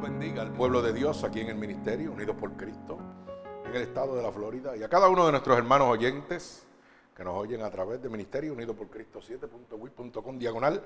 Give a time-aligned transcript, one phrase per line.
[0.00, 2.98] bendiga al pueblo de Dios aquí en el ministerio, unidos por Cristo,
[3.66, 6.66] en el estado de la Florida, y a cada uno de nuestros hermanos oyentes
[7.14, 10.82] que nos oyen a través de Ministerio Unido por Cristo 7.wit.com diagonal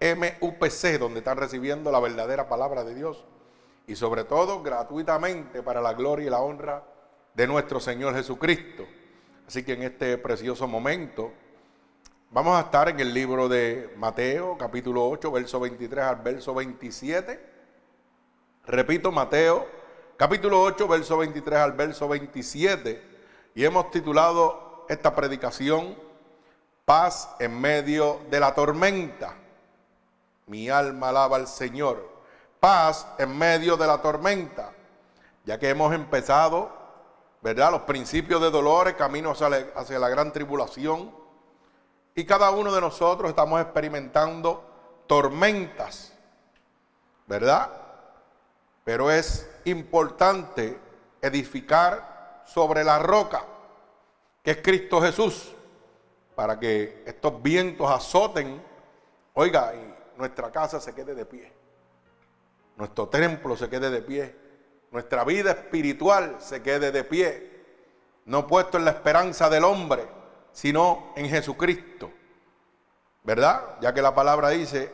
[0.00, 3.24] MUPC, donde están recibiendo la verdadera palabra de Dios
[3.86, 6.84] y sobre todo gratuitamente para la gloria y la honra
[7.32, 8.84] de nuestro Señor Jesucristo.
[9.46, 11.32] Así que en este precioso momento
[12.30, 17.57] vamos a estar en el libro de Mateo, capítulo 8, verso 23 al verso 27.
[18.68, 19.66] Repito, Mateo,
[20.18, 23.02] capítulo 8, verso 23 al verso 27.
[23.54, 25.96] Y hemos titulado esta predicación,
[26.84, 29.34] Paz en medio de la tormenta.
[30.46, 32.10] Mi alma alaba al Señor.
[32.60, 34.72] Paz en medio de la tormenta.
[35.46, 36.70] Ya que hemos empezado,
[37.40, 37.70] ¿verdad?
[37.70, 41.10] Los principios de dolores, camino hacia la, hacia la gran tribulación.
[42.14, 44.62] Y cada uno de nosotros estamos experimentando
[45.06, 46.12] tormentas,
[47.26, 47.87] ¿verdad?
[48.88, 50.78] Pero es importante
[51.20, 53.44] edificar sobre la roca,
[54.42, 55.54] que es Cristo Jesús,
[56.34, 58.62] para que estos vientos azoten,
[59.34, 61.52] oiga, y nuestra casa se quede de pie,
[62.78, 64.34] nuestro templo se quede de pie,
[64.90, 67.64] nuestra vida espiritual se quede de pie,
[68.24, 70.06] no puesto en la esperanza del hombre,
[70.50, 72.10] sino en Jesucristo.
[73.22, 73.80] ¿Verdad?
[73.82, 74.90] Ya que la palabra dice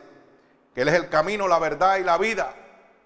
[0.73, 2.55] que Él es el camino, la verdad y la vida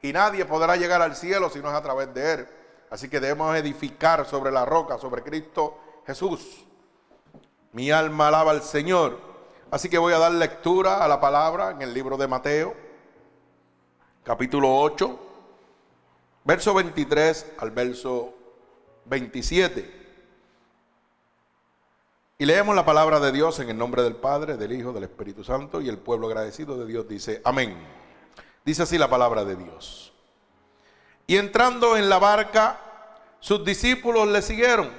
[0.02, 2.48] y nadie podrá llegar al cielo si no es a través de Él.
[2.90, 6.66] Así que debemos edificar sobre la roca, sobre Cristo Jesús.
[7.72, 9.20] Mi alma alaba al Señor.
[9.70, 12.76] Así que voy a dar lectura a la palabra en el libro de Mateo,
[14.24, 15.20] capítulo 8,
[16.44, 18.34] verso 23 al verso
[19.06, 20.00] 27.
[22.40, 25.44] Y leemos la palabra de Dios en el nombre del Padre, del Hijo, del Espíritu
[25.44, 27.78] Santo y el pueblo agradecido de Dios dice, amén.
[28.70, 30.14] Dice así la palabra de Dios.
[31.26, 32.80] Y entrando en la barca,
[33.40, 34.92] sus discípulos le siguieron.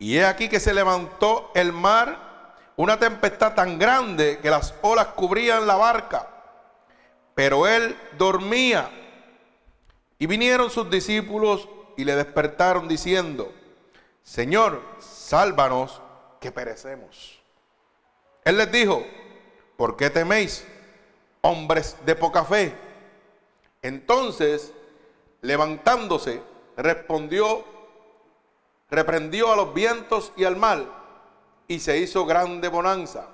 [0.00, 5.06] Y he aquí que se levantó el mar, una tempestad tan grande que las olas
[5.14, 6.28] cubrían la barca.
[7.36, 8.90] Pero él dormía.
[10.18, 13.54] Y vinieron sus discípulos y le despertaron diciendo,
[14.24, 16.02] Señor, sálvanos
[16.40, 17.38] que perecemos.
[18.44, 19.06] Él les dijo,
[19.76, 20.66] ¿por qué teméis?
[21.46, 22.74] Hombres de poca fe.
[23.82, 24.72] Entonces,
[25.42, 26.42] levantándose,
[26.76, 27.64] respondió,
[28.90, 30.90] reprendió a los vientos y al mal,
[31.68, 33.28] y se hizo grande bonanza.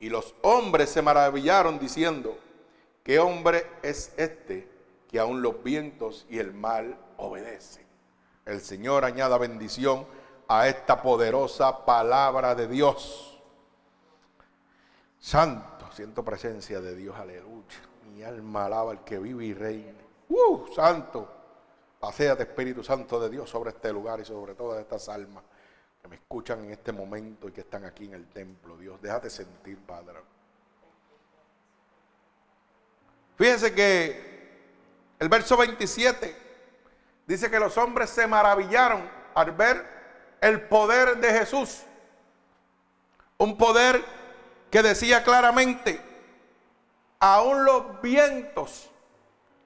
[0.00, 2.36] Y los hombres se maravillaron diciendo,
[3.04, 4.68] ¿qué hombre es este
[5.08, 7.86] que aún los vientos y el mal obedecen?
[8.46, 10.06] El Señor añada bendición
[10.48, 13.38] a esta poderosa palabra de Dios.
[15.20, 17.76] Santo siento presencia de Dios, aleluya.
[18.12, 19.98] Mi alma alaba al que vive y reina.
[20.28, 20.66] ¡Uh!
[20.74, 21.28] Santo,
[22.00, 25.44] paséate Espíritu Santo de Dios sobre este lugar y sobre todas estas almas
[26.00, 28.76] que me escuchan en este momento y que están aquí en el templo.
[28.76, 30.18] Dios, déjate sentir, Padre.
[33.36, 34.28] Fíjense que
[35.18, 36.36] el verso 27
[37.26, 39.84] dice que los hombres se maravillaron al ver
[40.40, 41.82] el poder de Jesús.
[43.36, 44.17] Un poder
[44.70, 46.00] que decía claramente,
[47.18, 48.90] aún los vientos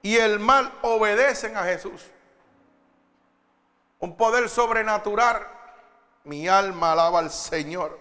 [0.01, 2.05] y el mal obedecen a Jesús.
[3.99, 5.47] Un poder sobrenatural.
[6.25, 7.99] Mi alma alaba al Señor.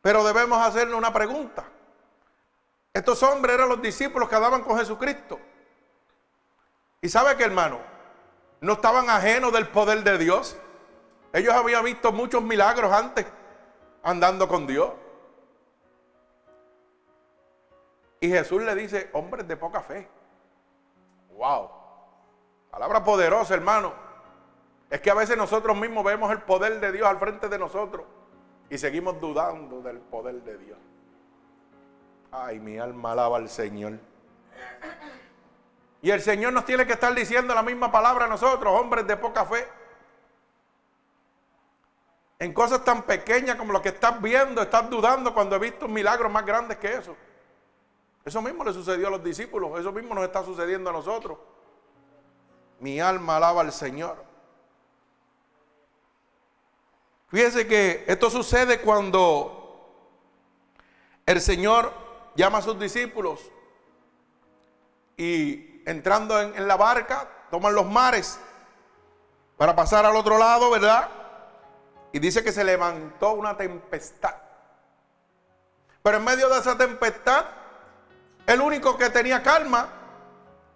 [0.00, 1.64] Pero debemos hacerle una pregunta.
[2.92, 5.40] Estos hombres eran los discípulos que andaban con Jesucristo.
[7.00, 7.78] Y sabe que hermano,
[8.60, 10.56] no estaban ajenos del poder de Dios.
[11.32, 13.26] Ellos habían visto muchos milagros antes
[14.02, 14.90] andando con Dios.
[18.24, 20.08] Y Jesús le dice, hombres de poca fe.
[21.36, 21.68] Wow.
[22.70, 23.92] Palabra poderosa, hermano.
[24.88, 28.06] Es que a veces nosotros mismos vemos el poder de Dios al frente de nosotros
[28.70, 30.78] y seguimos dudando del poder de Dios.
[32.32, 33.98] Ay, mi alma alaba al Señor.
[36.00, 39.18] Y el Señor nos tiene que estar diciendo la misma palabra a nosotros, hombres de
[39.18, 39.68] poca fe.
[42.38, 46.32] En cosas tan pequeñas como lo que estás viendo, estás dudando cuando he visto milagros
[46.32, 47.14] más grandes que eso.
[48.24, 51.38] Eso mismo le sucedió a los discípulos, eso mismo nos está sucediendo a nosotros.
[52.80, 54.16] Mi alma alaba al Señor.
[57.28, 59.60] Fíjese que esto sucede cuando
[61.26, 61.92] el Señor
[62.34, 63.40] llama a sus discípulos
[65.16, 68.40] y entrando en, en la barca toman los mares
[69.56, 71.08] para pasar al otro lado, ¿verdad?
[72.12, 74.34] Y dice que se levantó una tempestad.
[76.02, 77.46] Pero en medio de esa tempestad
[78.46, 79.88] el único que tenía calma,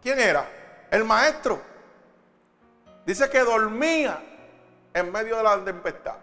[0.03, 0.59] ¿quién era?
[0.91, 1.61] el maestro.
[3.05, 4.23] Dice que dormía
[4.93, 6.17] en medio de la tempestad.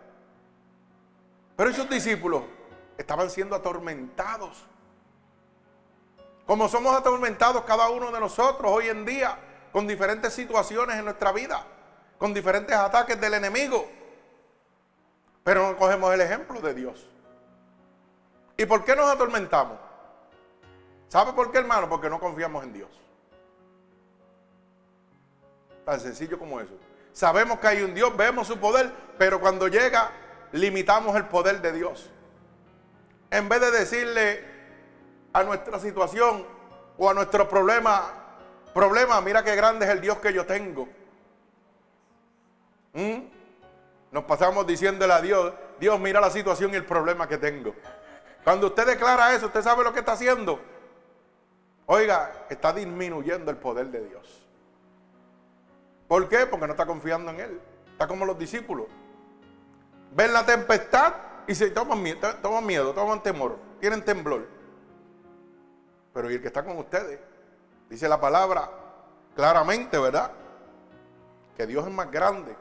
[1.55, 2.43] Pero sus discípulos
[2.97, 4.65] estaban siendo atormentados.
[6.45, 9.37] Como somos atormentados cada uno de nosotros hoy en día
[9.71, 11.65] con diferentes situaciones en nuestra vida,
[12.17, 13.89] con diferentes ataques del enemigo.
[15.43, 17.07] Pero no cogemos el ejemplo de Dios.
[18.57, 19.77] ¿Y por qué nos atormentamos?
[21.07, 21.87] ¿Sabe por qué, hermano?
[21.87, 22.89] Porque no confiamos en Dios.
[25.85, 26.73] Tan sencillo como eso.
[27.13, 30.11] Sabemos que hay un Dios, vemos su poder, pero cuando llega,
[30.51, 32.09] limitamos el poder de Dios.
[33.31, 34.43] En vez de decirle
[35.31, 36.45] a nuestra situación
[36.97, 38.11] o a nuestro problema,
[38.73, 40.89] problema, mira qué grande es el Dios que yo tengo.
[42.93, 43.19] ¿Mm?
[44.11, 47.75] Nos pasamos diciéndole a Dios, Dios mira la situación y el problema que tengo.
[48.43, 50.59] Cuando usted declara eso, usted sabe lo que está haciendo.
[51.87, 54.47] Oiga, está disminuyendo el poder de Dios.
[56.07, 56.45] ¿Por qué?
[56.45, 57.61] Porque no está confiando en Él.
[57.91, 58.87] Está como los discípulos.
[60.15, 61.13] Ven la tempestad
[61.47, 64.47] y se toman miedo, toman, temor, tienen temblor.
[66.13, 67.19] Pero ¿y el que está con ustedes?
[67.89, 68.69] Dice la palabra
[69.35, 70.31] claramente, ¿verdad?
[71.57, 72.55] Que Dios es más grande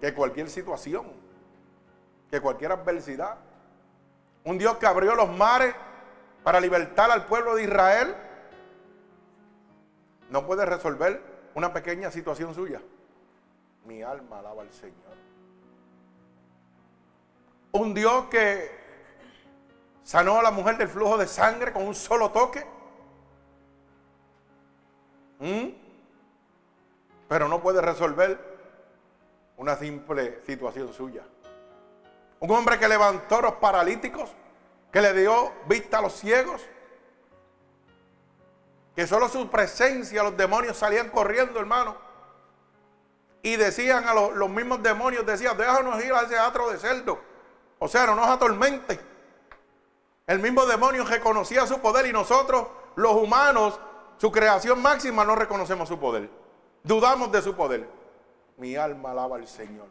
[0.00, 1.06] que cualquier situación,
[2.30, 3.36] que cualquier adversidad.
[4.44, 5.74] Un Dios que abrió los mares
[6.46, 8.14] para libertar al pueblo de Israel
[10.30, 11.20] no puede resolver
[11.56, 12.80] una pequeña situación suya.
[13.84, 14.94] Mi alma alaba al Señor.
[17.72, 18.70] Un Dios que
[20.04, 22.64] sanó a la mujer del flujo de sangre con un solo toque.
[25.40, 25.70] ¿Mm?
[27.28, 28.38] Pero no puede resolver
[29.56, 31.24] una simple situación suya.
[32.38, 34.30] Un hombre que levantó a los paralíticos,
[34.96, 36.62] que le dio vista a los ciegos,
[38.94, 41.98] que solo su presencia los demonios salían corriendo, hermano.
[43.42, 47.20] Y decían a los, mismos demonios, decían, déjanos ir a ese atro de cerdo.
[47.78, 48.98] O sea, no nos atormente.
[50.26, 53.78] El mismo demonio reconocía su poder y nosotros, los humanos,
[54.16, 56.30] su creación máxima, no reconocemos su poder.
[56.82, 57.86] Dudamos de su poder.
[58.56, 59.88] Mi alma alaba al Señor.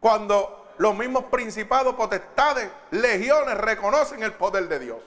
[0.00, 5.02] Cuando los mismos principados, potestades, legiones reconocen el poder de Dios.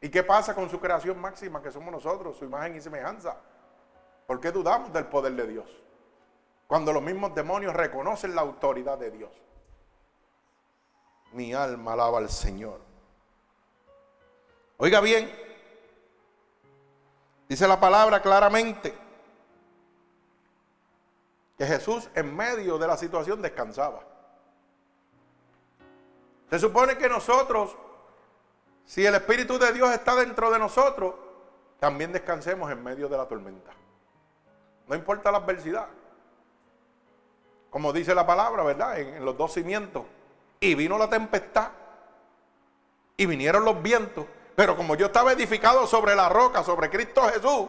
[0.00, 3.36] ¿Y qué pasa con su creación máxima, que somos nosotros, su imagen y semejanza?
[4.26, 5.68] ¿Por qué dudamos del poder de Dios?
[6.66, 9.30] Cuando los mismos demonios reconocen la autoridad de Dios.
[11.32, 12.80] Mi alma alaba al Señor.
[14.78, 15.30] Oiga bien,
[17.48, 19.07] dice la palabra claramente
[21.58, 24.00] que Jesús en medio de la situación descansaba.
[26.48, 27.76] Se supone que nosotros
[28.88, 31.14] si el Espíritu de Dios está dentro de nosotros,
[31.78, 33.70] también descansemos en medio de la tormenta.
[34.86, 35.88] No importa la adversidad.
[37.68, 38.98] Como dice la palabra, ¿verdad?
[38.98, 40.04] En, los dos cimientos.
[40.58, 41.68] Y vino la tempestad.
[43.18, 44.24] Y vinieron los vientos.
[44.56, 47.68] Pero como yo estaba edificado sobre la roca, sobre Cristo Jesús,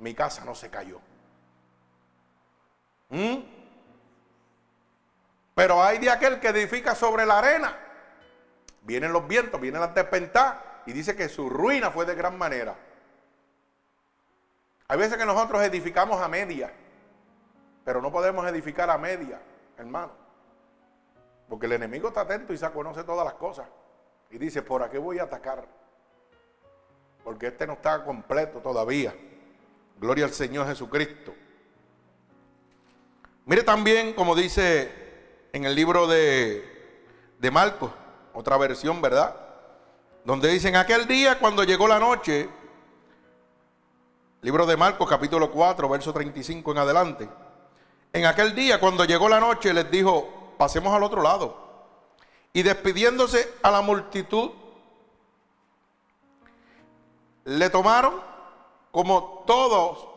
[0.00, 0.98] mi casa no se cayó.
[3.08, 3.36] ¿Mm?
[5.54, 7.78] Pero hay de aquel que edifica sobre la arena
[8.84, 12.76] Vienen los vientos, vienen las tempestades y dice que su ruina fue de gran manera.
[14.86, 16.70] Hay veces que nosotros edificamos a media,
[17.82, 19.40] pero no podemos edificar a media,
[19.78, 20.12] hermano.
[21.48, 23.66] Porque el enemigo está atento y se conoce todas las cosas.
[24.30, 25.66] Y dice, ¿por aquí voy a atacar?
[27.22, 29.14] Porque este no está completo todavía.
[29.98, 31.34] Gloria al Señor Jesucristo.
[33.46, 34.90] Mire también, como dice
[35.52, 36.64] en el libro de,
[37.38, 37.90] de Marcos,
[38.32, 39.36] otra versión, ¿verdad?
[40.24, 42.48] Donde dicen, aquel día cuando llegó la noche,
[44.40, 47.28] libro de Marcos capítulo 4, verso 35 en adelante,
[48.14, 51.62] en aquel día cuando llegó la noche les dijo, pasemos al otro lado.
[52.54, 54.52] Y despidiéndose a la multitud,
[57.44, 58.14] le tomaron
[58.90, 60.13] como todos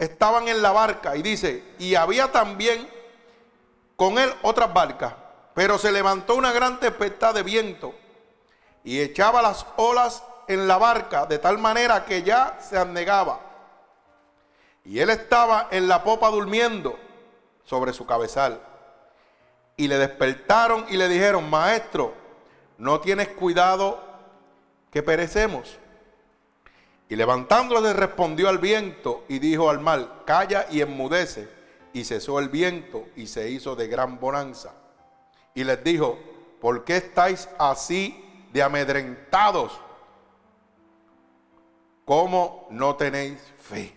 [0.00, 1.14] estaban en la barca.
[1.14, 2.88] Y dice, y había también
[3.94, 5.14] con él otras barcas.
[5.54, 7.94] Pero se levantó una gran tempestad de viento
[8.82, 13.40] y echaba las olas en la barca de tal manera que ya se anegaba.
[14.84, 16.98] Y él estaba en la popa durmiendo
[17.64, 18.60] sobre su cabezal.
[19.76, 22.14] Y le despertaron y le dijeron, maestro,
[22.78, 24.02] ¿no tienes cuidado
[24.90, 25.79] que perecemos?
[27.10, 31.48] Y levantándole respondió al viento y dijo al mar, calla y enmudece.
[31.92, 34.72] Y cesó el viento y se hizo de gran bonanza
[35.54, 36.18] y les dijo,
[36.60, 39.78] ¿por qué estáis así de amedrentados?
[42.10, 43.96] ¿cómo no tenéis fe?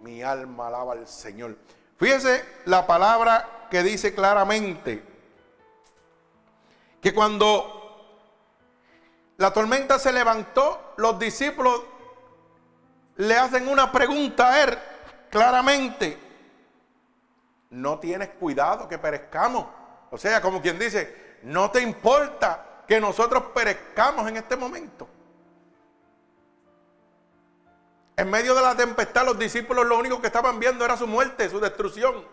[0.00, 1.58] Mi alma alaba al Señor.
[1.98, 5.04] Fíjese la palabra que dice claramente
[7.02, 7.81] que cuando
[9.42, 11.82] la tormenta se levantó, los discípulos
[13.16, 14.78] le hacen una pregunta a él
[15.30, 16.16] claramente.
[17.70, 19.66] No tienes cuidado que perezcamos.
[20.12, 25.08] O sea, como quien dice, no te importa que nosotros perezcamos en este momento.
[28.16, 31.50] En medio de la tempestad los discípulos lo único que estaban viendo era su muerte,
[31.50, 32.24] su destrucción.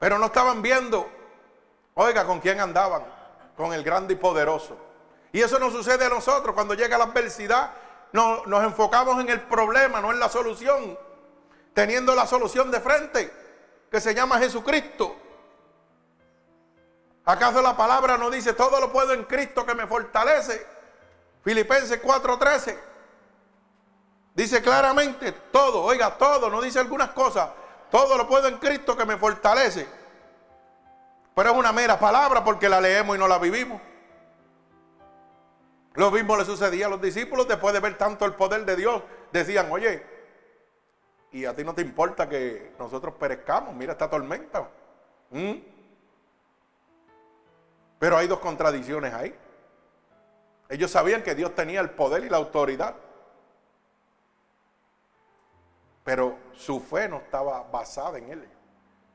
[0.00, 1.08] Pero no estaban viendo,
[1.94, 3.04] oiga, con quién andaban,
[3.56, 4.76] con el grande y poderoso.
[5.34, 7.72] Y eso no sucede a nosotros cuando llega la adversidad.
[8.12, 10.96] No, nos enfocamos en el problema, no en la solución.
[11.72, 13.32] Teniendo la solución de frente,
[13.90, 15.16] que se llama Jesucristo.
[17.24, 20.64] ¿Acaso la palabra no dice todo lo puedo en Cristo que me fortalece?
[21.42, 22.78] Filipenses 4:13.
[24.34, 27.48] Dice claramente todo, oiga, todo, no dice algunas cosas.
[27.90, 29.88] Todo lo puedo en Cristo que me fortalece.
[31.34, 33.82] Pero es una mera palabra porque la leemos y no la vivimos.
[35.94, 39.02] Lo mismo le sucedía a los discípulos después de ver tanto el poder de Dios.
[39.32, 40.04] Decían, oye,
[41.30, 44.68] y a ti no te importa que nosotros perezcamos, mira esta tormenta.
[45.30, 45.54] ¿Mm?
[47.98, 49.36] Pero hay dos contradicciones ahí.
[50.68, 52.96] Ellos sabían que Dios tenía el poder y la autoridad.
[56.02, 58.48] Pero su fe no estaba basada en Él.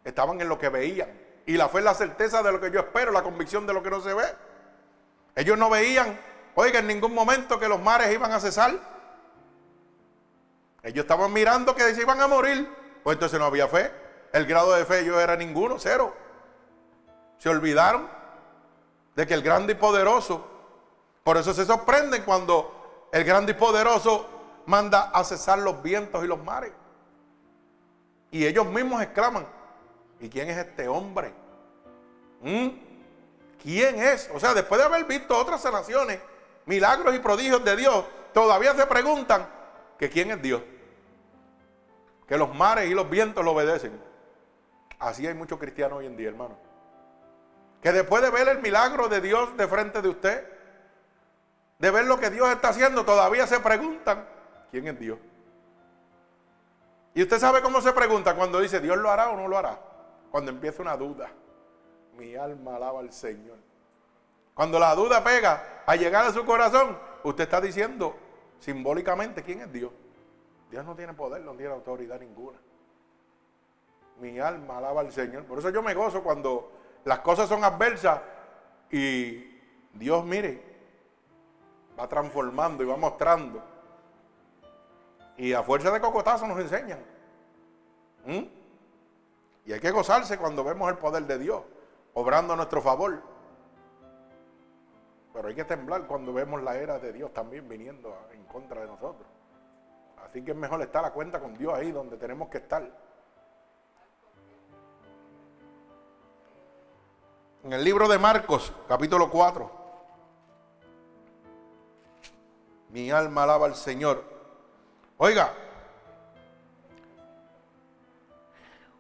[0.04, 1.10] Estaban en lo que veían.
[1.46, 3.84] Y la fe es la certeza de lo que yo espero, la convicción de lo
[3.84, 4.26] que no se ve.
[5.36, 6.20] Ellos no veían
[6.62, 8.78] Oiga, en ningún momento que los mares iban a cesar.
[10.84, 12.70] Ellos estaban mirando que se iban a morir.
[13.02, 13.90] Pues entonces no había fe.
[14.34, 16.14] El grado de fe yo era ninguno, cero.
[17.38, 18.10] Se olvidaron
[19.16, 20.46] de que el grande y poderoso,
[21.24, 24.28] por eso se sorprenden cuando el grande y poderoso
[24.66, 26.74] manda a cesar los vientos y los mares.
[28.32, 29.48] Y ellos mismos exclaman,
[30.20, 31.32] ¿y quién es este hombre?
[32.42, 32.68] ¿Mm?
[33.64, 34.30] ¿Quién es?
[34.34, 36.20] O sea, después de haber visto otras naciones
[36.70, 39.50] milagros y prodigios de Dios, todavía se preguntan
[39.98, 40.62] que quién es Dios.
[42.28, 44.00] Que los mares y los vientos lo obedecen.
[45.00, 46.56] Así hay muchos cristianos hoy en día, hermano.
[47.82, 50.48] Que después de ver el milagro de Dios de frente de usted,
[51.80, 54.28] de ver lo que Dios está haciendo, todavía se preguntan
[54.70, 55.18] quién es Dios.
[57.16, 59.80] Y usted sabe cómo se pregunta cuando dice Dios lo hará o no lo hará.
[60.30, 61.32] Cuando empieza una duda.
[62.16, 63.58] Mi alma alaba al Señor.
[64.60, 68.14] Cuando la duda pega a llegar a su corazón, usted está diciendo
[68.60, 69.90] simbólicamente quién es Dios.
[70.70, 72.60] Dios no tiene poder, no tiene autoridad ninguna.
[74.20, 75.46] Mi alma alaba al Señor.
[75.46, 76.74] Por eso yo me gozo cuando
[77.06, 78.20] las cosas son adversas
[78.92, 79.62] y
[79.94, 80.62] Dios, mire,
[81.98, 83.64] va transformando y va mostrando.
[85.38, 87.00] Y a fuerza de cocotazo nos enseñan.
[88.26, 88.44] ¿Mm?
[89.68, 91.62] Y hay que gozarse cuando vemos el poder de Dios
[92.14, 93.29] obrando a nuestro favor.
[95.40, 98.88] Pero hay que temblar cuando vemos la era de Dios también viniendo en contra de
[98.88, 99.26] nosotros.
[100.18, 102.86] Así que es mejor estar a cuenta con Dios ahí donde tenemos que estar.
[107.64, 109.72] En el libro de Marcos, capítulo 4.
[112.90, 114.22] Mi alma alaba al Señor.
[115.16, 115.54] Oiga,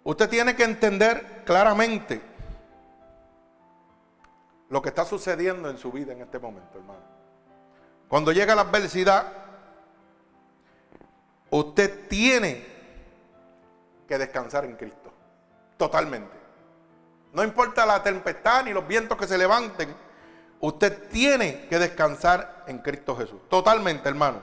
[0.05, 2.29] usted tiene que entender claramente
[4.70, 7.02] lo que está sucediendo en su vida en este momento, hermano.
[8.08, 9.32] Cuando llega la adversidad,
[11.50, 12.66] usted tiene
[14.08, 15.12] que descansar en Cristo.
[15.78, 16.38] Totalmente.
[17.34, 19.96] No importa la tempestad ni los vientos que se levanten,
[20.60, 23.40] usted tiene que descansar en Cristo Jesús.
[23.50, 24.42] Totalmente, hermano.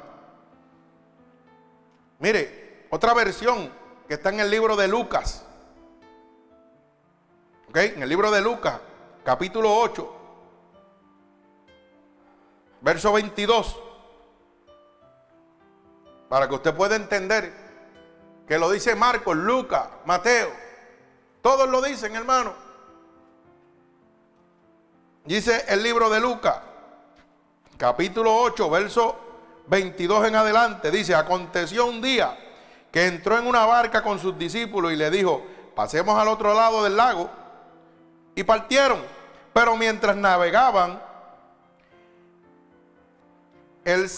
[2.19, 3.71] Mire, otra versión
[4.07, 5.45] que está en el libro de Lucas.
[7.69, 7.77] ¿Ok?
[7.77, 8.81] En el libro de Lucas,
[9.25, 10.16] capítulo 8,
[12.87, 13.81] verso 22,
[16.29, 17.53] para que usted pueda entender
[18.47, 20.53] que lo dice Marcos, Lucas, Mateo,
[21.43, 22.55] todos lo dicen, hermano.
[25.25, 26.59] Dice el libro de Lucas,
[27.77, 29.17] capítulo 8, verso
[29.67, 32.39] 22 en adelante, dice, aconteció un día
[32.93, 36.85] que entró en una barca con sus discípulos y le dijo, pasemos al otro lado
[36.85, 37.29] del lago.
[38.37, 39.03] Y partieron,
[39.53, 41.03] pero mientras navegaban,
[43.87, 44.09] él,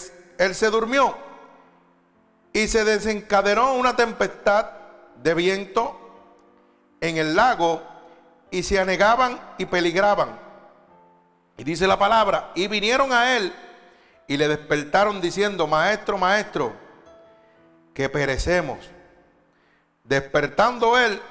[0.55, 1.15] se durmió
[2.51, 4.65] y se desencadenó una tempestad
[5.21, 5.97] de viento
[6.99, 7.81] en el lago
[8.49, 10.37] y se anegaban y peligraban.
[11.57, 13.53] Y dice la palabra, y vinieron a él
[14.27, 16.73] y le despertaron diciendo, maestro, maestro,
[17.93, 18.79] que perecemos.
[20.03, 21.21] Despertando él,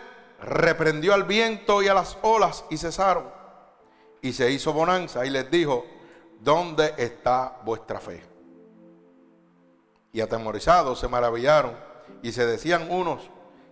[0.40, 3.24] reprendió al viento y a las olas y cesaron.
[4.22, 5.84] Y se hizo bonanza y les dijo,
[6.40, 8.27] ¿dónde está vuestra fe?
[10.12, 11.76] Y atemorizados se maravillaron
[12.22, 13.30] y se decían unos,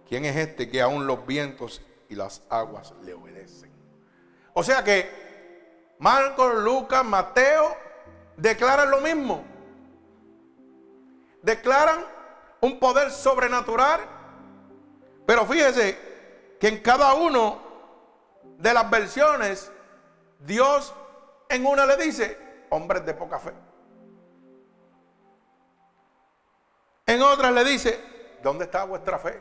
[0.09, 3.73] ¿quién es este que aún los vientos y las aguas le obedecen?
[4.52, 7.76] O sea que Marcos, Lucas, Mateo
[8.37, 9.45] declaran lo mismo.
[11.43, 12.05] Declaran
[12.61, 14.00] un poder sobrenatural.
[15.26, 15.99] Pero fíjese
[16.61, 17.61] que en cada uno
[18.59, 19.73] de las versiones,
[20.40, 20.95] Dios
[21.49, 22.38] en una le dice,
[22.71, 23.52] hombres de poca fe.
[27.07, 28.01] En otras le dice,
[28.43, 29.41] ¿dónde está vuestra fe?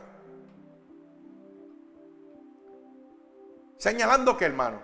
[3.76, 4.80] Señalando que, hermano,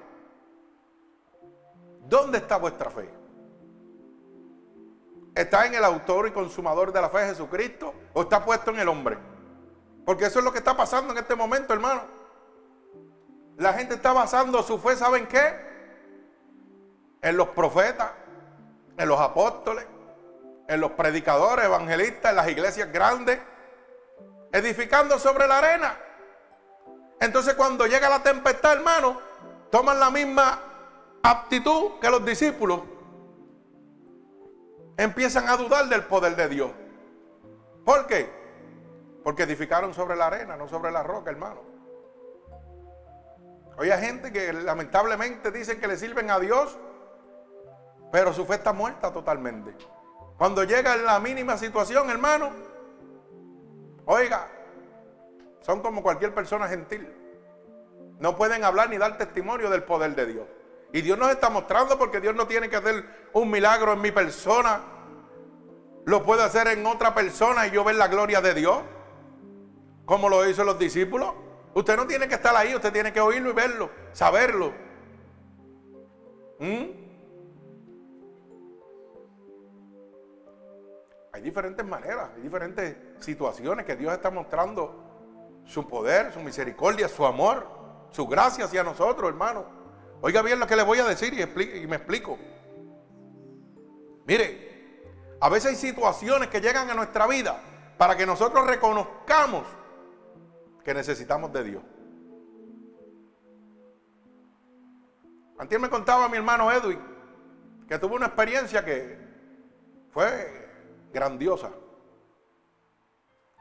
[2.00, 3.08] ¿dónde está vuestra fe?
[5.34, 8.88] ¿Está en el autor y consumador de la fe Jesucristo o está puesto en el
[8.88, 9.16] hombre?
[10.04, 12.02] Porque eso es lo que está pasando en este momento, hermano.
[13.56, 15.54] La gente está basando su fe, ¿saben qué?
[17.22, 18.10] En los profetas,
[18.96, 19.86] en los apóstoles,
[20.72, 23.38] en los predicadores, evangelistas, en las iglesias grandes,
[24.52, 25.96] edificando sobre la arena.
[27.20, 29.20] Entonces cuando llega la tempestad, hermano,
[29.70, 30.60] toman la misma
[31.22, 32.80] aptitud que los discípulos.
[34.96, 36.70] Empiezan a dudar del poder de Dios.
[37.84, 38.30] ¿Por qué?
[39.22, 41.60] Porque edificaron sobre la arena, no sobre la roca, hermano.
[43.78, 46.78] Hoy hay gente que lamentablemente dicen que le sirven a Dios,
[48.10, 49.74] pero su fe está muerta totalmente.
[50.42, 52.50] Cuando llega en la mínima situación, hermano,
[54.06, 54.48] oiga,
[55.60, 57.08] son como cualquier persona gentil.
[58.18, 60.46] No pueden hablar ni dar testimonio del poder de Dios.
[60.92, 64.10] Y Dios nos está mostrando porque Dios no tiene que hacer un milagro en mi
[64.10, 64.80] persona.
[66.06, 68.80] Lo puede hacer en otra persona y yo ver la gloria de Dios.
[70.04, 71.34] Como lo hizo los discípulos.
[71.72, 74.72] Usted no tiene que estar ahí, usted tiene que oírlo y verlo, saberlo.
[76.58, 77.01] ¿Mm?
[81.32, 87.24] Hay diferentes maneras, hay diferentes situaciones que Dios está mostrando su poder, su misericordia, su
[87.24, 87.66] amor,
[88.10, 89.64] su gracia hacia nosotros, hermano.
[90.20, 92.38] Oiga bien lo que le voy a decir y, me explico.
[94.26, 95.08] Mire,
[95.40, 97.58] a veces hay situaciones que llegan a nuestra vida
[97.96, 99.64] para que nosotros reconozcamos
[100.84, 101.82] que necesitamos de Dios.
[105.58, 107.00] Antes me contaba mi hermano Edwin
[107.88, 109.18] que tuvo una experiencia que
[110.10, 110.61] fue
[111.12, 111.70] grandiosa.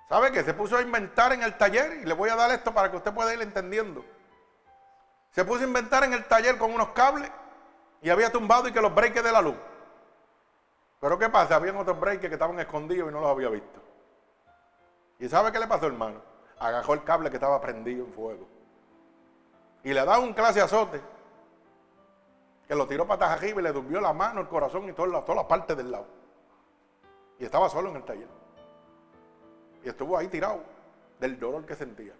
[0.09, 2.73] ¿Sabe que Se puso a inventar en el taller y le voy a dar esto
[2.73, 4.03] para que usted pueda ir entendiendo.
[5.31, 7.31] Se puso a inventar en el taller con unos cables
[8.01, 9.55] y había tumbado y que los breaks de la luz.
[10.99, 11.55] Pero ¿qué pasa?
[11.55, 13.79] Habían otros breaks que estaban escondidos y no los había visto.
[15.19, 16.21] ¿Y sabe qué le pasó, hermano?
[16.59, 18.47] Agajó el cable que estaba prendido en fuego.
[19.83, 21.01] Y le da un clase azote.
[22.67, 25.25] Que lo tiró para arriba y le durmió la mano, el corazón y todas las
[25.25, 26.20] toda la partes del lado.
[27.41, 28.27] Y estaba solo en el taller.
[29.83, 30.61] Y estuvo ahí tirado
[31.19, 32.13] del dolor que sentía.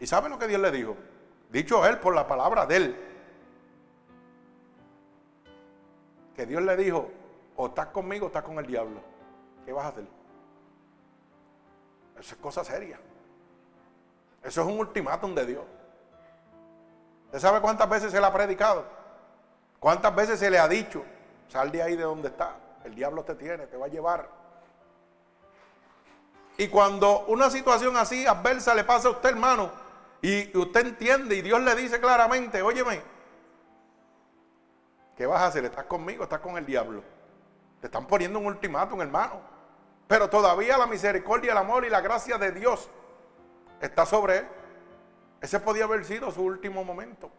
[0.00, 0.96] ¿Y sabe lo que Dios le dijo?
[1.48, 2.96] Dicho él por la palabra de él.
[6.34, 7.08] Que Dios le dijo,
[7.54, 9.00] o estás conmigo o estás con el diablo.
[9.64, 10.08] ¿Qué vas a hacer?
[12.18, 12.98] Eso es cosa seria.
[14.42, 15.64] Eso es un ultimátum de Dios.
[17.26, 18.84] ¿Usted sabe cuántas veces se le ha predicado?
[19.78, 21.04] ¿Cuántas veces se le ha dicho?
[21.48, 22.56] Sal de ahí de donde está.
[22.84, 24.28] El diablo te tiene, te va a llevar.
[26.58, 29.70] Y cuando una situación así adversa le pasa a usted, hermano,
[30.22, 33.02] y usted entiende y Dios le dice claramente, óyeme,
[35.16, 35.64] ¿qué vas a hacer?
[35.64, 36.24] ¿Estás conmigo?
[36.24, 37.02] ¿Estás con el diablo?
[37.80, 39.40] Te están poniendo un ultimátum, hermano.
[40.08, 42.88] Pero todavía la misericordia, el amor y la gracia de Dios
[43.80, 44.48] está sobre él.
[45.40, 47.30] Ese podía haber sido su último momento.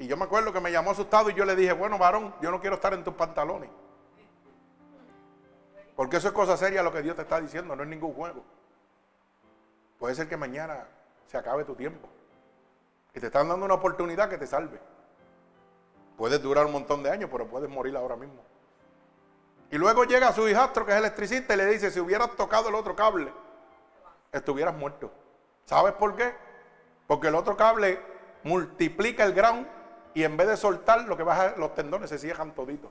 [0.00, 2.50] Y yo me acuerdo que me llamó asustado y yo le dije, bueno, varón, yo
[2.50, 3.68] no quiero estar en tus pantalones.
[5.94, 8.42] Porque eso es cosa seria lo que Dios te está diciendo, no es ningún juego.
[9.98, 10.88] Puede ser que mañana
[11.26, 12.08] se acabe tu tiempo.
[13.12, 14.80] Y te están dando una oportunidad que te salve.
[16.16, 18.42] Puedes durar un montón de años, pero puedes morir ahora mismo.
[19.70, 22.74] Y luego llega su hijastro, que es electricista, y le dice, si hubieras tocado el
[22.74, 23.30] otro cable,
[24.32, 25.12] estuvieras muerto.
[25.66, 26.34] ¿Sabes por qué?
[27.06, 28.00] Porque el otro cable
[28.44, 29.79] multiplica el ground
[30.14, 32.90] y en vez de soltar, lo que baja los tendones se cierran toditos.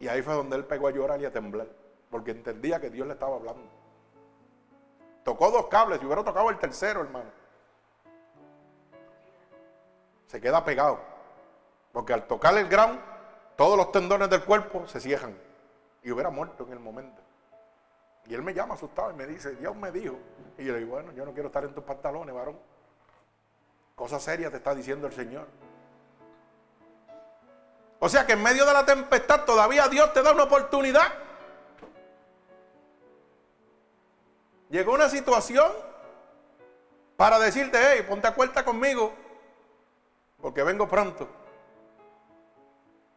[0.00, 1.68] Y ahí fue donde él pegó a llorar y a temblar,
[2.10, 3.68] porque entendía que Dios le estaba hablando.
[5.24, 7.30] Tocó dos cables, y hubiera tocado el tercero, hermano.
[10.28, 11.00] se queda pegado.
[11.92, 13.00] Porque al tocar el ground,
[13.56, 15.36] todos los tendones del cuerpo se cierran.
[16.02, 17.20] Y hubiera muerto en el momento.
[18.26, 20.16] Y él me llama asustado y me dice, Dios me dijo.
[20.58, 22.58] Y yo le digo, bueno, yo no quiero estar en tus pantalones, varón.
[23.98, 25.48] Cosa seria te está diciendo el Señor.
[27.98, 31.12] O sea que en medio de la tempestad todavía Dios te da una oportunidad.
[34.70, 35.72] Llegó una situación
[37.16, 39.12] para decirte, hey, ponte a cuenta conmigo,
[40.40, 41.28] porque vengo pronto.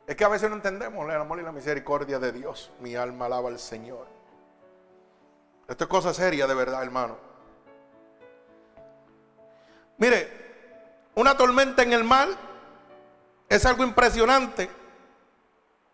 [0.07, 2.71] Es que a veces no entendemos el amor y la misericordia de Dios.
[2.79, 4.07] Mi alma alaba al Señor.
[5.67, 7.17] Esto es cosa seria de verdad, hermano.
[9.99, 10.50] Mire,
[11.15, 12.29] una tormenta en el mar
[13.49, 14.69] es algo impresionante,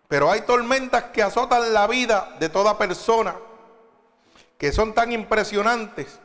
[0.07, 3.35] pero hay tormentas que azotan la vida de toda persona,
[4.57, 6.19] que son tan impresionantes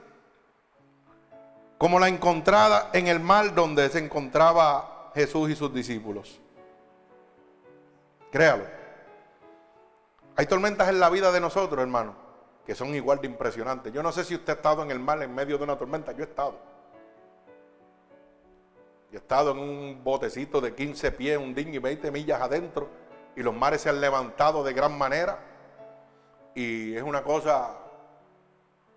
[1.79, 6.41] como la encontrada en el mar donde se encontraba Jesús y sus discípulos.
[8.31, 8.65] Créalo.
[10.37, 12.15] Hay tormentas en la vida de nosotros, hermano,
[12.65, 13.93] que son igual de impresionantes.
[13.93, 16.13] Yo no sé si usted ha estado en el mar en medio de una tormenta,
[16.13, 16.72] yo he estado.
[19.13, 22.89] Yo he estado en un botecito de 15 pies, un ding y 20 millas adentro,
[23.37, 25.39] y los mares se han levantado de gran manera.
[26.55, 27.77] Y es una cosa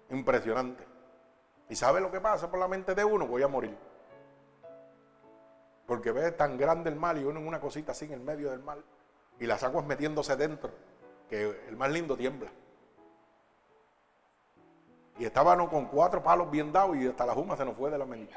[0.09, 0.85] impresionante.
[1.67, 3.27] ¿Y sabe lo que pasa por la mente de uno?
[3.27, 3.77] Voy a morir.
[5.85, 8.51] Porque ve tan grande el mar y uno en una cosita así en el medio
[8.51, 8.77] del mar.
[9.37, 10.71] Y las aguas metiéndose dentro,
[11.29, 12.51] que el más lindo tiembla.
[15.19, 17.97] Y estábamos con cuatro palos bien dados y hasta la juma se nos fue de
[17.97, 18.33] la mente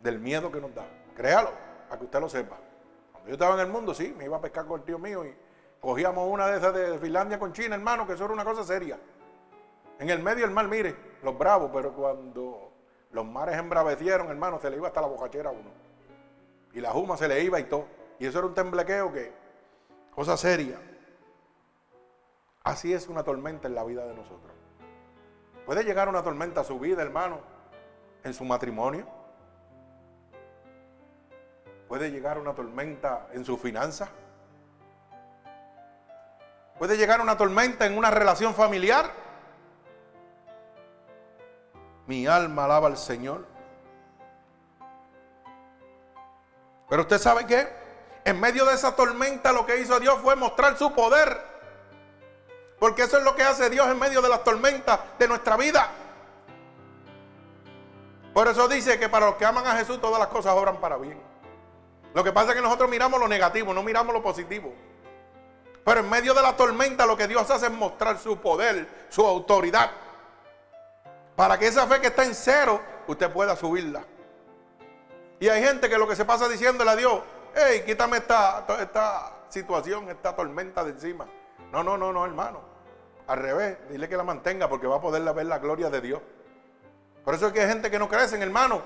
[0.00, 0.86] del miedo que nos da.
[1.14, 1.50] Créalo,
[1.88, 2.56] para que usted lo sepa.
[3.12, 5.24] Cuando yo estaba en el mundo, sí, me iba a pescar con el tío mío
[5.24, 5.34] y
[5.80, 8.98] cogíamos una de esas de Finlandia con China, hermano, que eso era una cosa seria.
[9.98, 12.72] En el medio del mar, mire, los bravos, pero cuando
[13.10, 15.70] los mares embravecieron, hermano, se le iba hasta la bocachera a uno.
[16.72, 17.86] Y la juma se le iba y todo.
[18.20, 19.32] Y eso era un temblequeo que,
[20.14, 20.80] cosa seria.
[22.62, 24.52] Así es una tormenta en la vida de nosotros.
[25.66, 27.40] Puede llegar una tormenta a su vida, hermano,
[28.22, 29.17] en su matrimonio
[31.88, 34.08] Puede llegar una tormenta en su finanza.
[36.78, 39.10] Puede llegar una tormenta en una relación familiar.
[42.06, 43.46] Mi alma alaba al Señor.
[46.90, 47.66] Pero usted sabe que
[48.24, 51.40] en medio de esa tormenta lo que hizo Dios fue mostrar su poder.
[52.78, 55.88] Porque eso es lo que hace Dios en medio de las tormentas de nuestra vida.
[58.34, 60.98] Por eso dice que para los que aman a Jesús todas las cosas obran para
[60.98, 61.18] bien.
[62.14, 64.72] Lo que pasa es que nosotros miramos lo negativo, no miramos lo positivo.
[65.84, 69.24] Pero en medio de la tormenta lo que Dios hace es mostrar su poder, su
[69.24, 69.90] autoridad.
[71.36, 74.02] Para que esa fe que está en cero, usted pueda subirla.
[75.40, 77.22] Y hay gente que lo que se pasa diciéndole a Dios,
[77.54, 81.26] hey, quítame esta, esta situación, esta tormenta de encima.
[81.72, 82.60] No, no, no, no, hermano.
[83.26, 86.20] Al revés, dile que la mantenga porque va a poder ver la gloria de Dios.
[87.24, 88.82] Por eso es que hay gente que no crece, hermano.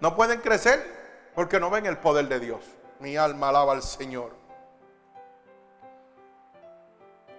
[0.00, 0.95] No pueden crecer
[1.36, 2.60] porque no ven el poder de Dios.
[2.98, 4.32] Mi alma alaba al Señor.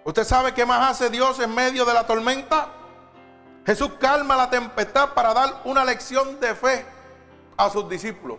[0.05, 2.69] ¿Usted sabe qué más hace Dios en medio de la tormenta?
[3.65, 6.85] Jesús calma la tempestad para dar una lección de fe
[7.57, 8.37] a sus discípulos.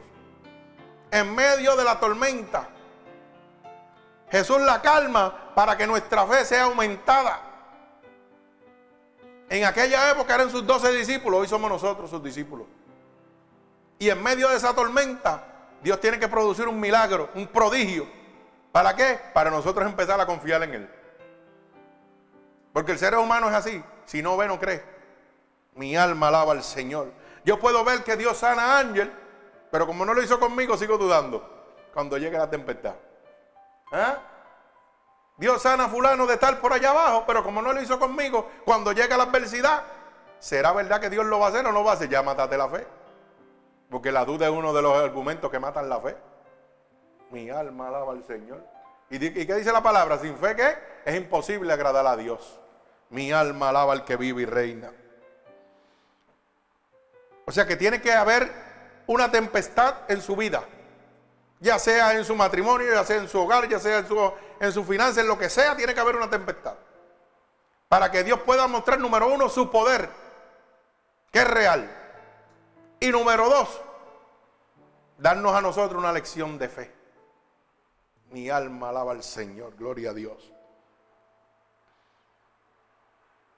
[1.10, 2.68] En medio de la tormenta,
[4.30, 7.40] Jesús la calma para que nuestra fe sea aumentada.
[9.50, 12.68] En aquella época eran sus doce discípulos, hoy somos nosotros sus discípulos.
[13.98, 15.47] Y en medio de esa tormenta,
[15.82, 18.06] Dios tiene que producir un milagro, un prodigio.
[18.72, 19.18] ¿Para qué?
[19.32, 20.90] Para nosotros empezar a confiar en Él.
[22.72, 23.82] Porque el ser humano es así.
[24.04, 24.82] Si no ve, no cree.
[25.74, 27.12] Mi alma alaba al Señor.
[27.44, 29.12] Yo puedo ver que Dios sana a Ángel,
[29.70, 31.58] pero como no lo hizo conmigo, sigo dudando
[31.94, 32.94] cuando llegue la tempestad.
[33.92, 34.14] ¿Eh?
[35.36, 38.50] Dios sana a fulano de estar por allá abajo, pero como no lo hizo conmigo,
[38.64, 39.82] cuando llega la adversidad,
[40.38, 42.08] ¿será verdad que Dios lo va a hacer o no va a hacer?
[42.08, 42.86] Ya matate la fe.
[43.90, 46.16] Porque la duda es uno de los argumentos que matan la fe.
[47.30, 48.62] Mi alma alaba al Señor.
[49.10, 50.18] ¿Y, qué dice la palabra?
[50.18, 50.76] Sin fe, ¿qué?
[51.04, 52.60] Es imposible agradar a Dios.
[53.10, 54.92] Mi alma alaba al que vive y reina.
[57.46, 58.52] O sea que tiene que haber
[59.06, 60.62] una tempestad en su vida.
[61.60, 64.72] Ya sea en su matrimonio, ya sea en su hogar, ya sea en su, en
[64.72, 66.74] su finanza, en lo que sea, tiene que haber una tempestad.
[67.88, 70.10] Para que Dios pueda mostrar, número uno, su poder,
[71.32, 71.97] que es real.
[73.00, 73.80] Y número dos,
[75.18, 76.92] darnos a nosotros una lección de fe.
[78.30, 80.52] Mi alma alaba al Señor, gloria a Dios.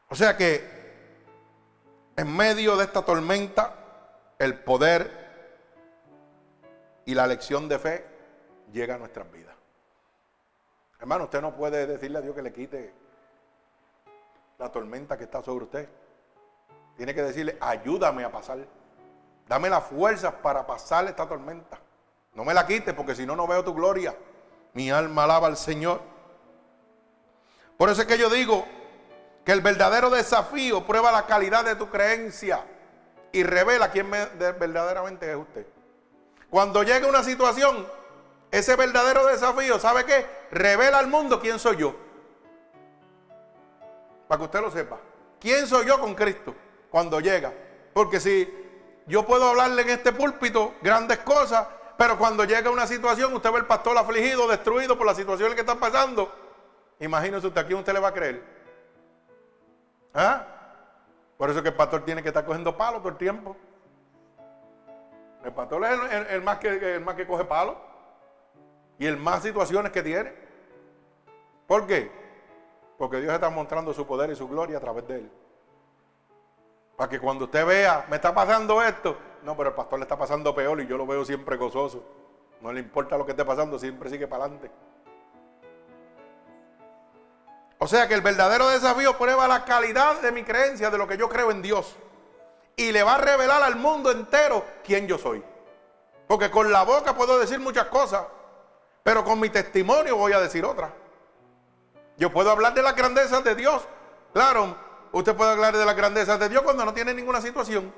[0.08, 0.80] O sea que
[2.16, 3.74] en medio de esta tormenta,
[4.38, 5.10] el poder
[7.04, 8.06] y la lección de fe
[8.72, 9.56] llega a nuestras vidas.
[10.98, 12.92] Hermano, usted no puede decirle a Dios que le quite
[14.58, 15.88] la tormenta que está sobre usted.
[16.96, 18.58] Tiene que decirle, ayúdame a pasar.
[19.50, 21.76] Dame las fuerzas para pasar esta tormenta.
[22.34, 24.14] No me la quites porque si no, no veo tu gloria.
[24.74, 26.00] Mi alma alaba al Señor.
[27.76, 28.64] Por eso es que yo digo
[29.44, 32.64] que el verdadero desafío prueba la calidad de tu creencia
[33.32, 35.66] y revela quién verdaderamente es usted.
[36.48, 37.88] Cuando llega una situación,
[38.52, 40.26] ese verdadero desafío, ¿sabe qué?
[40.52, 41.96] Revela al mundo quién soy yo.
[44.28, 45.00] Para que usted lo sepa.
[45.40, 46.54] ¿Quién soy yo con Cristo
[46.88, 47.52] cuando llega?
[47.92, 48.69] Porque si
[49.10, 51.66] yo puedo hablarle en este púlpito grandes cosas,
[51.98, 55.60] pero cuando llega una situación, usted ve el pastor afligido, destruido por la situación que
[55.60, 56.32] está pasando.
[57.00, 58.42] Imagínese usted, ¿a quién usted le va a creer?
[60.14, 60.46] ¿Ah?
[61.36, 63.56] Por eso que el pastor tiene que estar cogiendo palos todo el tiempo.
[65.44, 67.76] El pastor es el, más, que, el más que coge palos.
[68.98, 70.32] Y el más situaciones que tiene.
[71.66, 72.12] ¿Por qué?
[72.98, 75.32] Porque Dios está mostrando su poder y su gloria a través de él.
[77.00, 80.18] Para que cuando usted vea, me está pasando esto, no, pero el pastor le está
[80.18, 82.04] pasando peor y yo lo veo siempre gozoso.
[82.60, 84.70] No le importa lo que esté pasando, siempre sigue para adelante.
[87.78, 91.16] O sea que el verdadero desafío prueba la calidad de mi creencia, de lo que
[91.16, 91.96] yo creo en Dios.
[92.76, 95.42] Y le va a revelar al mundo entero quién yo soy.
[96.28, 98.26] Porque con la boca puedo decir muchas cosas,
[99.02, 100.90] pero con mi testimonio voy a decir otras.
[102.18, 103.88] Yo puedo hablar de las grandezas de Dios.
[104.34, 107.92] Claro, usted puede hablar de las grandezas de Dios cuando no tiene ninguna situación.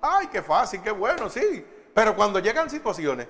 [0.00, 1.66] Ay, qué fácil, qué bueno, sí.
[1.94, 3.28] Pero cuando llegan situaciones,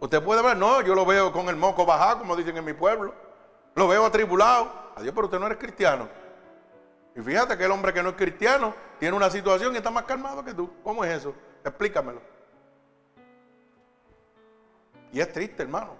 [0.00, 2.72] usted puede ver, no, yo lo veo con el moco bajado, como dicen en mi
[2.72, 3.14] pueblo.
[3.74, 4.70] Lo veo atribulado.
[4.96, 6.08] Adiós, pero usted no eres cristiano.
[7.14, 10.04] Y fíjate que el hombre que no es cristiano tiene una situación y está más
[10.04, 10.70] calmado que tú.
[10.82, 11.34] ¿Cómo es eso?
[11.64, 12.20] Explícamelo.
[15.12, 15.96] Y es triste, hermano.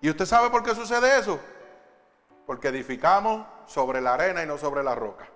[0.00, 1.38] ¿Y usted sabe por qué sucede eso?
[2.46, 5.28] Porque edificamos sobre la arena y no sobre la roca.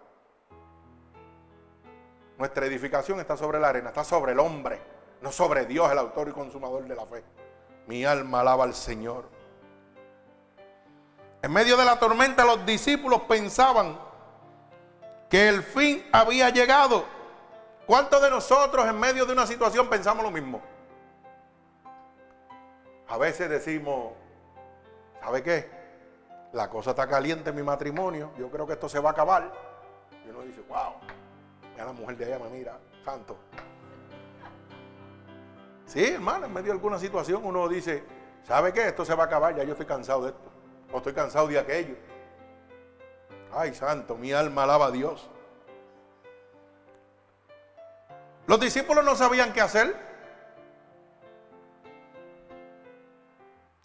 [2.38, 4.80] Nuestra edificación está sobre la arena, está sobre el hombre,
[5.20, 7.24] no sobre Dios, el autor y consumador de la fe.
[7.86, 9.28] Mi alma alaba al Señor.
[11.42, 13.98] En medio de la tormenta los discípulos pensaban
[15.28, 17.04] que el fin había llegado.
[17.86, 20.62] ¿Cuántos de nosotros en medio de una situación pensamos lo mismo?
[23.08, 24.14] A veces decimos,
[25.20, 25.70] ¿sabe qué?
[26.52, 29.52] La cosa está caliente en mi matrimonio, yo creo que esto se va a acabar.
[30.24, 30.94] Y uno dice, wow,
[31.86, 33.36] la mujer de allá me mira, santo.
[35.86, 38.04] Sí, hermano, en medio de alguna situación uno dice,
[38.42, 38.88] ¿sabe qué?
[38.88, 40.50] Esto se va a acabar, ya yo estoy cansado de esto.
[40.92, 41.96] O estoy cansado de aquello.
[43.52, 45.28] Ay, santo, mi alma alaba a Dios.
[48.46, 49.96] Los discípulos no sabían qué hacer.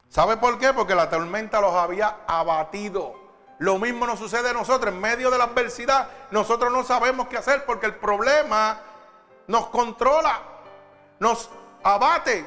[0.10, 0.74] ¿Sabe por qué?
[0.74, 3.19] Porque la tormenta los había abatido.
[3.60, 4.94] Lo mismo nos sucede a nosotros.
[4.94, 8.82] En medio de la adversidad, nosotros no sabemos qué hacer porque el problema
[9.48, 10.40] nos controla,
[11.20, 11.50] nos
[11.84, 12.46] abate,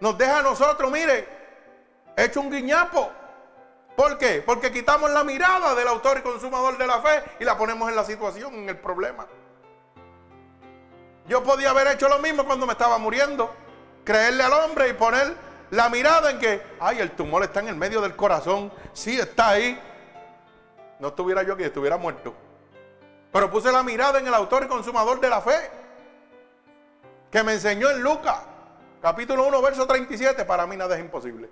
[0.00, 1.28] nos deja a nosotros, mire,
[2.16, 3.10] hecho un guiñapo.
[3.96, 4.42] ¿Por qué?
[4.44, 7.94] Porque quitamos la mirada del autor y consumador de la fe y la ponemos en
[7.94, 9.26] la situación, en el problema.
[11.28, 13.54] Yo podía haber hecho lo mismo cuando me estaba muriendo.
[14.02, 15.36] Creerle al hombre y poner
[15.70, 18.72] la mirada en que, ay, el tumor está en el medio del corazón.
[18.92, 19.80] Sí, está ahí
[21.00, 22.34] no estuviera yo aquí, estuviera muerto.
[23.32, 25.70] Pero puse la mirada en el autor y consumador de la fe,
[27.30, 28.40] que me enseñó en Lucas,
[29.00, 31.48] capítulo 1, verso 37, para mí nada es imposible.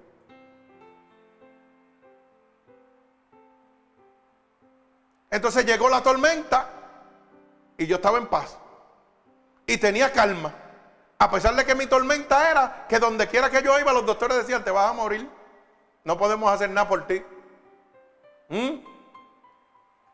[5.30, 6.68] Entonces llegó la tormenta
[7.76, 8.58] y yo estaba en paz
[9.66, 10.52] y tenía calma.
[11.18, 14.38] A pesar de que mi tormenta era que donde quiera que yo iba, los doctores
[14.38, 15.28] decían, te vas a morir.
[16.04, 17.22] No podemos hacer nada por ti.
[18.48, 18.97] ¿Mm?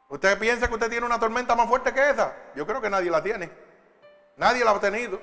[0.08, 2.34] ¿Usted piensa que usted tiene una tormenta más fuerte que esa?
[2.54, 3.50] Yo creo que nadie la tiene.
[4.36, 5.20] Nadie la ha tenido.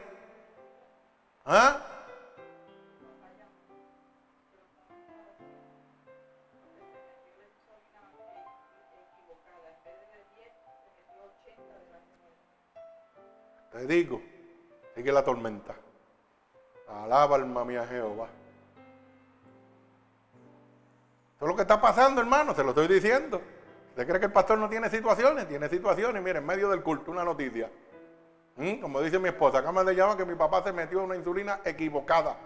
[1.45, 1.87] ¿Ah?
[13.71, 14.21] Te digo,
[14.95, 15.73] sigue la tormenta.
[16.87, 18.27] Alaba alma mía Jehová.
[21.33, 23.41] Esto es lo que está pasando, hermano, se lo estoy diciendo.
[23.91, 25.47] ¿Usted cree que el pastor no tiene situaciones?
[25.49, 26.23] Tiene situaciones.
[26.23, 27.69] Mire, en medio del culto, una noticia.
[28.55, 28.79] ¿Mm?
[28.79, 32.37] Como dice mi esposa, acá me llama que mi papá se metió una insulina equivocada.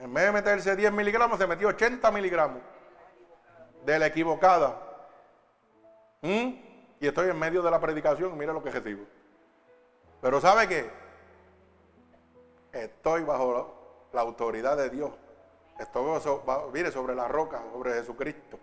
[0.00, 2.60] En vez de meterse 10 miligramos, se metió 80 miligramos
[3.86, 4.80] de la equivocada.
[6.22, 6.54] ¿Mm?
[6.98, 9.04] Y estoy en medio de la predicación, mira lo que recibo.
[10.20, 10.90] Pero ¿sabe qué?
[12.72, 15.12] Estoy bajo la autoridad de Dios.
[15.78, 16.20] Esto
[16.72, 18.58] viene sobre la roca, sobre Jesucristo.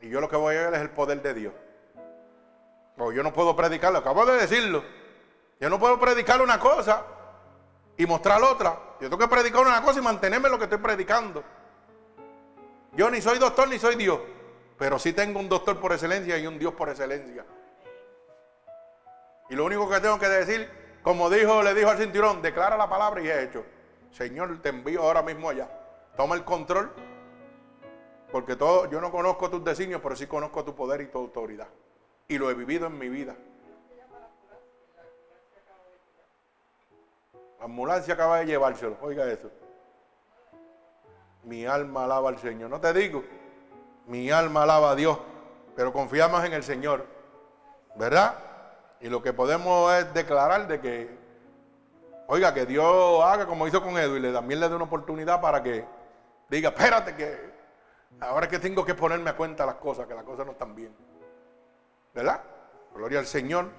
[0.00, 1.54] Y yo lo que voy a ver es el poder de Dios.
[2.98, 4.84] O yo no puedo predicarlo, acabo de decirlo.
[5.60, 7.04] Yo no puedo predicar una cosa
[7.96, 8.78] y mostrar otra.
[9.00, 11.42] Yo tengo que predicar una cosa y mantenerme lo que estoy predicando.
[12.92, 14.20] Yo ni soy doctor ni soy Dios,
[14.76, 17.44] pero sí tengo un doctor por excelencia y un Dios por excelencia.
[19.50, 20.70] Y lo único que tengo que decir,
[21.02, 23.64] como dijo, le dijo al cinturón, declara la palabra y he hecho.
[24.10, 25.68] Señor, te envío ahora mismo allá.
[26.16, 26.92] Toma el control.
[28.30, 31.68] Porque todo, yo no conozco tus designios, pero sí conozco tu poder y tu autoridad.
[32.28, 33.34] Y lo he vivido en mi vida.
[37.58, 38.96] La ambulancia acaba de llevárselo.
[39.00, 39.50] Oiga eso.
[41.44, 42.68] Mi alma alaba al Señor.
[42.68, 43.24] No te digo,
[44.06, 45.18] mi alma alaba a Dios,
[45.74, 47.06] pero confiamos en el Señor.
[47.96, 48.38] ¿Verdad?
[49.00, 51.18] Y lo que podemos es declarar de que,
[52.26, 55.40] oiga, que Dios haga como hizo con Edu y le, también le dé una oportunidad
[55.40, 55.84] para que
[56.48, 57.57] diga, espérate que
[58.20, 60.94] ahora que tengo que ponerme a cuenta las cosas, que las cosas no están bien.
[62.14, 62.42] ¿Verdad?
[62.94, 63.70] Gloria al Señor.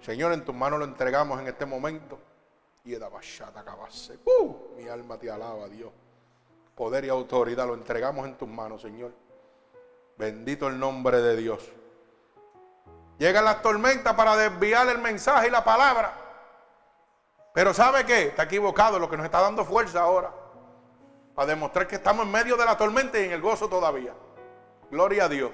[0.00, 2.18] Señor, en tus manos lo entregamos en este momento.
[2.84, 5.92] Y uh, mi alma te alaba, Dios.
[6.74, 9.12] Poder y autoridad lo entregamos en tus manos, Señor.
[10.18, 11.70] Bendito el nombre de Dios.
[13.18, 16.12] Llegan las tormentas para desviar el mensaje y la palabra.
[17.54, 18.28] Pero ¿sabe qué?
[18.28, 20.41] Está equivocado lo que nos está dando fuerza ahora.
[21.42, 24.14] Para demostrar que estamos en medio de la tormenta y en el gozo todavía.
[24.92, 25.50] Gloria a Dios.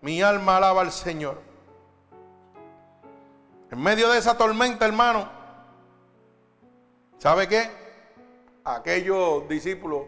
[0.00, 1.38] Mi alma alaba al Señor.
[3.70, 5.28] En medio de esa tormenta, hermano,
[7.18, 7.70] ¿Sabe qué?
[8.64, 10.04] Aquellos discípulos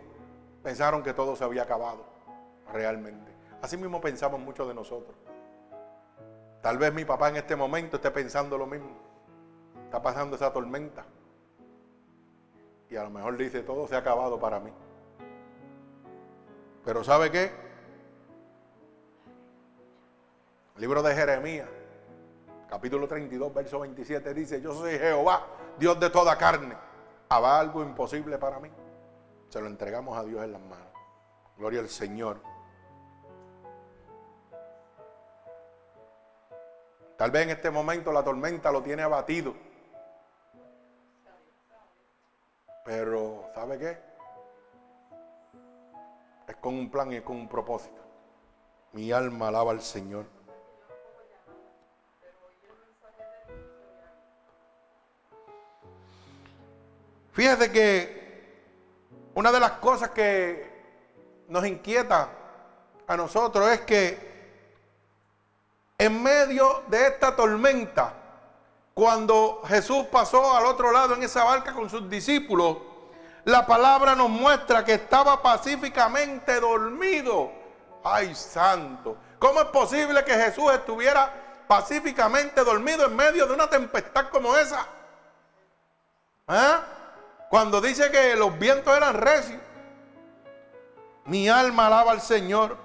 [0.62, 2.07] pensaron que todo se había acabado
[2.73, 3.31] realmente.
[3.61, 5.14] Así mismo pensamos muchos de nosotros.
[6.62, 8.97] Tal vez mi papá en este momento esté pensando lo mismo.
[9.85, 11.05] Está pasando esa tormenta.
[12.88, 14.73] Y a lo mejor dice, todo se ha acabado para mí.
[16.85, 17.51] Pero ¿sabe qué?
[20.77, 21.68] Libro de Jeremías,
[22.68, 25.47] capítulo 32, verso 27, dice, yo soy Jehová,
[25.79, 26.77] Dios de toda carne.
[27.29, 28.70] ¿Habrá algo imposible para mí?
[29.49, 30.88] Se lo entregamos a Dios en las manos.
[31.57, 32.40] Gloria al Señor.
[37.16, 39.55] Tal vez en este momento la tormenta lo tiene abatido.
[42.85, 44.13] Pero, ¿sabe qué?
[46.64, 48.00] Con un plan y con un propósito.
[48.94, 50.24] Mi alma alaba al Señor.
[57.33, 58.64] Fíjese que
[59.35, 60.72] una de las cosas que
[61.48, 62.31] nos inquieta
[63.07, 64.33] a nosotros es que
[65.98, 68.14] en medio de esta tormenta,
[68.94, 72.79] cuando Jesús pasó al otro lado en esa barca con sus discípulos,
[73.44, 77.52] la palabra nos muestra que estaba pacíficamente dormido.
[78.02, 79.16] Ay, santo.
[79.38, 84.87] ¿Cómo es posible que Jesús estuviera pacíficamente dormido en medio de una tempestad como esa?
[86.48, 86.76] ¿Eh?
[87.50, 89.61] Cuando dice que los vientos eran recios,
[91.26, 92.76] mi alma alaba al Señor.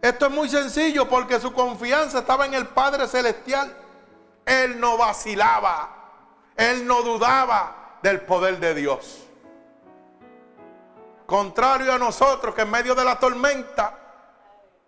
[0.00, 3.76] Esto es muy sencillo porque su confianza estaba en el Padre Celestial.
[4.46, 5.90] Él no vacilaba,
[6.56, 9.24] él no dudaba del poder de Dios.
[11.26, 13.98] Contrario a nosotros que en medio de la tormenta,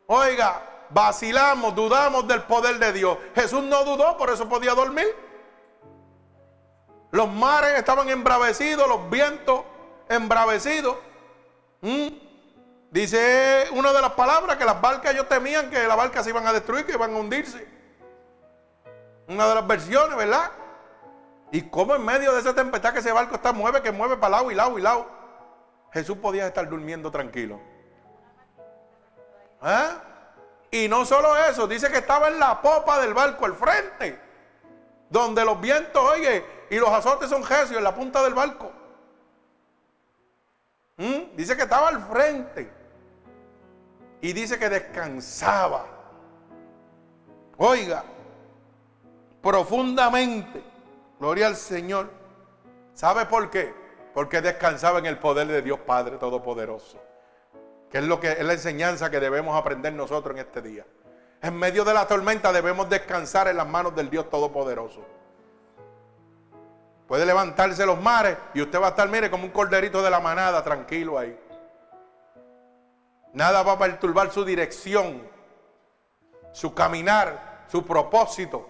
[0.06, 3.18] oiga, vacilamos, dudamos del poder de Dios.
[3.34, 5.14] Jesús no dudó, por eso podía dormir.
[7.10, 9.62] Los mares estaban embravecidos, los vientos
[10.08, 10.96] embravecidos.
[11.80, 12.08] ¿Mm?
[12.90, 16.46] Dice una de las palabras que las barcas ellos temían que las barcas se iban
[16.46, 17.68] a destruir, que iban a hundirse.
[19.28, 20.50] Una de las versiones, ¿verdad?
[21.52, 24.36] Y como en medio de esa tempestad que ese barco está mueve, que mueve para
[24.36, 25.08] lado y lado y lado,
[25.92, 27.60] Jesús podía estar durmiendo tranquilo.
[29.62, 29.88] ¿Eh?
[30.70, 34.20] Y no solo eso, dice que estaba en la popa del barco, al frente,
[35.08, 38.70] donde los vientos, oye, y los azotes son gesios en la punta del barco.
[40.96, 41.34] ¿Mm?
[41.34, 42.70] Dice que estaba al frente.
[44.20, 45.86] Y dice que descansaba.
[47.56, 48.04] Oiga,
[49.42, 50.69] profundamente.
[51.20, 52.08] Gloria al Señor.
[52.94, 53.74] ¿Sabe por qué?
[54.14, 56.98] Porque descansaba en el poder de Dios Padre Todopoderoso.
[57.90, 60.86] Que es lo que es la enseñanza que debemos aprender nosotros en este día.
[61.42, 65.06] En medio de la tormenta debemos descansar en las manos del Dios Todopoderoso.
[67.06, 70.20] Puede levantarse los mares y usted va a estar, mire, como un corderito de la
[70.20, 71.38] manada, tranquilo ahí.
[73.34, 75.28] Nada va a perturbar su dirección,
[76.52, 78.66] su caminar, su propósito.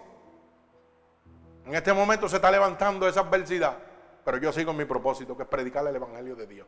[1.71, 3.79] En este momento se está levantando esa adversidad,
[4.25, 6.67] pero yo sigo en mi propósito, que es predicar el Evangelio de Dios.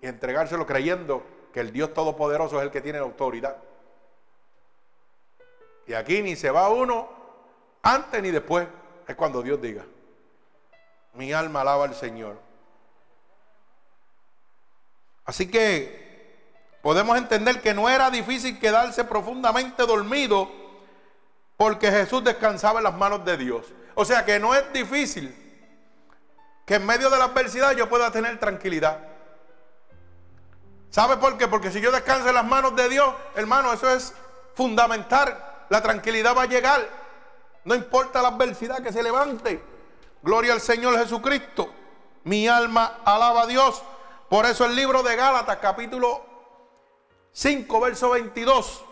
[0.00, 3.56] Y entregárselo creyendo que el Dios Todopoderoso es el que tiene la autoridad.
[5.88, 7.08] Y aquí ni se va uno
[7.82, 8.68] antes ni después,
[9.08, 9.84] es cuando Dios diga.
[11.14, 12.38] Mi alma alaba al Señor.
[15.24, 16.36] Así que
[16.82, 20.48] podemos entender que no era difícil quedarse profundamente dormido
[21.56, 23.74] porque Jesús descansaba en las manos de Dios.
[24.00, 25.34] O sea que no es difícil
[26.64, 28.96] que en medio de la adversidad yo pueda tener tranquilidad.
[30.88, 31.48] ¿Sabe por qué?
[31.48, 34.14] Porque si yo descanso en las manos de Dios, hermano, eso es
[34.54, 35.36] fundamental.
[35.68, 36.88] La tranquilidad va a llegar.
[37.64, 39.60] No importa la adversidad que se levante.
[40.22, 41.68] Gloria al Señor Jesucristo.
[42.22, 43.82] Mi alma alaba a Dios.
[44.28, 46.24] Por eso el libro de Gálatas, capítulo
[47.32, 48.84] 5, verso 22.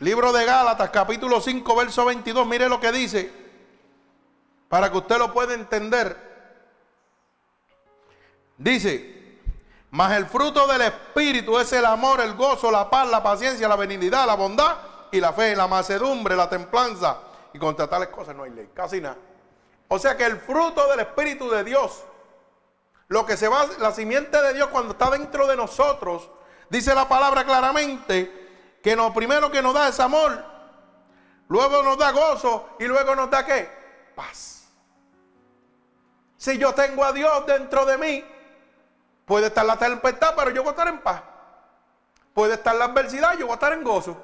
[0.00, 2.46] Libro de Gálatas, capítulo 5, verso 22.
[2.46, 3.30] Mire lo que dice.
[4.68, 6.16] Para que usted lo pueda entender.
[8.56, 9.38] Dice,
[9.90, 13.76] mas el fruto del Espíritu es el amor, el gozo, la paz, la paciencia, la
[13.76, 14.76] benignidad, la bondad
[15.12, 17.18] y la fe, la macedumbre, la templanza.
[17.52, 19.18] Y contra tales cosas no hay ley, casi nada.
[19.88, 22.04] O sea que el fruto del Espíritu de Dios,
[23.08, 26.30] lo que se va, la simiente de Dios cuando está dentro de nosotros,
[26.70, 28.39] dice la palabra claramente
[28.82, 30.44] que lo primero que nos da es amor,
[31.48, 33.68] luego nos da gozo y luego nos da qué?
[34.14, 34.68] Paz.
[36.36, 38.24] Si yo tengo a Dios dentro de mí,
[39.30, 41.22] Puede estar la tempestad, pero yo voy a estar en paz.
[42.34, 44.20] Puede estar la adversidad, yo voy a estar en gozo.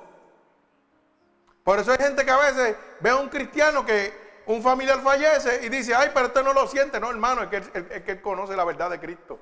[1.62, 5.64] Por eso hay gente que a veces ve a un cristiano que un familiar fallece
[5.64, 6.98] y dice, ay, pero usted no lo siente.
[6.98, 7.56] No, hermano, es que,
[7.88, 9.38] es que él conoce la verdad de Cristo.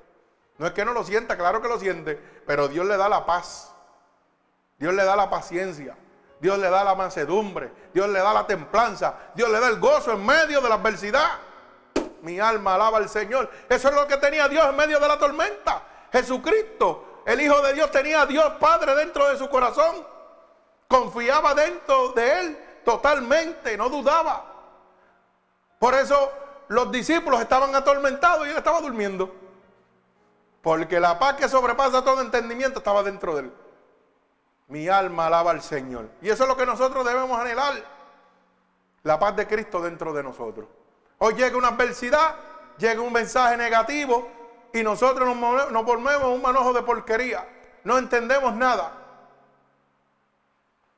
[0.59, 3.25] No es que no lo sienta, claro que lo siente, pero Dios le da la
[3.25, 3.73] paz.
[4.77, 5.95] Dios le da la paciencia.
[6.39, 7.71] Dios le da la mansedumbre.
[7.93, 9.15] Dios le da la templanza.
[9.33, 11.31] Dios le da el gozo en medio de la adversidad.
[12.21, 13.49] Mi alma alaba al Señor.
[13.69, 15.81] Eso es lo que tenía Dios en medio de la tormenta.
[16.11, 20.05] Jesucristo, el Hijo de Dios, tenía a Dios Padre dentro de su corazón.
[20.87, 24.45] Confiaba dentro de Él totalmente, no dudaba.
[25.79, 26.31] Por eso
[26.67, 29.33] los discípulos estaban atormentados y Él estaba durmiendo.
[30.61, 33.53] Porque la paz que sobrepasa todo entendimiento estaba dentro de Él.
[34.67, 36.09] Mi alma alaba al Señor.
[36.21, 37.73] Y eso es lo que nosotros debemos anhelar.
[39.03, 40.67] La paz de Cristo dentro de nosotros.
[41.19, 42.35] Hoy llega una adversidad,
[42.77, 44.27] llega un mensaje negativo
[44.73, 47.47] y nosotros nos, volvemos un manojo de porquería.
[47.83, 48.91] No entendemos nada.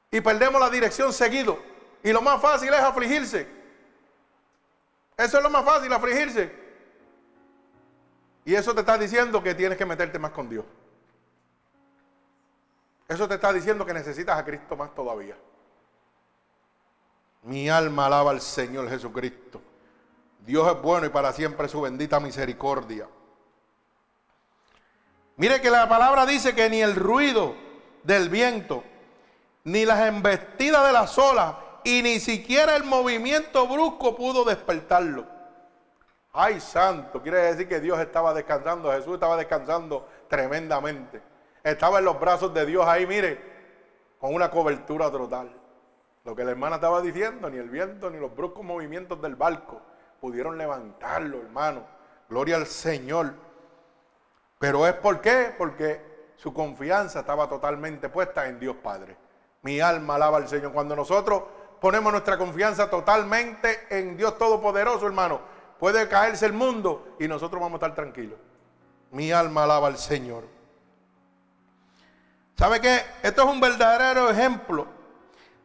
[0.10, 1.60] Y perdemos la dirección seguido.
[2.02, 3.48] Y lo más fácil es afligirse.
[5.18, 6.52] Eso es lo más fácil, afligirse.
[8.46, 10.64] Y eso te está diciendo que tienes que meterte más con Dios.
[13.08, 15.36] Eso te está diciendo que necesitas a Cristo más todavía.
[17.44, 19.62] Mi alma alaba al Señor Jesucristo.
[20.46, 23.08] Dios es bueno y para siempre su bendita misericordia.
[25.38, 27.56] Mire que la palabra dice que ni el ruido
[28.04, 28.84] del viento,
[29.64, 35.26] ni las embestidas de las olas, y ni siquiera el movimiento brusco pudo despertarlo.
[36.34, 41.22] Ay, santo, quiere decir que Dios estaba descansando, Jesús estaba descansando tremendamente.
[41.68, 43.42] Estaba en los brazos de Dios ahí, mire,
[44.20, 45.52] con una cobertura total.
[46.24, 49.82] Lo que la hermana estaba diciendo, ni el viento, ni los bruscos movimientos del barco
[50.22, 51.84] pudieron levantarlo, hermano.
[52.30, 53.34] Gloria al Señor.
[54.60, 55.54] Pero es por qué?
[55.58, 59.18] Porque su confianza estaba totalmente puesta en Dios Padre.
[59.64, 60.72] Mi alma alaba al Señor.
[60.72, 61.44] Cuando nosotros
[61.82, 65.42] ponemos nuestra confianza totalmente en Dios Todopoderoso, hermano,
[65.78, 68.40] puede caerse el mundo y nosotros vamos a estar tranquilos.
[69.12, 70.57] Mi alma alaba al Señor.
[72.58, 73.06] ¿Sabe qué?
[73.22, 74.88] Esto es un verdadero ejemplo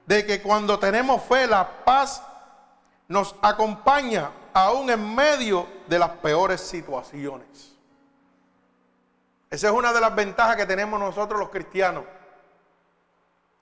[0.05, 2.23] de que cuando tenemos fe, la paz
[3.09, 7.77] nos acompaña aún en medio de las peores situaciones.
[9.49, 12.05] Esa es una de las ventajas que tenemos nosotros los cristianos.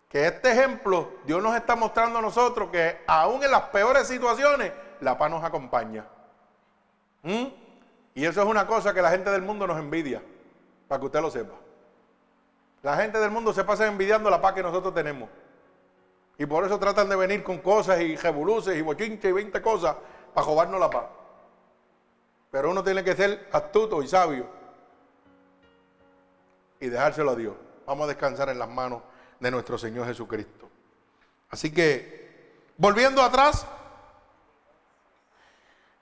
[0.09, 4.73] Que este ejemplo Dios nos está mostrando a nosotros que aún en las peores situaciones
[5.01, 6.05] la paz nos acompaña.
[7.23, 7.47] ¿Mm?
[8.15, 10.21] Y eso es una cosa que la gente del mundo nos envidia,
[10.89, 11.55] para que usted lo sepa.
[12.83, 15.29] La gente del mundo se pasa envidiando la paz que nosotros tenemos.
[16.39, 19.97] Y por eso tratan de venir con cosas y revoluces y bochinches y 20 cosas
[20.33, 21.05] para robarnos la paz.
[22.51, 24.47] Pero uno tiene que ser astuto y sabio
[26.81, 27.55] y dejárselo a Dios.
[27.87, 29.03] Vamos a descansar en las manos
[29.39, 30.69] de nuestro Señor Jesucristo.
[31.51, 33.67] Así que, volviendo atrás,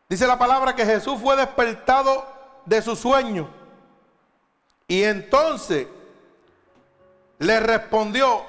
[0.08, 2.24] dice la palabra que Jesús fue despertado
[2.64, 3.48] de su sueño.
[4.86, 5.88] Y entonces
[7.38, 8.44] le respondió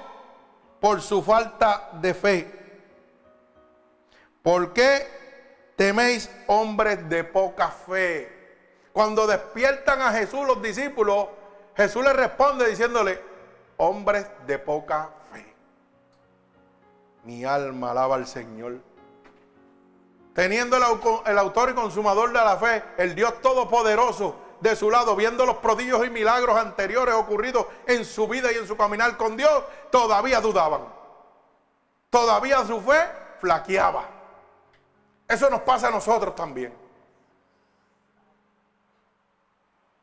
[0.79, 2.59] por su falta de fe.
[4.41, 5.19] ¿Por qué
[5.79, 8.29] teméis hombres de poca fe.
[8.91, 11.27] Cuando despiertan a Jesús los discípulos,
[11.77, 13.17] Jesús les responde diciéndole,
[13.77, 15.55] hombres de poca fe.
[17.23, 18.79] Mi alma alaba al Señor.
[20.33, 20.83] Teniendo el,
[21.27, 25.57] el autor y consumador de la fe, el Dios Todopoderoso, de su lado, viendo los
[25.57, 30.41] prodigios y milagros anteriores ocurridos en su vida y en su caminar con Dios, todavía
[30.41, 30.81] dudaban.
[32.09, 32.99] Todavía su fe
[33.39, 34.05] flaqueaba.
[35.27, 36.73] Eso nos pasa a nosotros también.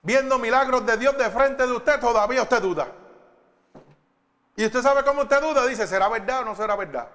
[0.02, 2.86] Viendo milagros de Dios de frente de usted, todavía usted duda.
[4.54, 7.09] Y usted sabe cómo usted duda, dice, ¿será verdad o no será verdad?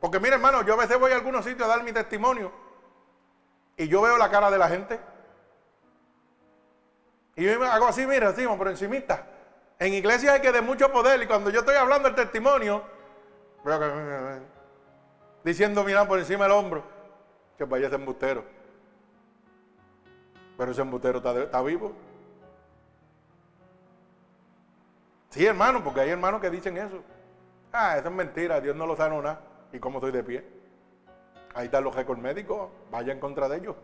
[0.00, 2.52] Porque mire hermano, yo a veces voy a algunos sitios a dar mi testimonio
[3.76, 5.00] y yo veo la cara de la gente.
[7.40, 9.24] Y yo hago así, mira, así, por encimita.
[9.78, 12.82] En iglesia hay que de mucho poder y cuando yo estoy hablando el testimonio,
[13.64, 14.42] veo que
[15.42, 16.84] diciendo, mira, por encima del hombro,
[17.56, 18.44] que vaya ese embustero.
[20.58, 21.94] Pero ese embustero está, vivo.
[25.30, 27.02] Sí, hermano, porque hay hermanos que dicen eso.
[27.72, 29.40] Ah, eso es mentira, Dios no lo sabe nada.
[29.72, 30.46] ¿Y cómo estoy de pie?
[31.54, 33.76] Ahí están los récords médicos, vaya en contra de ellos.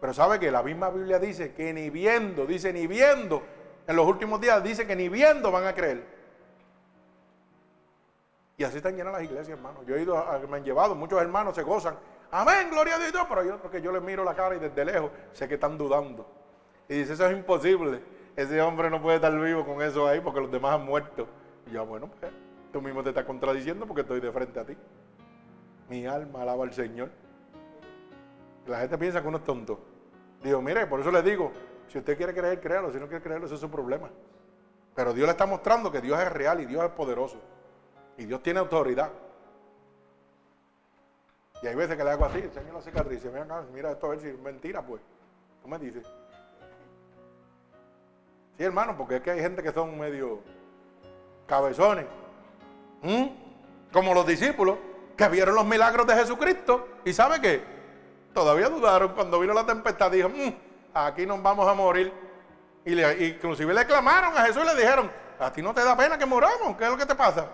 [0.00, 3.42] Pero sabe que la misma Biblia dice que ni viendo, dice ni viendo,
[3.86, 6.16] en los últimos días dice que ni viendo van a creer.
[8.58, 9.82] Y así están llenas las iglesias, hermano.
[9.84, 11.96] Yo he ido, a, me han llevado, muchos hermanos se gozan.
[12.30, 13.26] Amén, gloria a Dios.
[13.28, 15.76] Pero hay otros que yo les miro la cara y desde lejos sé que están
[15.76, 16.26] dudando.
[16.88, 18.02] Y dice, eso es imposible.
[18.34, 21.26] Ese hombre no puede estar vivo con eso ahí porque los demás han muerto.
[21.66, 22.32] Y yo, bueno, pues
[22.72, 24.76] tú mismo te estás contradiciendo porque estoy de frente a ti.
[25.88, 27.10] Mi alma alaba al Señor.
[28.66, 29.78] La gente piensa que uno es tonto.
[30.42, 31.52] Digo, mire, por eso le digo,
[31.88, 32.92] si usted quiere creer, créalo.
[32.92, 34.10] Si no quiere creerlo, ese es su problema.
[34.94, 37.36] Pero Dios le está mostrando que Dios es real y Dios es poderoso.
[38.16, 39.10] Y Dios tiene autoridad.
[41.62, 44.20] Y hay veces que le hago así, enseño la cicatriz, mira, mira esto a ver
[44.20, 45.00] si es mentira, pues.
[45.62, 46.06] Tú me dices.
[48.56, 50.40] Sí, hermano, porque es que hay gente que son medio
[51.46, 52.06] cabezones.
[53.02, 53.26] ¿Mm?
[53.92, 54.78] Como los discípulos
[55.16, 56.88] que vieron los milagros de Jesucristo.
[57.04, 57.75] ¿Y sabe qué?
[58.36, 60.10] Todavía dudaron cuando vino la tempestad.
[60.10, 60.54] Dijo, mm,
[60.92, 62.12] aquí nos vamos a morir.
[62.84, 62.92] Y
[63.24, 65.10] inclusive le clamaron a Jesús y le dijeron,
[65.40, 66.76] a ti no te da pena que moramos.
[66.76, 67.46] ¿Qué es lo que te pasa?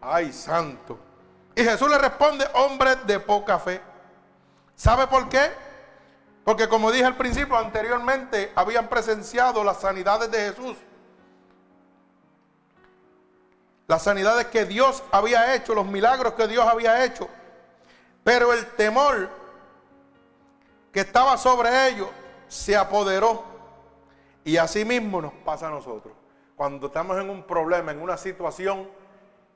[0.00, 0.98] Ay, santo.
[1.54, 3.82] Y Jesús le responde, hombre de poca fe.
[4.74, 5.52] ¿Sabe por qué?
[6.42, 10.76] Porque como dije al principio, anteriormente habían presenciado las sanidades de Jesús.
[13.88, 17.28] Las sanidades que Dios había hecho, los milagros que Dios había hecho.
[18.24, 19.41] Pero el temor
[20.92, 22.08] que estaba sobre ellos
[22.48, 23.44] se apoderó.
[24.44, 26.12] Y así mismo nos pasa a nosotros.
[26.56, 28.88] Cuando estamos en un problema, en una situación,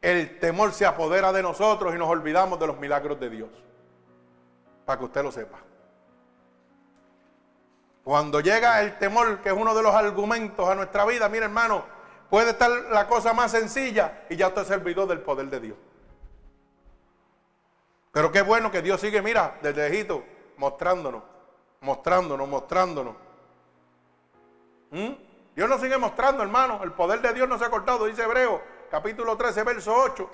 [0.00, 3.50] el temor se apodera de nosotros y nos olvidamos de los milagros de Dios.
[4.84, 5.58] Para que usted lo sepa.
[8.04, 11.84] Cuando llega el temor, que es uno de los argumentos a nuestra vida, mire hermano,
[12.30, 15.76] puede estar la cosa más sencilla y ya usted servidor del poder de Dios.
[18.12, 20.22] Pero qué bueno que Dios sigue, mira, desde Egipto,
[20.56, 21.22] mostrándonos,
[21.80, 23.14] mostrándonos, mostrándonos.
[24.90, 25.12] ¿Mm?
[25.54, 26.80] Dios nos sigue mostrando, hermano.
[26.82, 30.30] El poder de Dios no se ha cortado, dice Hebreo, capítulo 13, verso 8.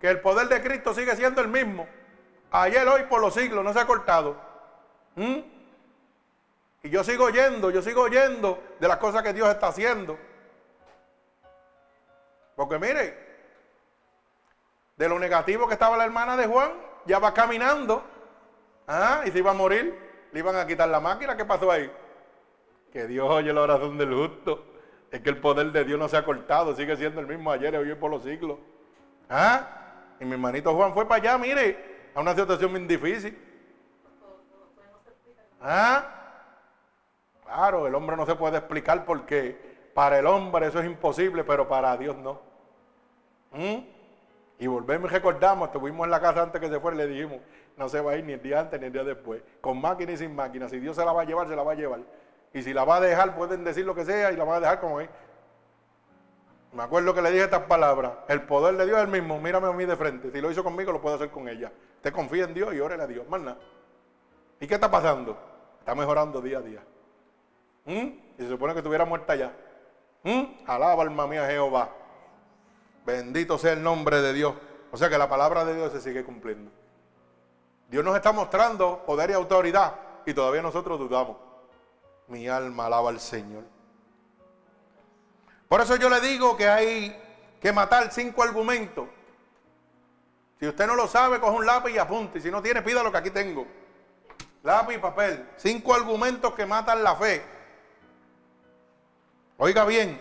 [0.00, 1.86] Que el poder de Cristo sigue siendo el mismo.
[2.50, 4.36] Ayer, hoy, por los siglos, no se ha cortado.
[5.16, 5.38] ¿Mm?
[6.82, 10.18] Y yo sigo oyendo, yo sigo oyendo de las cosas que Dios está haciendo.
[12.54, 13.24] Porque mire,
[14.96, 16.72] de lo negativo que estaba la hermana de Juan,
[17.06, 18.04] ya va caminando.
[18.86, 19.98] Ah, y se iba a morir,
[20.32, 21.36] le iban a quitar la máquina.
[21.36, 21.90] ¿Qué pasó ahí?
[22.92, 24.64] Que Dios oye la oración del justo.
[25.10, 27.72] Es que el poder de Dios no se ha cortado, sigue siendo el mismo ayer
[27.74, 28.58] y hoy por los siglos.
[29.30, 29.68] Ah,
[30.20, 33.38] y mi hermanito Juan fue para allá, mire, a una situación muy difícil.
[35.60, 36.04] Ah,
[37.44, 41.68] claro, el hombre no se puede explicar porque para el hombre eso es imposible, pero
[41.68, 42.40] para Dios no.
[43.52, 43.78] ¿Mm?
[44.58, 47.40] Y volvemos y recordamos, estuvimos en la casa antes que se fuera y le dijimos,
[47.76, 50.12] no se va a ir ni el día antes ni el día después, con máquina
[50.12, 50.68] y sin máquina.
[50.68, 52.00] Si Dios se la va a llevar, se la va a llevar.
[52.52, 54.60] Y si la va a dejar, pueden decir lo que sea y la van a
[54.60, 55.08] dejar como es.
[56.72, 59.68] Me acuerdo que le dije estas palabras, el poder de Dios es el mismo, mírame
[59.68, 60.30] a mí de frente.
[60.32, 61.72] Si lo hizo conmigo, lo puedo hacer con ella.
[61.96, 63.58] Usted confía en Dios y órele a Dios, más nada.
[64.60, 65.36] ¿Y qué está pasando?
[65.80, 66.82] Está mejorando día a día.
[67.84, 68.08] ¿Mm?
[68.38, 69.52] Y se supone que estuviera muerta ya.
[70.24, 70.42] ¿Mm?
[70.66, 71.90] Alaba alma mía Jehová.
[73.04, 74.54] Bendito sea el nombre de Dios.
[74.90, 76.70] O sea que la palabra de Dios se sigue cumpliendo.
[77.88, 79.94] Dios nos está mostrando poder y autoridad
[80.26, 81.36] y todavía nosotros dudamos.
[82.28, 83.64] Mi alma alaba al Señor.
[85.68, 87.20] Por eso yo le digo que hay
[87.60, 89.08] que matar cinco argumentos
[90.60, 92.40] Si usted no lo sabe, coge un lápiz y apunte.
[92.40, 93.66] Si no tiene, pida lo que aquí tengo.
[94.62, 95.48] Lápiz y papel.
[95.56, 97.44] Cinco argumentos que matan la fe.
[99.56, 100.20] Oiga bien,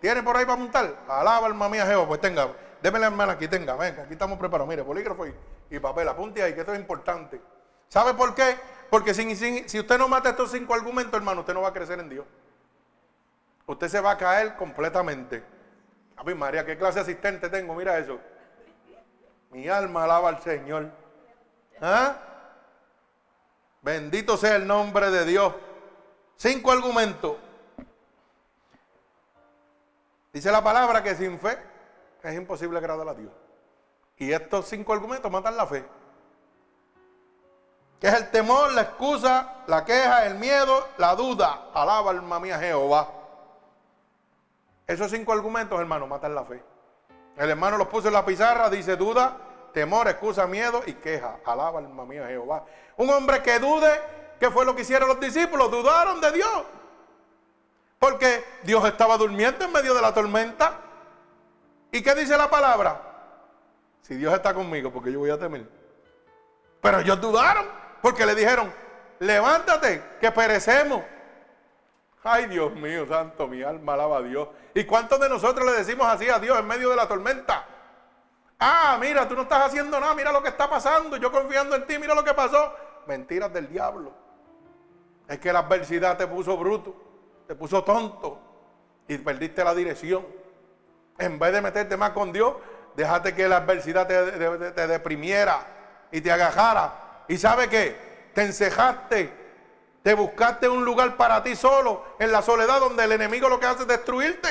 [0.00, 0.96] ¿tiene por ahí para apuntar?
[1.06, 2.48] Alaba alma mía Jehová, pues tenga,
[2.82, 4.68] déme la hermana aquí, tenga, venga, aquí estamos preparados.
[4.68, 5.34] Mire, bolígrafo y,
[5.78, 7.40] papel, apunte ahí, que esto es importante.
[7.88, 8.56] ¿Sabe por qué?
[8.90, 12.00] Porque si, si usted no mata estos cinco argumentos, hermano, usted no va a crecer
[12.00, 12.26] en Dios.
[13.66, 15.44] Usted se va a caer completamente.
[16.16, 17.74] A mí, María, ¿qué clase de asistente tengo?
[17.74, 18.18] Mira eso.
[19.50, 20.90] Mi alma alaba al Señor.
[21.80, 22.16] ¿Ah?
[23.82, 25.54] Bendito sea el nombre de Dios.
[26.36, 27.36] Cinco argumentos.
[30.32, 31.58] Dice la palabra que sin fe
[32.22, 33.32] es imposible agradar a Dios.
[34.20, 35.82] Y estos cinco argumentos matan la fe.
[37.98, 41.70] Que es el temor, la excusa, la queja, el miedo, la duda.
[41.72, 43.08] Alaba alma mía Jehová.
[44.86, 46.62] Esos cinco argumentos, hermano, matan la fe.
[47.34, 49.38] El hermano los puso en la pizarra, dice duda,
[49.72, 51.38] temor, excusa, miedo y queja.
[51.46, 52.66] Alaba alma mía Jehová.
[52.98, 53.90] Un hombre que dude,
[54.38, 55.70] ¿qué fue lo que hicieron los discípulos?
[55.70, 56.64] Dudaron de Dios.
[57.98, 60.74] Porque Dios estaba durmiendo en medio de la tormenta.
[61.90, 63.09] ¿Y qué dice la palabra?
[64.02, 65.66] Si Dios está conmigo, porque yo voy a temer.
[66.80, 67.66] Pero ellos dudaron,
[68.02, 68.72] porque le dijeron,
[69.18, 71.02] levántate, que perecemos.
[72.22, 74.48] Ay, Dios mío, santo, mi alma alaba a Dios.
[74.74, 77.66] ¿Y cuántos de nosotros le decimos así a Dios en medio de la tormenta?
[78.58, 81.86] Ah, mira, tú no estás haciendo nada, mira lo que está pasando, yo confiando en
[81.86, 82.74] ti, mira lo que pasó.
[83.06, 84.12] Mentiras del diablo.
[85.28, 87.10] Es que la adversidad te puso bruto
[87.50, 88.38] te puso tonto
[89.08, 90.24] y perdiste la dirección.
[91.18, 92.54] En vez de meterte más con Dios,
[92.96, 95.66] déjate que la adversidad te, deprimiera
[96.10, 97.24] y te agajara.
[97.28, 98.30] ¿Y sabe qué?
[98.34, 99.32] Te encejaste,
[100.02, 103.66] te buscaste un lugar para ti solo, en la soledad donde el enemigo lo que
[103.66, 104.48] hace es destruirte.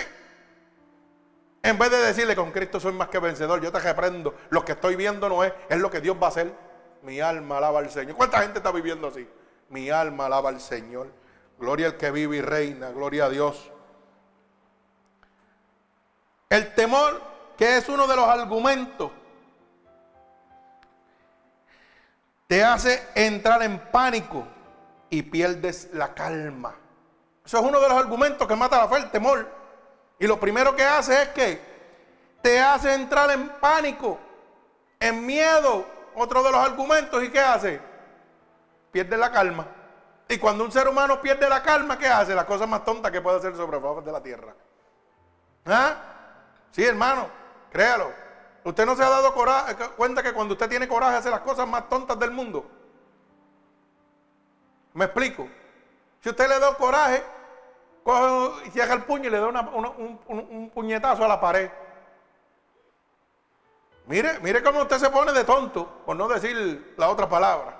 [1.62, 4.74] En vez de decirle, con Cristo soy más que vencedor, yo te reprendo, lo que
[4.74, 6.54] estoy viendo no es, es lo que Dios va a hacer.
[7.02, 8.16] Mi alma alaba al Señor.
[8.16, 9.28] ¿Cuánta gente está viviendo así?
[9.70, 11.08] Mi alma alaba al Señor.
[11.60, 13.72] Gloria al que vive y reina, gloria a Dios.
[16.50, 17.22] El temor,
[17.60, 19.12] que es uno de los argumentos,
[22.48, 24.48] te hace entrar en pánico
[25.10, 26.74] y pierdes la calma.
[27.46, 29.46] Eso es uno de los argumentos que mata la fe, el temor.
[30.20, 31.62] Y lo primero que hace es que
[32.42, 34.18] te hace entrar en pánico,
[34.98, 35.86] en miedo.
[36.16, 37.22] Otro de los argumentos.
[37.22, 37.82] ¿Y qué hace?
[38.90, 39.68] Pierde la calma.
[40.30, 42.34] Y cuando un ser humano pierde la calma, ¿qué hace?
[42.34, 44.56] La cosa más tonta que puede hacer sobre favor de la tierra.
[45.66, 45.96] ¿Ah?
[46.72, 47.39] Sí, hermano,
[47.72, 48.12] créalo.
[48.64, 51.68] Usted no se ha dado eh, cuenta que cuando usted tiene coraje hace las cosas
[51.68, 52.70] más tontas del mundo.
[54.94, 55.48] ¿Me explico?
[56.22, 57.24] Si usted le da coraje,
[58.04, 61.70] coge y cierra el puño y le da un, puñetazo a la pared.
[64.08, 67.78] Mire, mire cómo usted se pone de tonto, por no decir la otra palabra.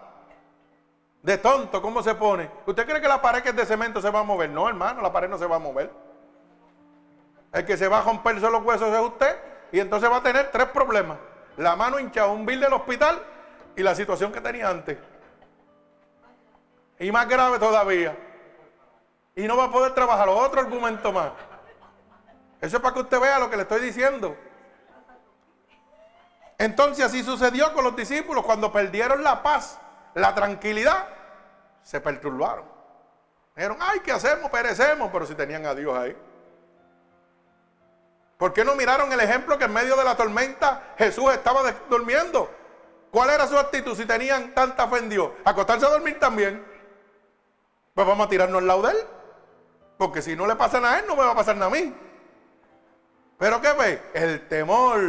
[1.24, 2.50] De tonto, ¿cómo se pone?
[2.66, 4.50] ¿Usted cree que la pared que es de cemento se va a mover?
[4.50, 5.92] No, hermano, la pared no se va a mover.
[7.52, 10.52] El que se va a romperse los huesos es usted y entonces va a tener
[10.52, 11.18] tres problemas.
[11.58, 13.22] La mano hinchada, un bill del hospital
[13.76, 14.98] y la situación que tenía antes.
[17.00, 18.18] Y más grave todavía.
[19.36, 20.28] Y no va a poder trabajar.
[20.30, 21.32] Otro argumento más.
[22.62, 24.36] Eso es para que usted vea lo que le estoy diciendo.
[26.58, 29.80] Entonces así sucedió con los discípulos cuando perdieron la paz
[30.14, 31.08] la tranquilidad,
[31.84, 32.66] se perturbaron.
[33.56, 34.50] Dijeron, ay, ¿qué hacemos?
[34.50, 36.16] Perecemos, pero si tenían a Dios ahí.
[38.40, 42.50] ¿Por qué no miraron el ejemplo que en medio de la tormenta Jesús estaba durmiendo?
[43.12, 45.32] ¿Cuál era su actitud si tenían tanta fe en Dios?
[45.44, 46.66] ¿Acostarse a dormir también?
[47.94, 48.98] Pues vamos a tirarnos al lado de él.
[49.98, 51.82] Porque si no le pasa nada a él, no me va a pasar nada a
[51.82, 51.94] mí.
[53.38, 54.02] Pero ¿qué ve?
[54.14, 55.02] El temor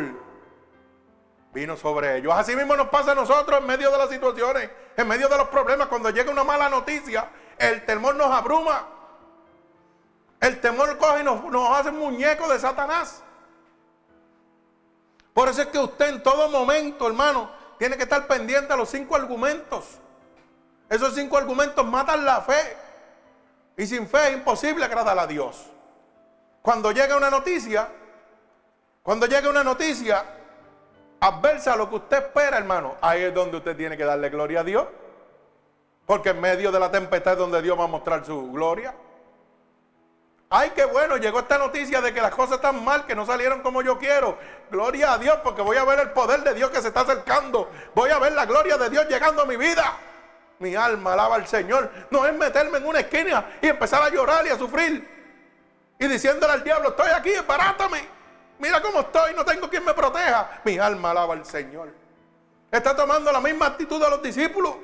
[1.55, 2.35] vino sobre ellos.
[2.35, 5.47] Así mismo nos pasa a nosotros en medio de las situaciones, en medio de los
[5.51, 5.87] problemas.
[5.87, 8.89] Cuando llega una mala noticia, el temor nos abruma.
[10.41, 13.23] El temor coge y nos, nos hace muñecos de Satanás.
[15.35, 18.89] Por eso es que usted en todo momento, hermano, tiene que estar pendiente a los
[18.89, 19.99] cinco argumentos.
[20.89, 22.77] Esos cinco argumentos matan la fe.
[23.77, 25.67] Y sin fe es imposible agradar a Dios.
[26.63, 27.89] Cuando llega una noticia,
[29.03, 30.25] cuando llega una noticia,
[31.21, 34.61] adversa a lo que usted espera, hermano, ahí es donde usted tiene que darle gloria
[34.61, 34.87] a Dios.
[36.05, 38.95] Porque en medio de la tempestad es donde Dios va a mostrar su gloria.
[40.53, 43.63] Ay, qué bueno, llegó esta noticia de que las cosas están mal, que no salieron
[43.63, 44.37] como yo quiero.
[44.69, 47.71] Gloria a Dios, porque voy a ver el poder de Dios que se está acercando.
[47.95, 49.97] Voy a ver la gloria de Dios llegando a mi vida.
[50.59, 51.89] Mi alma alaba al Señor.
[52.11, 55.09] No es meterme en una esquina y empezar a llorar y a sufrir.
[56.01, 58.09] Y diciéndole al diablo, estoy aquí, barátame.
[58.59, 60.63] Mira cómo estoy, no tengo quien me proteja.
[60.65, 61.95] Mi alma alaba al Señor.
[62.73, 64.75] Está tomando la misma actitud de los discípulos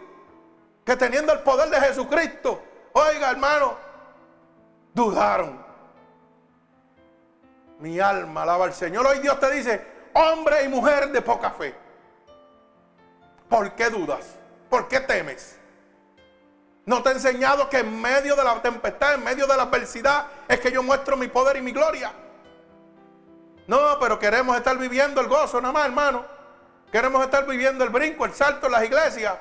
[0.84, 2.62] que teniendo el poder de Jesucristo.
[2.92, 3.85] Oiga, hermano,
[4.96, 5.62] dudaron.
[7.78, 9.06] Mi alma alaba al Señor.
[9.06, 11.74] Hoy Dios te dice, hombre y mujer de poca fe.
[13.48, 14.36] ¿Por qué dudas?
[14.70, 15.60] ¿Por qué temes?
[16.86, 20.28] ¿No te he enseñado que en medio de la tempestad, en medio de la adversidad,
[20.48, 22.12] es que yo muestro mi poder y mi gloria?
[23.66, 26.24] No, pero queremos estar viviendo el gozo nada más, hermano.
[26.90, 29.36] Queremos estar viviendo el brinco, el salto en las iglesias.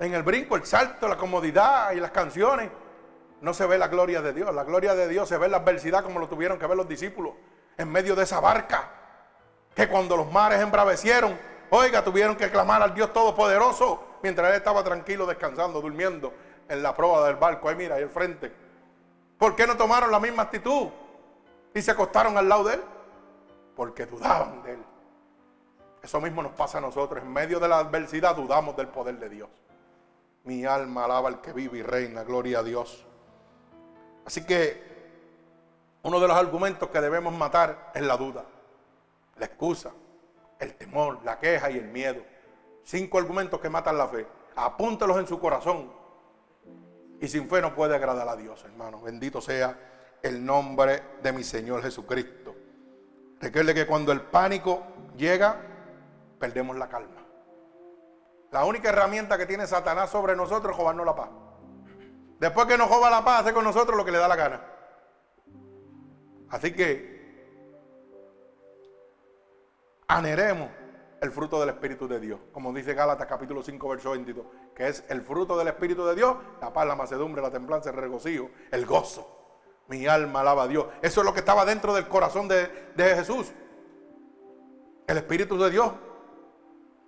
[0.00, 2.70] En el brinco, el salto, la comodidad y las canciones.
[3.42, 4.54] No se ve la gloria de Dios.
[4.54, 7.34] La gloria de Dios se ve la adversidad como lo tuvieron que ver los discípulos.
[7.76, 8.88] En medio de esa barca.
[9.74, 11.36] Que cuando los mares embravecieron,
[11.70, 14.04] oiga, tuvieron que clamar al Dios Todopoderoso.
[14.22, 16.32] Mientras él estaba tranquilo, descansando, durmiendo
[16.68, 17.68] en la proa del barco.
[17.68, 18.52] Ahí mira, ahí al frente.
[19.38, 20.88] ¿Por qué no tomaron la misma actitud?
[21.74, 22.82] Y se acostaron al lado de él.
[23.74, 24.84] Porque dudaban de él.
[26.00, 27.20] Eso mismo nos pasa a nosotros.
[27.20, 29.48] En medio de la adversidad dudamos del poder de Dios.
[30.44, 32.22] Mi alma alaba al que vive y reina.
[32.22, 33.04] Gloria a Dios.
[34.24, 34.92] Así que
[36.02, 38.44] uno de los argumentos que debemos matar es la duda,
[39.36, 39.92] la excusa,
[40.58, 42.22] el temor, la queja y el miedo.
[42.84, 44.26] Cinco argumentos que matan la fe.
[44.56, 45.92] Apúntelos en su corazón.
[47.20, 49.00] Y sin fe no puede agradar a Dios, hermano.
[49.00, 49.78] Bendito sea
[50.22, 52.54] el nombre de mi Señor Jesucristo.
[53.40, 54.82] Recuerde que cuando el pánico
[55.16, 55.60] llega,
[56.38, 57.22] perdemos la calma.
[58.50, 61.30] La única herramienta que tiene Satanás sobre nosotros es robarnos la paz.
[62.42, 64.60] Después que nos joba la paz, hace con nosotros lo que le da la gana.
[66.50, 67.46] Así que
[70.08, 70.68] aneremos
[71.20, 72.40] el fruto del Espíritu de Dios.
[72.50, 76.34] Como dice Gálatas capítulo 5, verso 22, que es el fruto del Espíritu de Dios,
[76.60, 79.60] la paz, la macedumbre, la templanza, el regocijo, el gozo.
[79.86, 80.86] Mi alma alaba a Dios.
[81.00, 83.52] Eso es lo que estaba dentro del corazón de, de Jesús.
[85.06, 85.92] El Espíritu de Dios.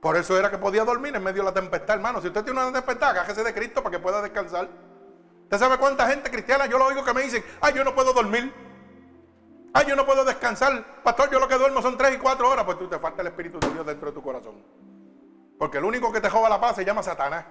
[0.00, 2.20] Por eso era que podía dormir en medio de la tempestad, hermano.
[2.20, 4.93] Si usted tiene una tempestad, agájese de Cristo para que pueda descansar.
[5.44, 8.12] ¿Usted sabe cuánta gente cristiana yo lo oigo que me dicen, ay, yo no puedo
[8.12, 8.52] dormir?
[9.72, 11.02] Ay, yo no puedo descansar.
[11.02, 12.64] Pastor, yo lo que duermo son tres y cuatro horas.
[12.64, 14.62] Pues tú te falta el Espíritu de Dios dentro de tu corazón.
[15.58, 17.44] Porque el único que te joba la paz se llama Satanás,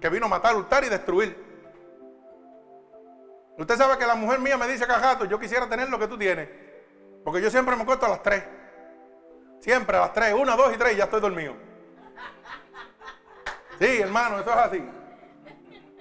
[0.00, 1.36] que vino a matar, hurtar y destruir.
[3.58, 6.16] Usted sabe que la mujer mía me dice cajato, yo quisiera tener lo que tú
[6.16, 6.48] tienes.
[7.24, 8.44] Porque yo siempre me acuesto a las tres.
[9.60, 11.54] Siempre a las tres, una, dos y tres, ya estoy dormido.
[13.78, 14.99] Sí, hermano, eso es así.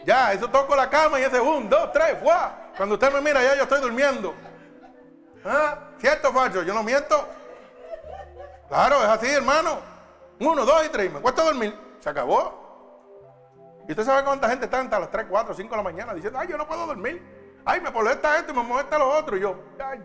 [0.10, 2.50] Ya, eso toco la cama y ese un, dos, tres, ¡fuah!
[2.76, 4.34] Cuando usted me mira, ya yo estoy durmiendo.
[5.46, 5.78] ¿Ah?
[6.00, 6.64] ¿Cierto, falso?
[6.64, 7.28] Yo no miento.
[8.68, 9.78] Claro, es así, hermano.
[10.40, 11.14] Uno, dos y tres.
[11.14, 11.78] Me cuesta dormir.
[12.00, 13.86] Se acabó.
[13.88, 16.40] ¿Y usted sabe cuánta gente está hasta las 3, 4, 5 de la mañana diciendo,
[16.40, 17.62] ay, yo no puedo dormir?
[17.64, 19.38] Ay, me molesta esto y me molesta lo otro.
[19.38, 20.02] Y yo, ay.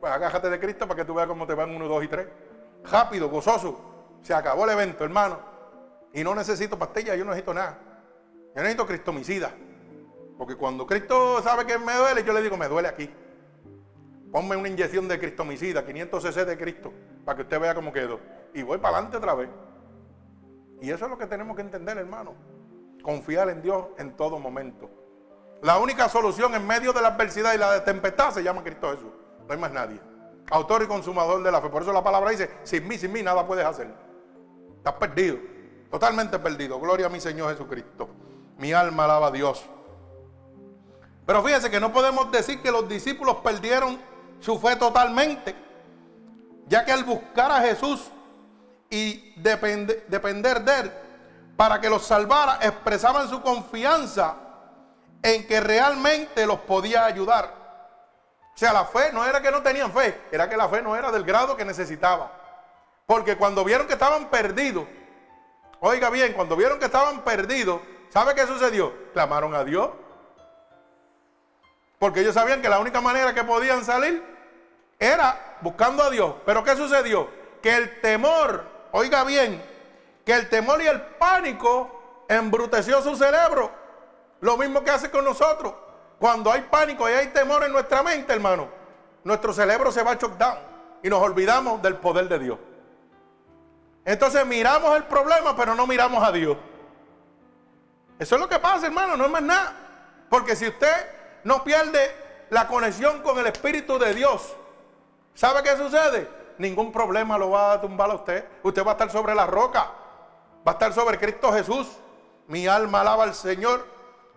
[0.00, 2.26] Pues agájate de Cristo para que tú veas cómo te van uno, dos y tres.
[2.90, 4.18] Rápido, gozoso.
[4.22, 5.38] Se acabó el evento, hermano.
[6.14, 7.85] Y no necesito pastillas, yo no necesito nada.
[8.56, 9.52] Yo necesito cristomicida.
[10.38, 13.10] Porque cuando Cristo sabe que me duele, yo le digo, me duele aquí.
[14.32, 16.92] Ponme una inyección de cristomicida, 500 cc de Cristo,
[17.24, 18.18] para que usted vea cómo quedó.
[18.54, 19.50] Y voy para adelante otra vez.
[20.80, 22.34] Y eso es lo que tenemos que entender, hermano.
[23.02, 24.90] Confiar en Dios en todo momento.
[25.62, 29.12] La única solución en medio de la adversidad y la tempestad se llama Cristo Jesús.
[29.46, 30.00] No hay más nadie.
[30.50, 31.68] Autor y consumador de la fe.
[31.68, 33.88] Por eso la palabra dice, sin mí, sin mí, nada puedes hacer.
[34.78, 35.38] Estás perdido.
[35.90, 36.80] Totalmente perdido.
[36.80, 38.08] Gloria a mi Señor Jesucristo.
[38.56, 39.64] Mi alma alaba a Dios.
[41.26, 44.00] Pero fíjense que no podemos decir que los discípulos perdieron
[44.40, 45.54] su fe totalmente,
[46.66, 48.10] ya que al buscar a Jesús
[48.88, 50.92] y depender de Él
[51.56, 54.36] para que los salvara, expresaban su confianza
[55.22, 57.52] en que realmente los podía ayudar.
[58.54, 60.94] O sea, la fe no era que no tenían fe, era que la fe no
[60.94, 62.30] era del grado que necesitaba.
[63.06, 64.86] Porque cuando vieron que estaban perdidos,
[65.80, 67.80] Oiga bien, cuando vieron que estaban perdidos,
[68.10, 68.92] ¿sabe qué sucedió?
[69.12, 69.90] Clamaron a Dios.
[71.98, 74.22] Porque ellos sabían que la única manera que podían salir
[74.98, 76.34] era buscando a Dios.
[76.44, 77.28] Pero ¿qué sucedió?
[77.62, 79.62] Que el temor, oiga bien,
[80.24, 83.70] que el temor y el pánico embruteció su cerebro.
[84.40, 85.74] Lo mismo que hace con nosotros.
[86.18, 88.68] Cuando hay pánico y hay temor en nuestra mente, hermano,
[89.24, 90.58] nuestro cerebro se va a down
[91.02, 92.58] y nos olvidamos del poder de Dios.
[94.04, 96.56] Entonces miramos el problema, pero no miramos a Dios.
[98.18, 99.72] Eso es lo que pasa, hermano, no es más nada.
[100.28, 101.08] Porque si usted
[101.44, 102.10] no pierde
[102.50, 104.54] la conexión con el Espíritu de Dios,
[105.34, 106.28] ¿sabe qué sucede?
[106.58, 108.44] Ningún problema lo va a tumbar a usted.
[108.62, 109.90] Usted va a estar sobre la roca.
[110.66, 111.88] Va a estar sobre Cristo Jesús.
[112.48, 113.86] Mi alma alaba al Señor.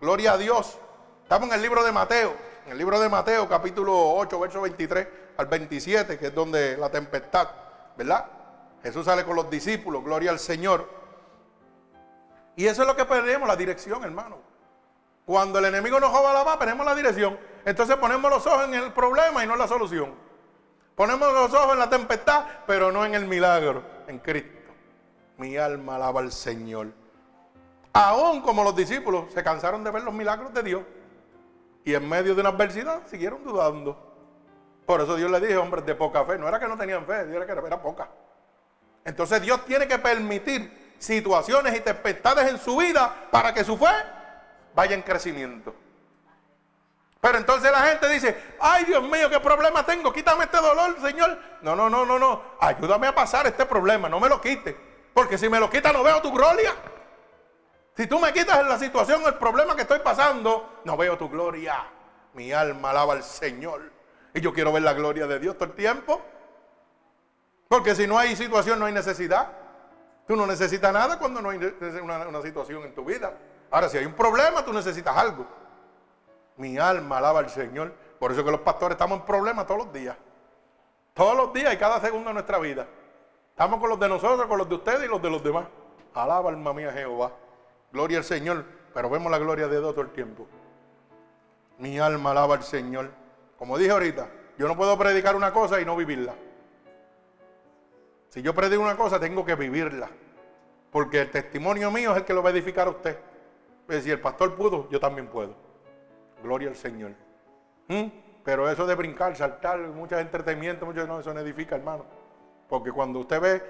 [0.02, 0.78] Gloria a Dios.
[1.24, 2.34] Estamos en el libro de Mateo.
[2.66, 5.08] En el libro de Mateo, capítulo 8, verso 23
[5.38, 7.48] al 27, que es donde la tempestad,
[7.98, 8.26] ¿verdad?
[8.84, 10.99] Jesús sale con los discípulos, gloria al Señor.
[12.60, 14.38] Y eso es lo que perdemos, la dirección, hermano.
[15.24, 17.40] Cuando el enemigo nos joba la paz, perdemos la dirección.
[17.64, 20.14] Entonces ponemos los ojos en el problema y no en la solución.
[20.94, 24.74] Ponemos los ojos en la tempestad, pero no en el milagro, en Cristo.
[25.38, 26.88] Mi alma alaba al Señor.
[27.94, 30.82] Aún como los discípulos se cansaron de ver los milagros de Dios
[31.86, 33.98] y en medio de una adversidad siguieron dudando.
[34.86, 36.38] Por eso Dios le dijo, hombres de poca fe.
[36.38, 38.10] No era que no tenían fe, era que era poca.
[39.06, 43.88] Entonces Dios tiene que permitir situaciones y tempestades en su vida para que su fe
[44.76, 45.74] vaya en crecimiento.
[47.22, 51.38] Pero entonces la gente dice, ay Dios mío, qué problema tengo, quítame este dolor, Señor.
[51.62, 54.78] No, no, no, no, no, ayúdame a pasar este problema, no me lo quite.
[55.14, 56.74] Porque si me lo quita no veo tu gloria.
[57.98, 61.86] Si tú me quitas la situación, el problema que estoy pasando, no veo tu gloria.
[62.34, 63.92] Mi alma alaba al Señor.
[64.34, 66.22] Y yo quiero ver la gloria de Dios todo el tiempo.
[67.68, 69.50] Porque si no hay situación, no hay necesidad.
[70.30, 71.58] Tú no necesitas nada cuando no hay
[72.04, 73.34] una, situación en tu vida.
[73.72, 75.44] Ahora, si hay un problema, tú necesitas algo.
[76.58, 77.92] Mi alma alaba al Señor.
[78.20, 80.16] Por eso que los pastores estamos en problemas todos los días.
[81.16, 82.86] Todos los días y cada segundo de nuestra vida.
[83.50, 85.66] Estamos con los de nosotros, con los de ustedes y los de los demás.
[86.14, 87.32] Alaba alma mía Jehová.
[87.92, 88.66] Gloria al Señor.
[88.94, 90.46] Pero vemos la gloria de Dios todo el tiempo.
[91.80, 93.10] Mi alma alaba al Señor.
[93.58, 96.36] Como dije ahorita, yo no puedo predicar una cosa y no vivirla.
[98.30, 100.10] Si yo predico una cosa, tengo que vivirla.
[100.92, 103.18] Porque el testimonio mío es el que lo va a edificar a usted.
[103.86, 105.56] Pues si el pastor pudo, yo también puedo.
[106.42, 107.12] Gloria al Señor.
[107.88, 108.06] ¿Mm?
[108.44, 112.06] Pero eso de brincar, saltar, mucho entretenimiento, mucho no, eso no edifica, hermano.
[112.68, 113.64] Porque cuando usted ve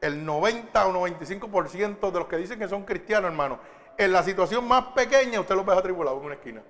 [0.00, 3.58] el 90 o 95% de los que dicen que son cristianos, hermano,
[3.96, 6.62] en la situación más pequeña usted los ve atribulados en una esquina.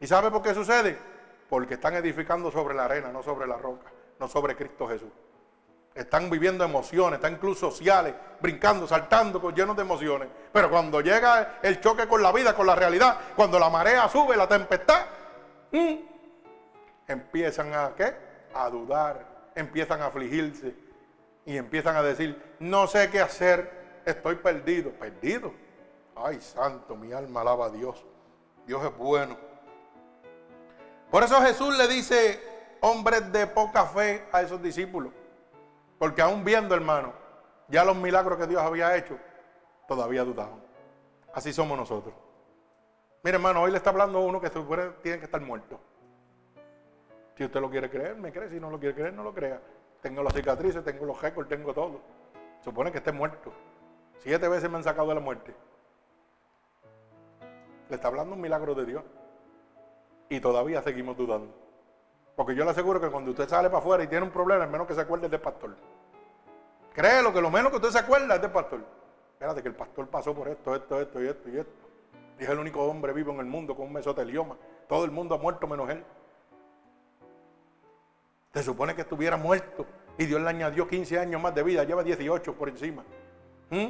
[0.00, 0.98] ¿Y sabe por qué sucede?
[1.48, 5.10] Porque están edificando sobre la arena, no sobre la roca, no sobre Cristo Jesús.
[5.94, 10.28] Están viviendo emociones, están incluso sociales, brincando, saltando, llenos de emociones.
[10.52, 14.36] Pero cuando llega el choque con la vida, con la realidad, cuando la marea sube,
[14.36, 15.06] la tempestad,
[15.72, 15.94] mm,
[17.08, 18.14] empiezan a ¿qué?
[18.54, 20.74] A dudar, empiezan a afligirse
[21.44, 25.52] y empiezan a decir, no sé qué hacer, estoy perdido, perdido.
[26.14, 28.04] Ay, santo, mi alma alaba a Dios.
[28.66, 29.36] Dios es bueno.
[31.10, 32.40] Por eso Jesús le dice,
[32.80, 35.12] hombres de poca fe a esos discípulos.
[36.00, 37.12] Porque aún viendo, hermano,
[37.68, 39.18] ya los milagros que Dios había hecho,
[39.86, 40.64] todavía dudaban.
[41.34, 42.14] Así somos nosotros.
[43.22, 45.78] Mire, hermano, hoy le está hablando uno que se supone tiene que estar muerto.
[47.36, 48.48] Si usted lo quiere creer, me cree.
[48.48, 49.60] Si no lo quiere creer, no lo crea.
[50.00, 52.00] Tengo las cicatrices, tengo los récords, tengo todo.
[52.64, 53.52] Supone que esté muerto.
[54.20, 55.54] Siete veces me han sacado de la muerte.
[57.90, 59.04] Le está hablando un milagro de Dios
[60.30, 61.59] y todavía seguimos dudando.
[62.40, 64.70] Porque yo le aseguro que cuando usted sale para afuera y tiene un problema, es
[64.70, 65.76] menos que se acuerde del pastor.
[66.94, 68.80] Créelo que lo menos que usted se acuerda es del pastor.
[69.34, 71.88] Espérate que el pastor pasó por esto, esto, esto y esto y esto.
[72.38, 74.56] Dije el único hombre vivo en el mundo con un mesotelioma.
[74.88, 76.02] Todo el mundo ha muerto menos él.
[78.54, 79.84] Se supone que estuviera muerto
[80.16, 83.04] y Dios le añadió 15 años más de vida, lleva 18 por encima.
[83.68, 83.88] ¿Mm?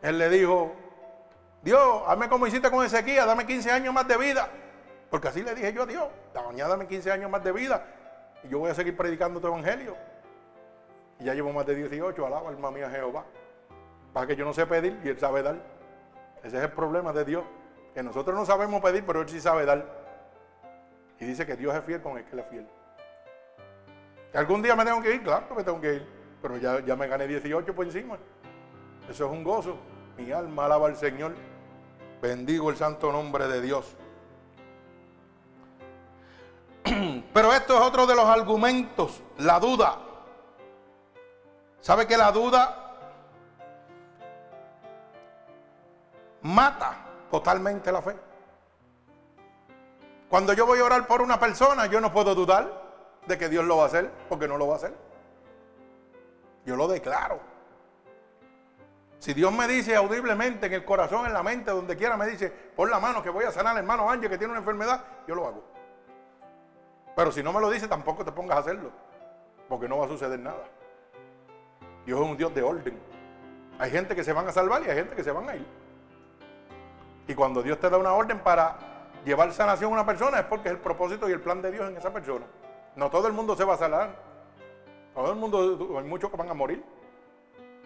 [0.00, 0.76] Él le dijo,
[1.60, 4.48] Dios, hazme como hiciste con Ezequiel, dame 15 años más de vida.
[5.10, 7.86] Porque así le dije yo a Dios, dame 15 años más de vida
[8.44, 9.96] y yo voy a seguir predicando tu evangelio.
[11.18, 13.24] Y ya llevo más de 18, alaba alma mía Jehová.
[14.12, 15.56] Para que yo no sé pedir y Él sabe dar.
[16.42, 17.44] Ese es el problema de Dios.
[17.94, 19.86] Que nosotros no sabemos pedir, pero Él sí sabe dar.
[21.18, 22.68] Y dice que Dios es fiel con el que Él es fiel.
[24.34, 26.06] Algún día me tengo que ir, claro que tengo que ir.
[26.42, 28.18] Pero ya, ya me gané 18 por encima.
[29.08, 29.78] Eso es un gozo.
[30.18, 31.34] Mi alma alaba al Señor.
[32.20, 33.96] Bendigo el santo nombre de Dios.
[37.34, 39.98] Pero esto es otro de los argumentos, la duda.
[41.80, 42.94] ¿Sabe que la duda
[46.42, 46.96] mata
[47.32, 48.16] totalmente la fe?
[50.30, 52.82] Cuando yo voy a orar por una persona, yo no puedo dudar
[53.26, 54.94] de que Dios lo va a hacer, porque no lo va a hacer.
[56.64, 57.40] Yo lo declaro.
[59.18, 62.48] Si Dios me dice audiblemente en el corazón, en la mente, donde quiera, me dice,
[62.48, 65.34] pon la mano que voy a sanar al hermano Ángel que tiene una enfermedad, yo
[65.34, 65.73] lo hago.
[67.16, 68.90] Pero si no me lo dice, tampoco te pongas a hacerlo.
[69.68, 70.64] Porque no va a suceder nada.
[72.04, 72.98] Dios es un Dios de orden.
[73.78, 75.66] Hay gente que se van a salvar y hay gente que se van a ir.
[77.26, 78.76] Y cuando Dios te da una orden para
[79.24, 81.88] llevar sanación a una persona es porque es el propósito y el plan de Dios
[81.88, 82.46] en esa persona.
[82.96, 84.10] No todo el mundo se va a sanar.
[85.14, 86.84] Todo el mundo, hay muchos que van a morir.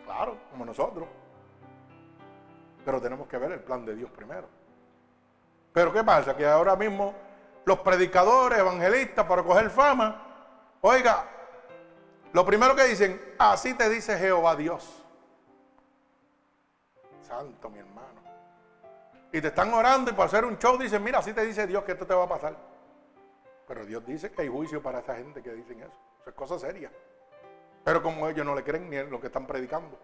[0.04, 1.06] Claro, como nosotros.
[2.84, 4.48] Pero tenemos que ver el plan de Dios primero.
[5.72, 6.36] Pero ¿qué pasa?
[6.36, 7.14] Que ahora mismo
[7.64, 10.24] los predicadores, evangelistas, para coger fama.
[10.80, 11.24] Oiga,
[12.32, 15.02] Lo primero que dicen, así te dice Jehová Dios.
[17.22, 18.20] Santo, mi hermano.
[19.32, 21.84] Y te están orando y para hacer un show dicen, mira, así te dice Dios
[21.84, 22.56] que esto te va a pasar.
[23.66, 25.92] Pero Dios dice que hay juicio para esa gente que dicen eso.
[26.20, 26.90] Eso es cosa seria.
[27.84, 29.98] Pero como ellos no le creen ni en lo que están predicando,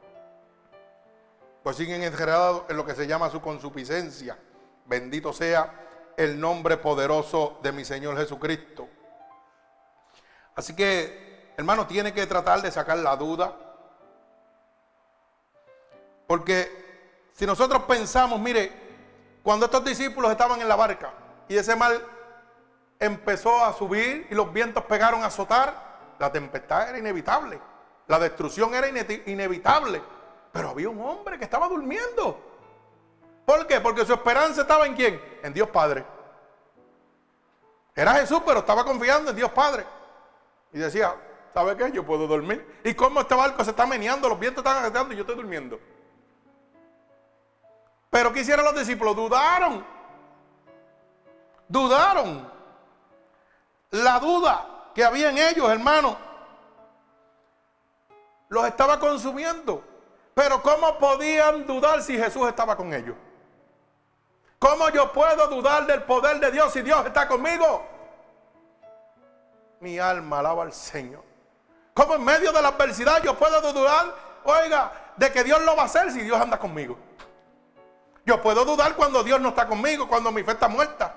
[1.63, 4.39] pues siguen enredados en lo que se llama su consuficiencia.
[4.85, 5.84] Bendito sea
[6.17, 8.89] el nombre poderoso de mi Señor Jesucristo.
[10.55, 13.57] Así que, hermano, tiene que tratar de sacar la duda.
[16.27, 18.73] Porque si nosotros pensamos, mire,
[19.43, 21.13] cuando estos discípulos estaban en la barca
[21.49, 22.03] y ese mal
[22.99, 27.61] empezó a subir y los vientos pegaron a azotar, la tempestad era inevitable,
[28.07, 30.01] la destrucción era inevitable,
[30.53, 32.54] pero había un hombre que estaba durmiendo.
[33.45, 33.81] ¿Por qué?
[33.81, 35.21] Porque su esperanza estaba en quién?
[35.43, 36.05] En Dios Padre.
[37.95, 39.87] Era Jesús, pero estaba confiando en Dios Padre.
[40.73, 41.15] Y decía,
[41.53, 41.93] ¿sabe qué?
[41.93, 42.81] Yo puedo dormir.
[42.83, 44.29] ¿Y cómo este barco se está meneando?
[44.29, 45.79] Los vientos están agitando y yo estoy durmiendo.
[48.11, 49.15] Pero ¿qué hicieron los discípulos?
[49.15, 49.85] Dudaron.
[51.69, 52.51] Dudaron.
[53.91, 56.17] La duda que había en ellos, hermano,
[58.49, 59.85] los estaba consumiendo.
[60.35, 63.17] Pero ¿cómo podían dudar si Jesús estaba con ellos?
[64.65, 67.87] ¿Cómo yo puedo dudar del poder de Dios si Dios está conmigo?
[69.81, 71.23] Mi alma alaba al Señor.
[71.93, 75.83] ¿Cómo en medio de la adversidad yo puedo dudar, oiga, de que Dios lo va
[75.83, 76.97] a hacer si Dios anda conmigo?
[78.25, 81.15] Yo puedo dudar cuando Dios no está conmigo, cuando mi fe está muerta.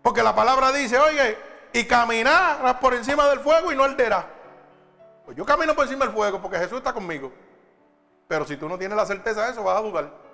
[0.00, 1.36] Porque la palabra dice, oye,
[1.72, 4.24] y caminar por encima del fuego y no arderá.
[5.24, 7.32] Pues yo camino por encima del fuego porque Jesús está conmigo.
[8.28, 10.29] Pero si tú no tienes la certeza de eso, vas a dudar.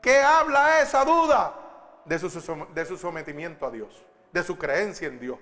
[0.00, 1.54] ¿Qué habla esa duda?
[2.04, 5.38] De su, sometimiento a Dios, de su creencia en Dios.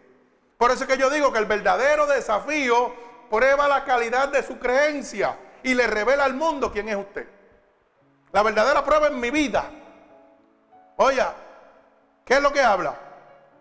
[0.59, 2.92] Por eso es que yo digo que el verdadero desafío
[3.30, 7.28] prueba la calidad de su creencia y le revela al mundo quién es usted.
[8.32, 9.70] La verdadera prueba en mi vida.
[10.96, 11.22] Oye,
[12.24, 12.98] ¿qué es lo que habla?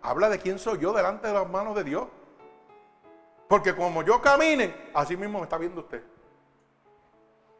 [0.02, 2.08] Habla de quién soy yo delante de las manos de Dios.
[3.48, 6.02] Porque como yo camine, así mismo me está viendo usted.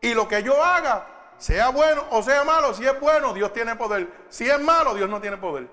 [0.01, 1.07] Y lo que yo haga,
[1.39, 4.09] sea bueno o sea malo, si es bueno, Dios tiene poder.
[4.29, 5.69] Si es malo, Dios no tiene poder.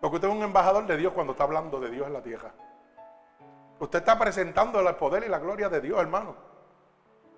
[0.00, 2.52] Porque usted es un embajador de Dios cuando está hablando de Dios en la tierra.
[3.78, 6.34] Usted está presentando el poder y la gloria de Dios, hermano.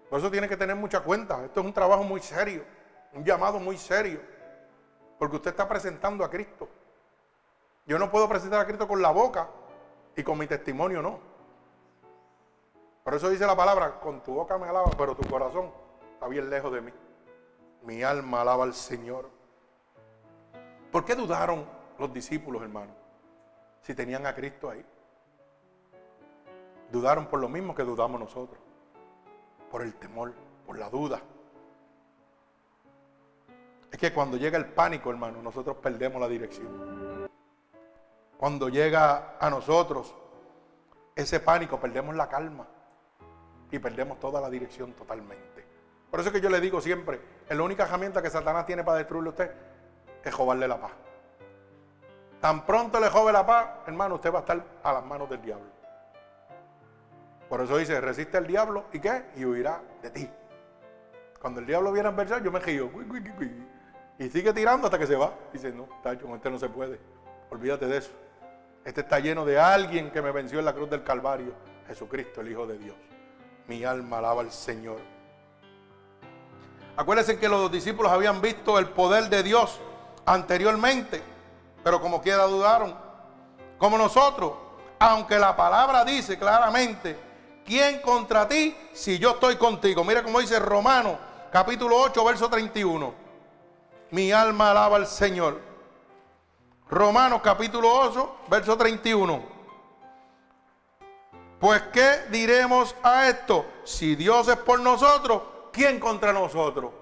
[0.09, 1.45] Por eso tiene que tener mucha cuenta.
[1.45, 2.65] Esto es un trabajo muy serio,
[3.13, 4.21] un llamado muy serio.
[5.19, 6.69] Porque usted está presentando a Cristo.
[7.87, 9.49] Yo no puedo presentar a Cristo con la boca
[10.17, 11.19] y con mi testimonio no.
[13.03, 15.71] Por eso dice la palabra, con tu boca me alaba, pero tu corazón
[16.25, 16.91] está bien lejos de mí.
[17.83, 19.29] Mi alma alaba al Señor.
[20.91, 21.67] ¿Por qué dudaron
[21.99, 22.93] los discípulos, hermano?
[23.83, 24.83] Si tenían a Cristo ahí.
[26.91, 28.59] Dudaron por lo mismo que dudamos nosotros.
[29.71, 30.33] Por el temor,
[30.67, 31.21] por la duda.
[33.93, 37.29] Es que cuando llega el pánico, hermano, nosotros perdemos la dirección.
[38.39, 40.15] Cuando llega a nosotros
[41.15, 42.67] ese pánico, perdemos la calma
[43.71, 45.54] y perdemos toda la dirección totalmente.
[46.15, 48.99] Por eso es que yo le digo siempre, la única herramienta que Satanás tiene para
[48.99, 49.51] destruirle a usted
[50.23, 50.93] es jobarle la paz.
[52.41, 55.43] Tan pronto le jove la paz, hermano, usted va a estar a las manos del
[55.43, 55.67] diablo.
[57.49, 59.25] Por eso dice, resiste al diablo y qué?
[59.35, 60.31] Y huirá de ti.
[61.41, 62.89] Cuando el diablo viene a adversar, yo me río.
[64.17, 65.35] Y sigue tirando hasta que se va.
[65.53, 67.01] Dice, no, tacho, con este no se puede.
[67.51, 68.13] Olvídate de eso.
[68.85, 71.55] Este está lleno de alguien que me venció en la cruz del Calvario,
[71.89, 72.95] Jesucristo, el Hijo de Dios.
[73.67, 75.14] Mi alma alaba al Señor.
[76.97, 79.81] Acuérdense que los discípulos habían visto el poder de Dios
[80.25, 81.23] anteriormente,
[81.83, 82.97] pero como quiera dudaron.
[83.79, 84.53] Como nosotros,
[84.99, 87.19] aunque la palabra dice claramente,
[87.67, 90.05] ¿quién contra ti si yo estoy contigo?
[90.05, 91.19] Mira cómo dice Romano,
[91.51, 93.13] capítulo 8, verso 31.
[94.11, 95.61] Mi alma alaba al Señor.
[96.89, 99.43] Romanos capítulo 8, verso 31.
[101.59, 103.67] Pues ¿qué diremos a esto?
[103.85, 105.43] Si Dios es por nosotros,
[105.75, 106.93] ¿quién contra nosotros?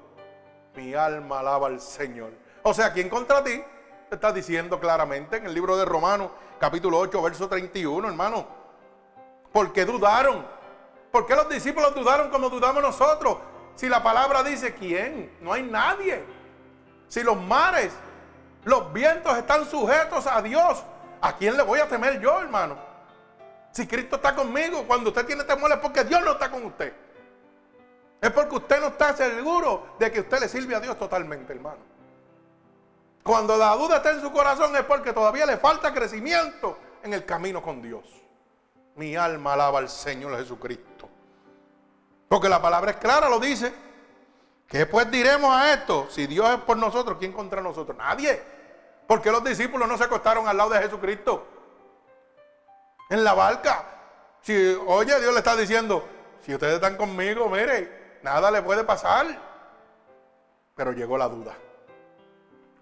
[0.75, 2.33] Mi alma alaba al Señor.
[2.63, 3.63] O sea, ¿quién contra ti?
[4.11, 8.47] Está diciendo claramente en el libro de Romanos, capítulo 8, verso 31, hermano.
[9.53, 10.45] Porque dudaron.
[11.11, 13.37] ¿Por qué los discípulos dudaron como dudamos nosotros?
[13.75, 16.25] Si la palabra dice quién, no hay nadie.
[17.09, 17.93] Si los mares
[18.65, 20.83] los vientos están sujetos a Dios.
[21.21, 22.77] ¿A quién le voy a temer yo, hermano?
[23.73, 26.93] Si Cristo está conmigo, cuando usted tiene temor es porque Dios no está con usted.
[28.23, 31.81] Es porque usted no está seguro de que usted le sirve a Dios totalmente, hermano.
[33.25, 37.25] Cuando la duda está en su corazón es porque todavía le falta crecimiento en el
[37.25, 38.05] camino con Dios.
[38.95, 41.09] Mi alma alaba al Señor Jesucristo.
[42.29, 43.75] Porque la palabra es clara, lo dice.
[44.69, 46.07] ¿Qué pues diremos a esto?
[46.09, 47.97] Si Dios es por nosotros, ¿quién contra nosotros?
[47.97, 48.41] Nadie.
[49.09, 51.45] Porque los discípulos no se acostaron al lado de Jesucristo?
[53.11, 53.85] En la barca.
[54.43, 54.55] Si,
[54.87, 56.07] oye, Dios le está diciendo,
[56.41, 59.27] si ustedes están conmigo, mire, nada le puede pasar.
[60.75, 61.55] Pero llegó la duda.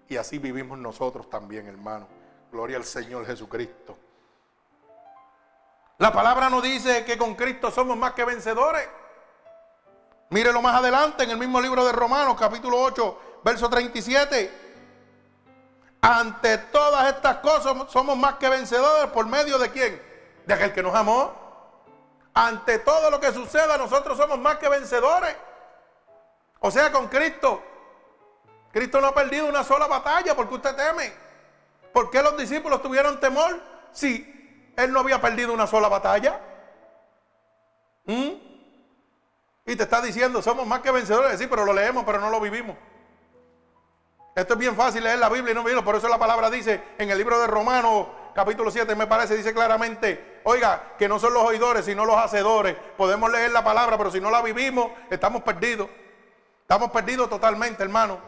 [0.07, 2.07] Y así vivimos nosotros también, hermano.
[2.51, 3.97] Gloria al Señor Jesucristo.
[5.97, 8.87] La palabra nos dice que con Cristo somos más que vencedores.
[10.31, 14.61] Mírelo más adelante en el mismo libro de Romanos, capítulo 8, verso 37.
[16.01, 20.01] Ante todas estas cosas somos más que vencedores por medio de quién?
[20.45, 21.40] De aquel que nos amó.
[22.33, 25.35] Ante todo lo que suceda nosotros somos más que vencedores.
[26.59, 27.61] O sea, con Cristo.
[28.71, 31.13] Cristo no ha perdido una sola batalla porque usted teme.
[31.91, 33.61] ¿Por qué los discípulos tuvieron temor
[33.91, 36.39] si él no había perdido una sola batalla?
[38.05, 38.31] ¿Mm?
[39.65, 41.37] Y te está diciendo, somos más que vencedores.
[41.37, 42.77] Sí, pero lo leemos, pero no lo vivimos.
[44.33, 45.83] Esto es bien fácil leer la Biblia y no vivirlo.
[45.83, 49.53] Por eso la palabra dice en el libro de Romanos, capítulo 7, me parece, dice
[49.53, 52.75] claramente, oiga, que no son los oidores, sino los hacedores.
[52.97, 55.89] Podemos leer la palabra, pero si no la vivimos, estamos perdidos.
[56.61, 58.19] Estamos perdidos totalmente, hermano.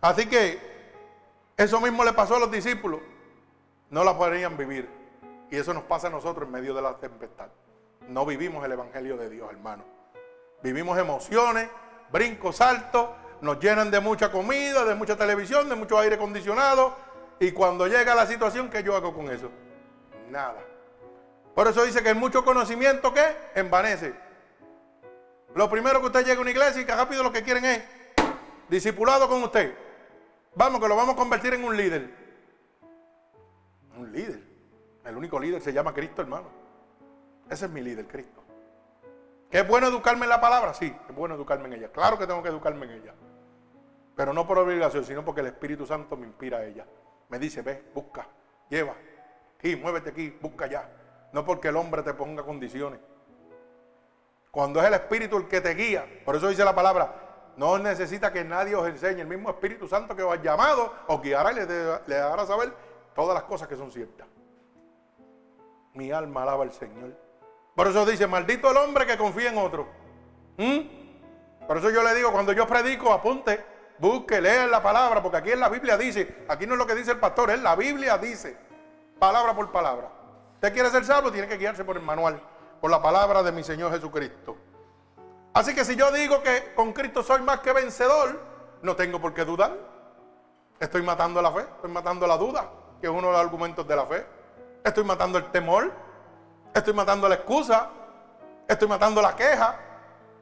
[0.00, 0.58] Así que
[1.56, 3.00] eso mismo le pasó a los discípulos.
[3.90, 4.88] No la podrían vivir.
[5.50, 7.48] Y eso nos pasa a nosotros en medio de la tempestad.
[8.08, 9.84] No vivimos el Evangelio de Dios, hermano.
[10.62, 11.68] Vivimos emociones,
[12.10, 13.08] brincos, saltos,
[13.40, 16.96] nos llenan de mucha comida, de mucha televisión, de mucho aire acondicionado.
[17.40, 19.50] Y cuando llega la situación, ¿qué yo hago con eso?
[20.30, 20.67] Nada.
[21.58, 23.36] Por eso dice que el mucho conocimiento, ¿qué?
[23.56, 24.14] Envanece.
[25.56, 27.82] Lo primero que usted llega a una iglesia y que rápido lo que quieren es
[28.68, 29.74] discipulado con usted.
[30.54, 32.14] Vamos, que lo vamos a convertir en un líder.
[33.96, 34.40] Un líder.
[35.04, 36.46] El único líder se llama Cristo, hermano.
[37.50, 38.40] Ese es mi líder, Cristo.
[39.50, 40.74] ¿Que es bueno educarme en la palabra?
[40.74, 41.88] Sí, es bueno educarme en ella.
[41.90, 43.14] Claro que tengo que educarme en ella.
[44.14, 46.86] Pero no por obligación, sino porque el Espíritu Santo me inspira a ella.
[47.28, 48.28] Me dice, ve, busca,
[48.70, 48.94] lleva,
[49.58, 50.88] aquí, muévete aquí, busca allá.
[51.32, 53.00] No porque el hombre te ponga condiciones.
[54.50, 57.14] Cuando es el Espíritu el que te guía, por eso dice la palabra,
[57.56, 59.20] no necesita que nadie os enseñe.
[59.20, 62.46] El mismo Espíritu Santo que os ha llamado os guiará y le, le dará a
[62.46, 62.72] saber
[63.14, 64.26] todas las cosas que son ciertas.
[65.94, 67.16] Mi alma alaba al Señor.
[67.74, 69.88] Por eso dice, maldito el hombre que confía en otro.
[70.56, 70.98] ¿Mm?
[71.66, 73.64] Por eso yo le digo, cuando yo predico, apunte,
[73.98, 76.94] busque, lea la palabra, porque aquí en la Biblia dice, aquí no es lo que
[76.94, 78.56] dice el pastor, es la Biblia dice,
[79.18, 80.10] palabra por palabra.
[80.58, 82.40] Usted quiere ser salvo, tiene que guiarse por el manual,
[82.80, 84.56] por la palabra de mi Señor Jesucristo.
[85.54, 88.40] Así que si yo digo que con Cristo soy más que vencedor,
[88.82, 89.76] no tengo por qué dudar.
[90.80, 93.96] Estoy matando la fe, estoy matando la duda, que es uno de los argumentos de
[93.96, 94.26] la fe.
[94.84, 95.92] Estoy matando el temor,
[96.74, 97.90] Estoy matando la excusa.
[98.66, 99.78] Estoy matando la queja.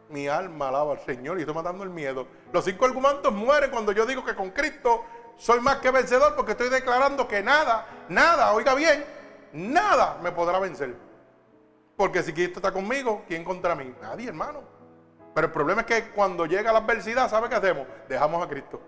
[0.09, 2.27] Mi alma alaba al Señor y estoy matando el miedo.
[2.53, 5.05] Los cinco argumentos mueren cuando yo digo que con Cristo
[5.37, 9.05] soy más que vencedor porque estoy declarando que nada, nada, oiga bien,
[9.57, 10.95] nada me podrá vencer.
[11.97, 13.93] Porque si Cristo está conmigo, ¿quién contra mí?
[14.01, 14.61] Nadie, hermano.
[15.35, 17.87] Pero el problema es que cuando llega la adversidad, ¿sabe qué hacemos?
[18.09, 18.81] Dejamos a Cristo.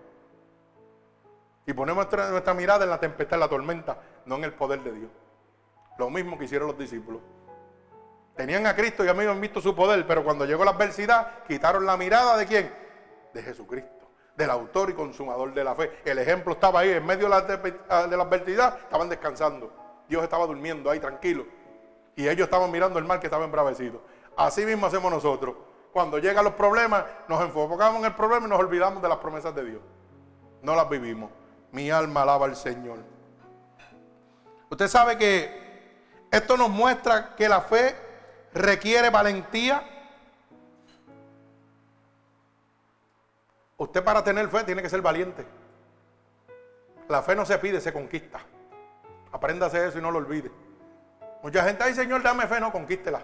[1.67, 4.93] Y ponemos nuestra, mirada en la tempestad, en la tormenta, no en el poder de
[4.93, 5.11] Dios.
[5.99, 7.21] Lo mismo que hicieron los discípulos.
[8.37, 11.97] Tenían a Cristo y han visto su poder, pero cuando llegó la adversidad, quitaron la
[11.97, 12.73] mirada de quién?
[13.35, 16.01] De Jesucristo, del autor y consumador de la fe.
[16.05, 19.88] El ejemplo estaba ahí, en medio de la, de la adversidad, estaban descansando.
[20.09, 21.47] Dios estaba durmiendo ahí tranquilo.
[22.17, 24.01] Y ellos estaban mirando el mal que estaba embravecido.
[24.37, 25.55] Así mismo hacemos nosotros.
[25.93, 29.55] Cuando llegan los problemas, nos enfocamos en el problema y nos olvidamos de las promesas
[29.55, 29.83] de Dios.
[30.63, 31.31] No las vivimos.
[31.73, 32.99] Mi alma alaba al Señor.
[34.71, 35.69] Usted sabe que
[36.31, 37.97] esto nos muestra que la fe
[38.53, 39.83] requiere valentía.
[43.77, 45.47] Usted para tener fe tiene que ser valiente.
[47.09, 48.41] La fe no se pide, se conquista.
[49.33, 50.51] Apréndase eso y no lo olvide.
[51.43, 53.23] Mucha gente, ay Señor, dame fe, no, conquístela.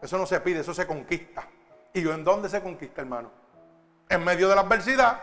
[0.00, 1.46] Eso no se pide, eso se conquista.
[1.92, 3.30] ¿Y yo en dónde se conquista, hermano?
[4.08, 5.20] En medio de la adversidad.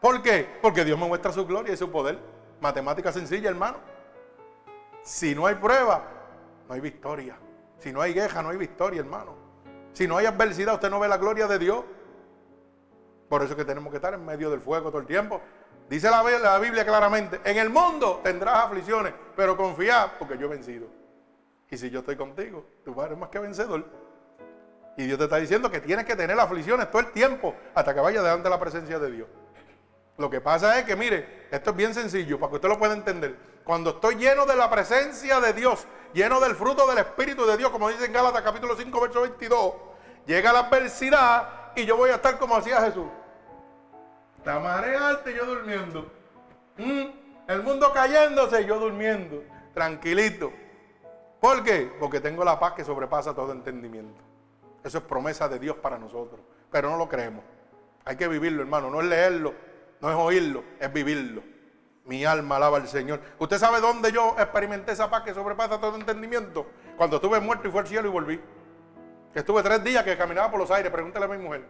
[0.00, 0.58] ¿Por qué?
[0.60, 2.18] Porque Dios me muestra su gloria y su poder.
[2.60, 3.78] Matemática sencilla, hermano.
[5.02, 6.02] Si no hay prueba,
[6.68, 7.36] no hay victoria.
[7.78, 9.34] Si no hay queja, no hay victoria, hermano.
[9.92, 11.84] Si no hay adversidad, usted no ve la gloria de Dios.
[13.28, 15.40] Por eso es que tenemos que estar en medio del fuego todo el tiempo.
[15.88, 20.88] Dice la, Biblia claramente, en el mundo tendrás aflicciones, pero confía porque yo he vencido.
[21.70, 23.84] Y si yo estoy contigo, tú eres más que vencedor.
[24.96, 28.00] Y Dios te está diciendo que tienes que tener aflicciones todo el tiempo hasta que
[28.00, 29.28] vaya delante de la presencia de Dios.
[30.18, 32.94] Lo que pasa es que, mire, esto es bien sencillo para que usted lo pueda
[32.94, 33.36] entender.
[33.62, 37.70] Cuando estoy lleno de la presencia de Dios, lleno del fruto del Espíritu de Dios,
[37.70, 39.74] como dice en Gálatas capítulo 5, verso 22,
[40.26, 43.06] llega la adversidad y yo voy a estar como hacía Jesús.
[44.46, 46.06] La marea alta y yo durmiendo.
[46.78, 49.42] Mm, el mundo cayéndose y yo durmiendo.
[49.74, 50.52] Tranquilito.
[51.40, 51.92] ¿Por qué?
[51.98, 54.22] Porque tengo la paz que sobrepasa todo entendimiento.
[54.84, 56.40] Eso es promesa de Dios para nosotros.
[56.70, 57.42] Pero no lo creemos.
[58.04, 58.88] Hay que vivirlo, hermano.
[58.88, 59.52] No es leerlo,
[60.00, 61.42] no es oírlo, es vivirlo.
[62.04, 63.20] Mi alma alaba al Señor.
[63.40, 66.68] ¿Usted sabe dónde yo experimenté esa paz que sobrepasa todo entendimiento?
[66.96, 68.40] Cuando estuve muerto y fue al cielo y volví.
[69.34, 70.92] Estuve tres días que caminaba por los aires.
[70.92, 71.64] Pregúntale a mi mujer.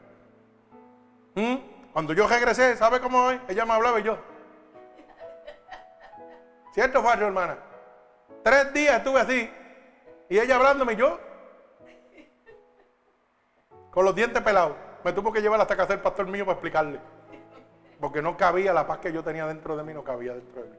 [1.37, 1.76] ¿Mm?
[1.97, 3.41] Cuando yo regresé, ¿sabe cómo es?
[3.49, 4.19] Ella me hablaba y yo.
[6.75, 7.57] ¿Cierto, falso, hermana?
[8.43, 9.51] Tres días estuve así.
[10.29, 11.19] Y ella hablándome y yo.
[13.91, 14.77] Con los dientes pelados.
[15.05, 17.01] Me tuvo que llevar hasta casa el pastor mío para explicarle.
[17.99, 20.69] Porque no cabía la paz que yo tenía dentro de mí, no cabía dentro de
[20.69, 20.77] mí.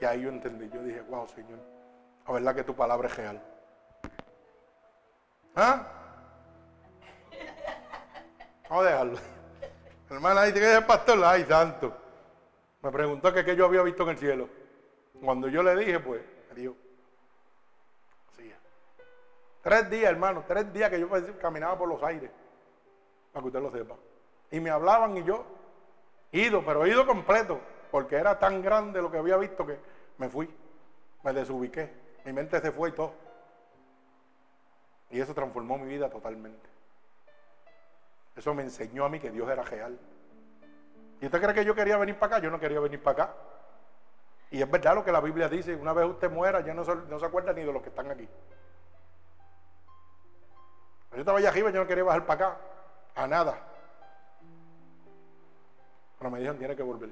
[0.00, 0.68] Y ahí yo entendí.
[0.74, 1.60] Yo dije, wow, Señor,
[2.26, 3.40] la verdad que tu palabra es real.
[5.54, 5.86] ¿Ah?
[8.68, 9.41] Vamos a dejarlo.
[10.12, 11.24] Hermana dice que es el pastor.
[11.24, 11.92] Ay, santo.
[12.82, 14.48] Me preguntó que yo había visto en el cielo.
[15.24, 16.20] Cuando yo le dije, pues,
[16.54, 16.76] dijo.
[18.30, 18.52] Así
[19.62, 21.08] Tres días, hermano, tres días que yo
[21.40, 22.30] caminaba por los aires.
[23.32, 23.94] Para que usted lo sepa.
[24.50, 25.46] Y me hablaban y yo,
[26.32, 27.60] ido, pero ido completo.
[27.90, 29.78] Porque era tan grande lo que había visto que
[30.18, 30.50] me fui.
[31.22, 31.90] Me desubiqué.
[32.24, 33.14] Mi mente se fue y todo.
[35.10, 36.71] Y eso transformó mi vida totalmente.
[38.36, 39.98] Eso me enseñó a mí que Dios era real.
[41.20, 42.44] ¿Y usted cree que yo quería venir para acá?
[42.44, 43.34] Yo no quería venir para acá.
[44.50, 46.94] Y es verdad lo que la Biblia dice, una vez usted muera ya no se,
[46.94, 48.28] no se acuerda ni de los que están aquí.
[51.12, 52.60] Yo estaba allá arriba yo no quería bajar para acá,
[53.14, 53.58] a nada.
[56.18, 57.10] Pero me dijeron, tiene que volver.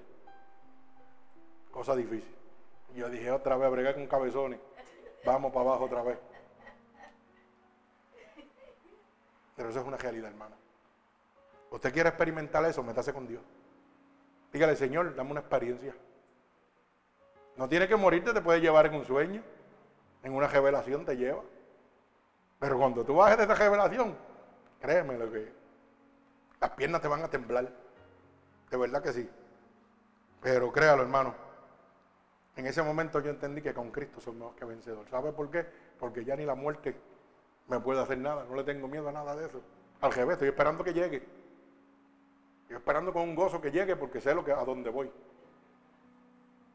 [1.71, 2.35] Cosa difícil.
[2.95, 4.61] Yo dije otra vez, bregar con cabezones.
[5.25, 6.19] Vamos para abajo otra vez.
[9.57, 10.60] Pero eso es una realidad, hermano.
[11.71, 13.43] Usted quiere experimentar eso, métase con Dios.
[14.53, 15.95] Dígale, Señor, dame una experiencia.
[17.57, 19.43] No tiene que morirte, te puede llevar en un sueño,
[20.23, 21.43] en una revelación te lleva.
[22.59, 24.17] Pero cuando tú bajes de esa revelación,
[24.81, 25.53] créeme lo que
[26.61, 27.71] las piernas te van a temblar.
[28.71, 29.29] De verdad que sí.
[30.43, 31.35] Pero créalo, hermano.
[32.57, 35.09] En ese momento yo entendí que con Cristo soy más que vencedor.
[35.09, 35.67] ¿Sabe por qué?
[35.99, 36.95] Porque ya ni la muerte
[37.69, 38.45] me puede hacer nada.
[38.45, 39.63] No le tengo miedo a nada de eso.
[40.01, 41.23] Al revés, estoy esperando que llegue.
[42.71, 45.11] Estoy esperando con un gozo que llegue porque sé lo que, a dónde voy.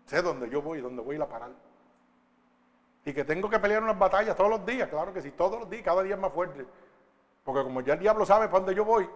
[0.06, 1.52] Sé dónde yo voy, dónde voy a ir parar.
[3.06, 5.70] Y que tengo que pelear unas batallas todos los días, claro que sí, todos los
[5.70, 6.66] días, cada día es más fuerte.
[7.46, 9.10] Porque como ya el diablo sabe para dónde yo voy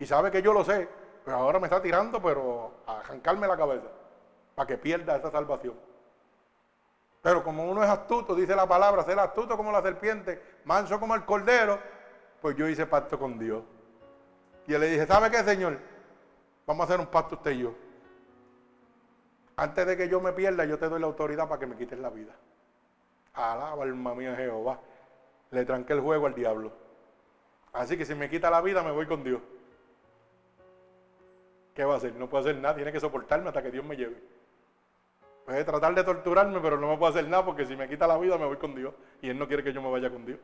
[0.00, 0.88] y sabe que yo lo sé,
[1.22, 3.86] pues ahora me está tirando, pero a arrancarme la cabeza,
[4.56, 5.74] para que pierda esa salvación.
[7.22, 11.14] Pero como uno es astuto, dice la palabra, ser astuto como la serpiente, manso como
[11.14, 11.78] el cordero,
[12.42, 13.62] pues yo hice pacto con Dios.
[14.66, 15.78] Y le dije, ¿sabe qué, Señor?
[16.66, 17.74] Vamos a hacer un pacto usted y yo.
[19.56, 21.98] Antes de que yo me pierda, yo te doy la autoridad para que me quites
[21.98, 22.34] la vida.
[23.34, 24.80] Alaba, alma mía, Jehová.
[25.52, 26.72] Le tranqué el juego al diablo.
[27.72, 29.40] Así que si me quita la vida, me voy con Dios.
[31.74, 32.14] ¿Qué va a hacer?
[32.14, 34.16] No puede hacer nada, tiene que soportarme hasta que Dios me lleve.
[35.44, 38.18] Puede tratar de torturarme, pero no me puede hacer nada porque si me quita la
[38.18, 38.92] vida, me voy con Dios.
[39.22, 40.40] Y Él no quiere que yo me vaya con Dios.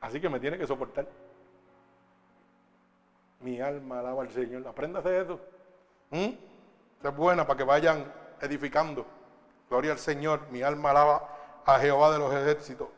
[0.00, 1.08] Así que me tiene que soportar.
[3.46, 4.66] Mi alma alaba al Señor.
[4.66, 5.38] Apréndase eso.
[6.10, 6.30] ¿Mm?
[7.04, 9.06] es buena para que vayan edificando.
[9.70, 10.48] Gloria al Señor.
[10.50, 12.88] Mi alma alaba a Jehová de los ejércitos.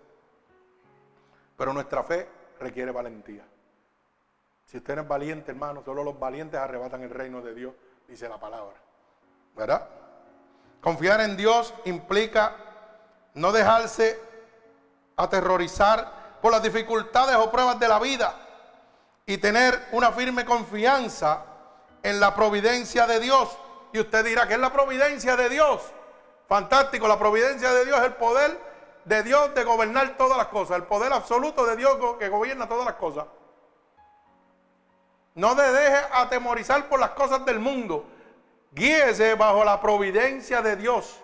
[1.54, 2.26] Pero nuestra fe
[2.60, 3.46] requiere valentía.
[4.64, 7.74] Si usted no es valiente, hermano, solo los valientes arrebatan el reino de Dios,
[8.08, 8.76] dice la palabra.
[9.54, 9.86] ¿Verdad?
[10.80, 12.56] Confiar en Dios implica
[13.34, 14.18] no dejarse
[15.14, 18.47] aterrorizar por las dificultades o pruebas de la vida
[19.28, 21.44] y tener una firme confianza
[22.02, 23.58] en la providencia de Dios.
[23.92, 25.82] Y usted dirá, que es la providencia de Dios?
[26.48, 28.58] Fantástico, la providencia de Dios es el poder
[29.04, 32.86] de Dios de gobernar todas las cosas, el poder absoluto de Dios que gobierna todas
[32.86, 33.26] las cosas.
[35.34, 38.06] No te deje atemorizar por las cosas del mundo.
[38.72, 41.20] Guíese bajo la providencia de Dios,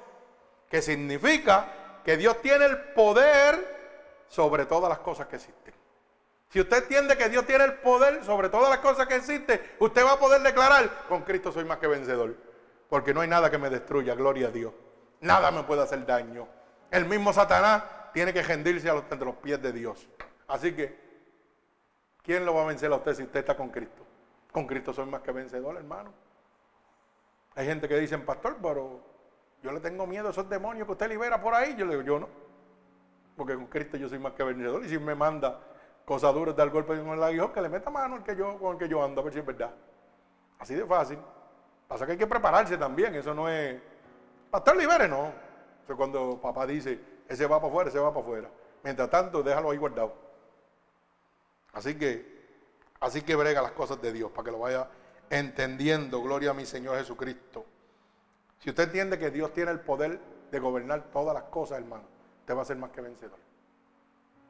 [0.68, 1.68] que significa
[2.04, 5.83] que Dios tiene el poder sobre todas las cosas que existen.
[6.54, 10.04] Si usted entiende que Dios tiene el poder sobre todas las cosas que existen, usted
[10.04, 12.36] va a poder declarar, con Cristo soy más que vencedor.
[12.88, 14.72] Porque no hay nada que me destruya, gloria a Dios.
[15.20, 16.46] Nada me puede hacer daño.
[16.92, 17.82] El mismo Satanás
[18.12, 20.06] tiene que rendirse a los, entre los pies de Dios.
[20.46, 20.96] Así que,
[22.22, 24.06] ¿quién lo va a vencer a usted si usted está con Cristo?
[24.52, 26.12] Con Cristo soy más que vencedor, hermano.
[27.56, 29.00] Hay gente que dice, pastor, pero
[29.60, 31.74] yo le tengo miedo a esos demonios que usted libera por ahí.
[31.76, 32.28] Yo le digo, yo no.
[33.36, 34.84] Porque con Cristo yo soy más que vencedor.
[34.84, 35.73] Y si me manda
[36.04, 38.72] cosas duras, dar golpe con el aguijón, que le meta mano al que yo, con
[38.72, 39.70] el que yo ando, a ver si es verdad.
[40.58, 41.18] Así de fácil.
[41.88, 43.14] Pasa que hay que prepararse también.
[43.14, 43.80] Eso no es.
[44.50, 45.32] Pastor libere, no.
[45.84, 46.98] Eso cuando papá dice,
[47.28, 48.50] ese va para afuera, ese va para afuera.
[48.82, 50.14] Mientras tanto, déjalo ahí guardado.
[51.72, 52.44] Así que,
[53.00, 54.88] así que brega las cosas de Dios para que lo vaya
[55.28, 56.22] entendiendo.
[56.22, 57.64] Gloria a mi Señor Jesucristo.
[58.60, 60.20] Si usted entiende que Dios tiene el poder
[60.50, 62.04] de gobernar todas las cosas, hermano,
[62.40, 63.38] usted va a ser más que vencedor.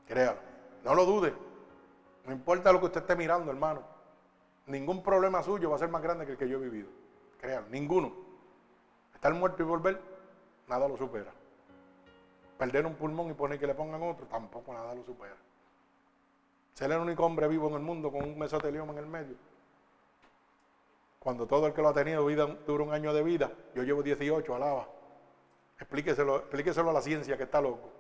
[0.07, 0.54] Créalo.
[0.85, 1.35] No lo dude.
[2.27, 3.83] No importa lo que usted esté mirando, hermano.
[4.67, 6.89] Ningún problema suyo va a ser más grande que el que yo he vivido.
[7.41, 7.67] Créalo.
[7.71, 8.13] Ninguno.
[9.15, 10.01] Estar muerto y volver,
[10.69, 11.33] nada lo supera.
[12.59, 15.37] Perder un pulmón y poner que le pongan otro, tampoco nada lo supera.
[16.75, 19.37] Ser el único hombre vivo en el mundo con un mesotelioma en el medio.
[21.19, 24.03] Cuando todo el que lo ha tenido vida, dura un año de vida, yo llevo
[24.03, 24.89] 18, alaba.
[25.79, 27.91] Explíqueselo, explíqueselo a la ciencia que está loco.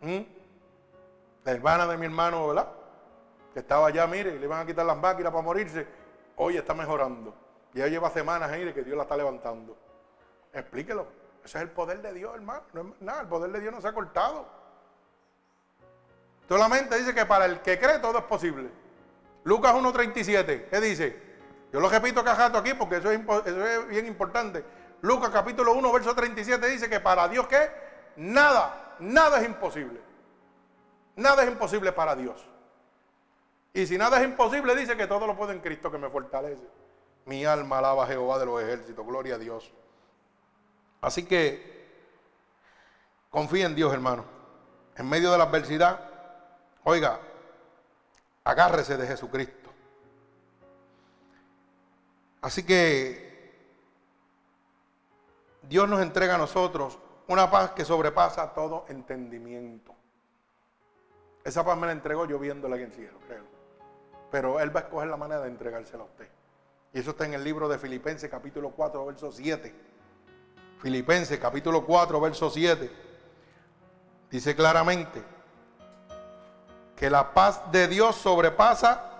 [0.00, 0.20] ¿Mm?
[1.44, 2.68] La hermana de mi hermano, ¿verdad?
[3.52, 5.86] Que estaba allá, mire, le van a quitar las máquinas para morirse.
[6.36, 7.34] Hoy está mejorando.
[7.74, 9.76] Ya lleva semanas, mire, que Dios la está levantando.
[10.52, 11.06] Explíquelo.
[11.44, 12.62] Ese es el poder de Dios, hermano.
[12.72, 14.46] No es nada, el poder de Dios no se ha cortado.
[16.48, 18.70] Solamente dice que para el que cree todo es posible.
[19.44, 21.32] Lucas 1.37, ¿qué dice?
[21.72, 24.64] Yo lo repito cajato aquí porque eso es, eso es bien importante.
[25.00, 27.70] Lucas capítulo 1, verso 37 dice que para Dios ¿qué?
[28.16, 30.11] Nada, nada es imposible.
[31.16, 32.44] Nada es imposible para Dios.
[33.74, 36.66] Y si nada es imposible, dice que todo lo puede en Cristo que me fortalece.
[37.24, 39.72] Mi alma alaba a Jehová de los ejércitos, gloria a Dios.
[41.00, 41.86] Así que
[43.30, 44.24] confía en Dios, hermano.
[44.96, 46.00] En medio de la adversidad,
[46.84, 47.18] oiga,
[48.44, 49.70] agárrese de Jesucristo.
[52.42, 53.32] Así que
[55.62, 56.98] Dios nos entrega a nosotros
[57.28, 59.94] una paz que sobrepasa todo entendimiento.
[61.44, 63.44] Esa paz me la entregó yo viéndola en el cielo, creo.
[64.30, 66.28] Pero Él va a escoger la manera de entregársela a usted.
[66.92, 69.74] Y eso está en el libro de Filipenses capítulo 4, verso 7.
[70.80, 72.90] Filipenses capítulo 4, verso 7.
[74.30, 75.22] Dice claramente
[76.96, 79.12] que la paz de Dios sobrepasa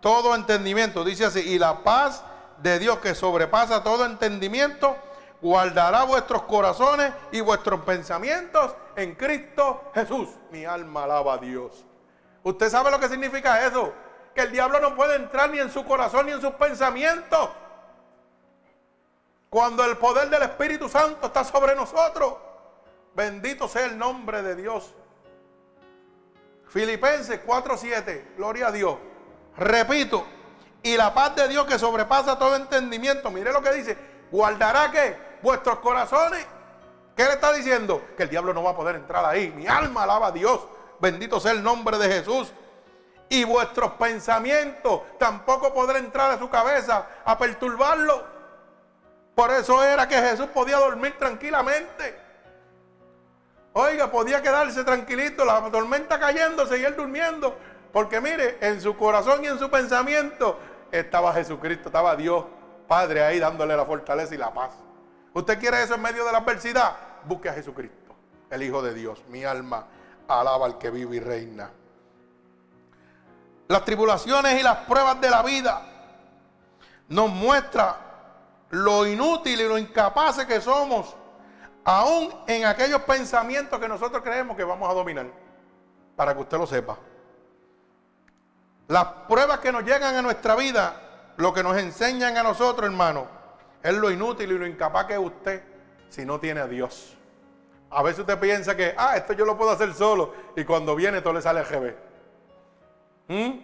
[0.00, 1.04] todo entendimiento.
[1.04, 2.22] Dice así, y la paz
[2.62, 4.96] de Dios que sobrepasa todo entendimiento,
[5.40, 10.28] guardará vuestros corazones y vuestros pensamientos en Cristo Jesús.
[10.50, 11.84] Mi alma alaba a Dios.
[12.42, 13.92] ¿Usted sabe lo que significa eso?
[14.34, 17.50] Que el diablo no puede entrar ni en su corazón ni en sus pensamientos.
[19.48, 22.36] Cuando el poder del Espíritu Santo está sobre nosotros.
[23.14, 24.94] Bendito sea el nombre de Dios.
[26.68, 28.36] Filipenses 4:7.
[28.36, 28.96] Gloria a Dios.
[29.56, 30.24] Repito,
[30.82, 33.98] y la paz de Dios que sobrepasa todo entendimiento, mire lo que dice,
[34.30, 36.46] guardará que vuestros corazones.
[37.16, 38.02] ¿Qué le está diciendo?
[38.16, 39.50] Que el diablo no va a poder entrar ahí.
[39.50, 40.60] Mi alma alaba a Dios.
[41.00, 42.52] Bendito sea el nombre de Jesús.
[43.28, 48.24] Y vuestros pensamientos tampoco podrá entrar a su cabeza a perturbarlo.
[49.34, 52.18] Por eso era que Jesús podía dormir tranquilamente.
[53.72, 57.56] Oiga, podía quedarse tranquilito, la tormenta cayéndose y él durmiendo.
[57.92, 60.58] Porque mire, en su corazón y en su pensamiento
[60.90, 62.44] estaba Jesucristo, estaba Dios
[62.90, 64.72] Padre ahí dándole la fortaleza y la paz.
[65.40, 66.94] ¿Usted quiere eso en medio de la adversidad?
[67.24, 68.14] Busque a Jesucristo,
[68.50, 69.24] el Hijo de Dios.
[69.28, 69.86] Mi alma
[70.28, 71.70] alaba al que vive y reina.
[73.66, 75.82] Las tribulaciones y las pruebas de la vida
[77.08, 77.94] nos muestran
[78.68, 81.16] lo inútil y lo incapaces que somos,
[81.84, 85.26] aún en aquellos pensamientos que nosotros creemos que vamos a dominar.
[86.16, 86.98] Para que usted lo sepa.
[88.88, 93.39] Las pruebas que nos llegan a nuestra vida, lo que nos enseñan a nosotros, hermano,
[93.82, 95.62] es lo inútil y lo incapaz que es usted
[96.08, 97.16] si no tiene a Dios.
[97.90, 101.20] A veces usted piensa que, ah, esto yo lo puedo hacer solo, y cuando viene
[101.22, 101.94] todo le sale al GB.
[103.28, 103.60] ¿Mm?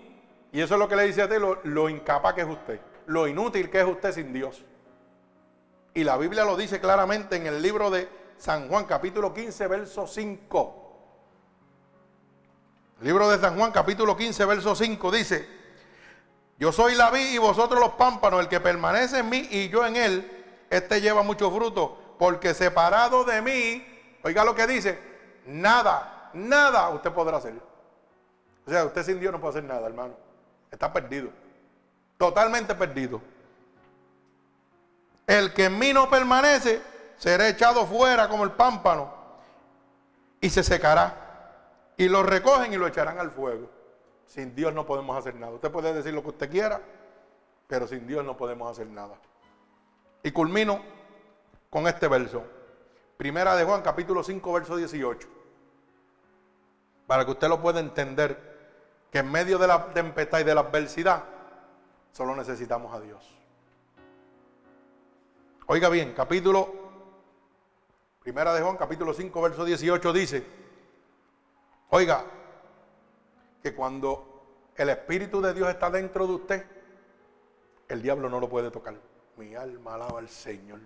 [0.52, 2.80] Y eso es lo que le dice a ti, lo, lo incapaz que es usted,
[3.06, 4.64] lo inútil que es usted sin Dios.
[5.94, 10.06] Y la Biblia lo dice claramente en el libro de San Juan, capítulo 15, verso
[10.06, 10.82] 5.
[13.02, 15.55] Libro de San Juan, capítulo 15, verso 5 dice,
[16.58, 19.84] yo soy la vid y vosotros los pámpanos, el que permanece en mí y yo
[19.84, 23.86] en él, este lleva mucho fruto, porque separado de mí,
[24.22, 24.98] oiga lo que dice,
[25.46, 27.54] nada, nada usted podrá hacer.
[28.66, 30.14] O sea, usted sin Dios no puede hacer nada, hermano.
[30.70, 31.30] Está perdido.
[32.18, 33.20] Totalmente perdido.
[35.26, 36.80] El que en mí no permanece
[37.16, 39.12] será echado fuera como el pámpano
[40.40, 43.70] y se secará y lo recogen y lo echarán al fuego.
[44.26, 45.52] Sin Dios no podemos hacer nada.
[45.54, 46.80] Usted puede decir lo que usted quiera,
[47.66, 49.18] pero sin Dios no podemos hacer nada.
[50.22, 50.80] Y culmino
[51.70, 52.44] con este verso.
[53.16, 55.28] Primera de Juan, capítulo 5, verso 18.
[57.06, 58.56] para que usted lo pueda entender,
[59.10, 61.24] que en medio de la tempestad y de la adversidad,
[62.12, 63.32] solo necesitamos a Dios.
[65.66, 66.72] Oiga bien, capítulo,
[68.20, 70.46] primera de Juan, capítulo 5, verso 18 dice,
[71.90, 72.24] oiga,
[73.66, 76.66] que cuando el Espíritu de Dios está dentro de usted,
[77.88, 78.94] el diablo no lo puede tocar.
[79.36, 80.78] Mi alma alaba al Señor.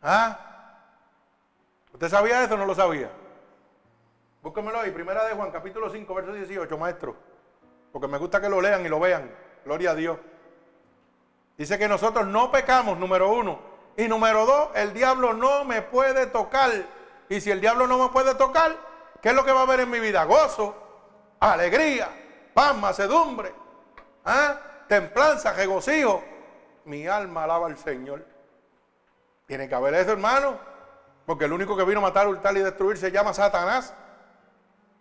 [0.00, 0.78] ¿Ah?
[1.92, 3.10] ¿Usted sabía eso o no lo sabía?
[4.42, 7.14] Búsquemelo ahí, primera de Juan, capítulo 5, verso 18, maestro.
[7.92, 9.30] Porque me gusta que lo lean y lo vean.
[9.66, 10.16] Gloria a Dios.
[11.58, 13.60] Dice que nosotros no pecamos, número uno.
[13.98, 16.70] Y número dos, el diablo no me puede tocar.
[17.28, 18.74] Y si el diablo no me puede tocar,
[19.20, 20.24] ¿qué es lo que va a haber en mi vida?
[20.24, 20.81] Gozo,
[21.50, 22.08] alegría,
[22.54, 23.52] paz, macedumbre,
[24.24, 24.58] ¿ah?
[24.86, 26.22] templanza, regocijo.
[26.84, 28.24] Mi alma alaba al Señor.
[29.46, 30.58] Tiene que haber eso, hermano.
[31.26, 33.94] Porque el único que vino a matar, hurtar y destruir se llama Satanás.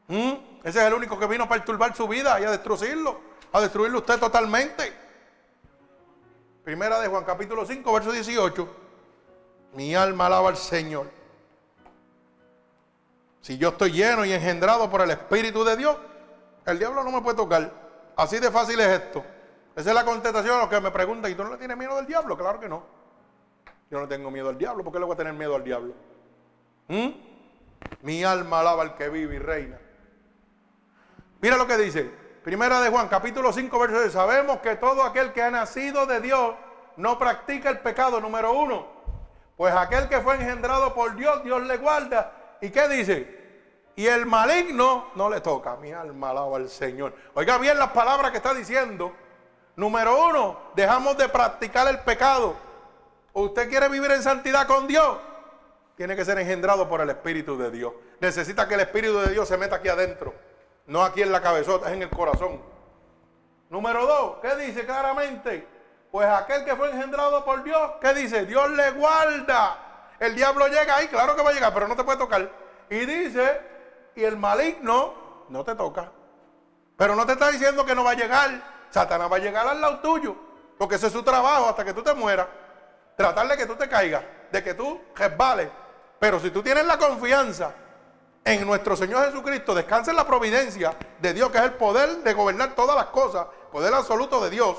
[0.08, 0.34] ¿Mm?
[0.64, 3.20] Ese es el único que vino a perturbar su vida y a destruirlo,
[3.52, 4.94] a destruirlo usted totalmente.
[6.64, 8.68] Primera de Juan capítulo 5, verso 18.
[9.74, 11.10] Mi alma alaba al Señor.
[13.42, 15.98] Si yo estoy lleno y engendrado por el Espíritu de Dios,
[16.66, 17.72] el diablo no me puede tocar.
[18.16, 19.24] Así de fácil es esto.
[19.76, 21.98] Esa es la contestación a los que me preguntan, ¿y tú no le tienes miedo
[21.98, 22.38] al diablo?
[22.38, 22.84] Claro que no.
[23.90, 24.84] Yo no tengo miedo al diablo.
[24.84, 25.94] ¿Por qué le voy a tener miedo al diablo?
[26.88, 27.10] ¿Mm?
[28.02, 29.80] Mi alma alaba al que vive y reina.
[31.42, 32.12] Mira lo que dice.
[32.44, 34.12] Primera de Juan, capítulo 5, verso 6.
[34.12, 36.56] Sabemos que todo aquel que ha nacido de Dios
[36.98, 38.88] no practica el pecado, número uno.
[39.58, 42.58] Pues aquel que fue engendrado por Dios, Dios le guarda.
[42.62, 43.41] ¿Y qué dice?
[43.96, 45.76] Y el maligno no le toca.
[45.76, 47.14] Mi alma alaba al Señor.
[47.34, 49.14] Oiga bien las palabras que está diciendo.
[49.76, 52.56] Número uno, dejamos de practicar el pecado.
[53.34, 55.18] ¿Usted quiere vivir en santidad con Dios?
[55.96, 57.94] Tiene que ser engendrado por el Espíritu de Dios.
[58.20, 60.34] Necesita que el Espíritu de Dios se meta aquí adentro.
[60.88, 62.62] No aquí en la cabezota, es en el corazón.
[63.70, 65.68] Número dos, ¿qué dice claramente?
[66.12, 68.46] Pues aquel que fue engendrado por Dios, ¿qué dice?
[68.46, 69.78] Dios le guarda.
[70.20, 72.50] El diablo llega ahí, claro que va a llegar, pero no te puede tocar.
[72.90, 73.62] Y dice,
[74.16, 75.14] y el maligno
[75.50, 76.12] no te toca.
[76.98, 78.50] Pero no te está diciendo que no va a llegar.
[78.90, 80.36] Satanás va a llegar al lado tuyo.
[80.78, 82.48] Porque ese es su trabajo hasta que tú te mueras.
[83.16, 85.70] Tratar de que tú te caigas, de que tú resbales.
[86.20, 87.74] Pero si tú tienes la confianza
[88.44, 92.34] en nuestro Señor Jesucristo, descansa en la providencia de Dios, que es el poder de
[92.34, 94.78] gobernar todas las cosas, poder absoluto de Dios.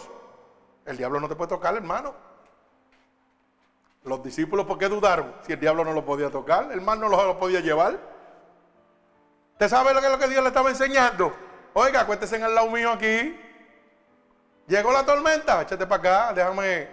[0.85, 2.15] El diablo no te puede tocar, hermano.
[4.05, 5.33] Los discípulos, ¿por qué dudaron?
[5.47, 7.99] Si el diablo no lo podía tocar, el mal no lo, podía llevar.
[9.53, 11.35] ¿Usted sabe lo que es lo que Dios le estaba enseñando?
[11.75, 13.39] Oiga, acuéntese en el lado mío aquí.
[14.67, 16.89] Llegó la tormenta, échate para acá, déjame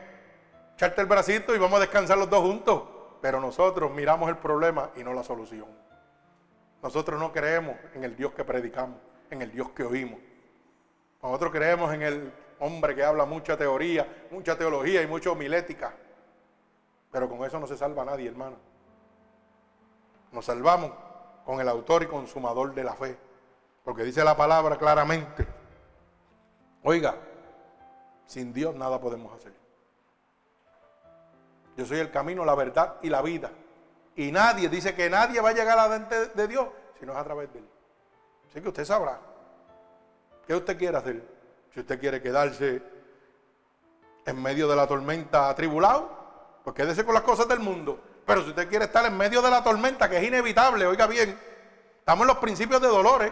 [0.76, 2.84] echarte el bracito y vamos a descansar los dos juntos.
[3.22, 5.68] Pero nosotros miramos el problema y no la solución.
[6.81, 8.98] Nosotros no creemos en el Dios que predicamos,
[9.30, 10.19] en el Dios que oímos.
[11.22, 15.94] Nosotros creemos en el hombre que habla mucha teoría, mucha teología y mucha homilética.
[17.11, 18.56] Pero con eso no se salva nadie, hermano.
[20.31, 20.91] Nos salvamos
[21.49, 23.17] con el autor y consumador de la fe.
[23.84, 25.47] Porque dice la palabra claramente.
[26.84, 27.15] Oiga,
[28.27, 29.51] sin Dios nada podemos hacer.
[31.76, 33.49] Yo soy el camino, la verdad y la vida.
[34.15, 36.67] Y nadie, dice que nadie va a llegar a la de Dios
[36.99, 37.69] si no es a través de Él.
[38.47, 39.19] Así que usted sabrá.
[40.45, 41.27] ¿Qué usted quiere hacer?
[41.73, 42.84] Si usted quiere quedarse
[44.23, 46.11] en medio de la tormenta atribulado,
[46.63, 47.99] pues quédese con las cosas del mundo.
[48.30, 51.35] Pero si usted quiere estar en medio de la tormenta, que es inevitable, oiga bien,
[51.97, 53.31] estamos en los principios de dolores,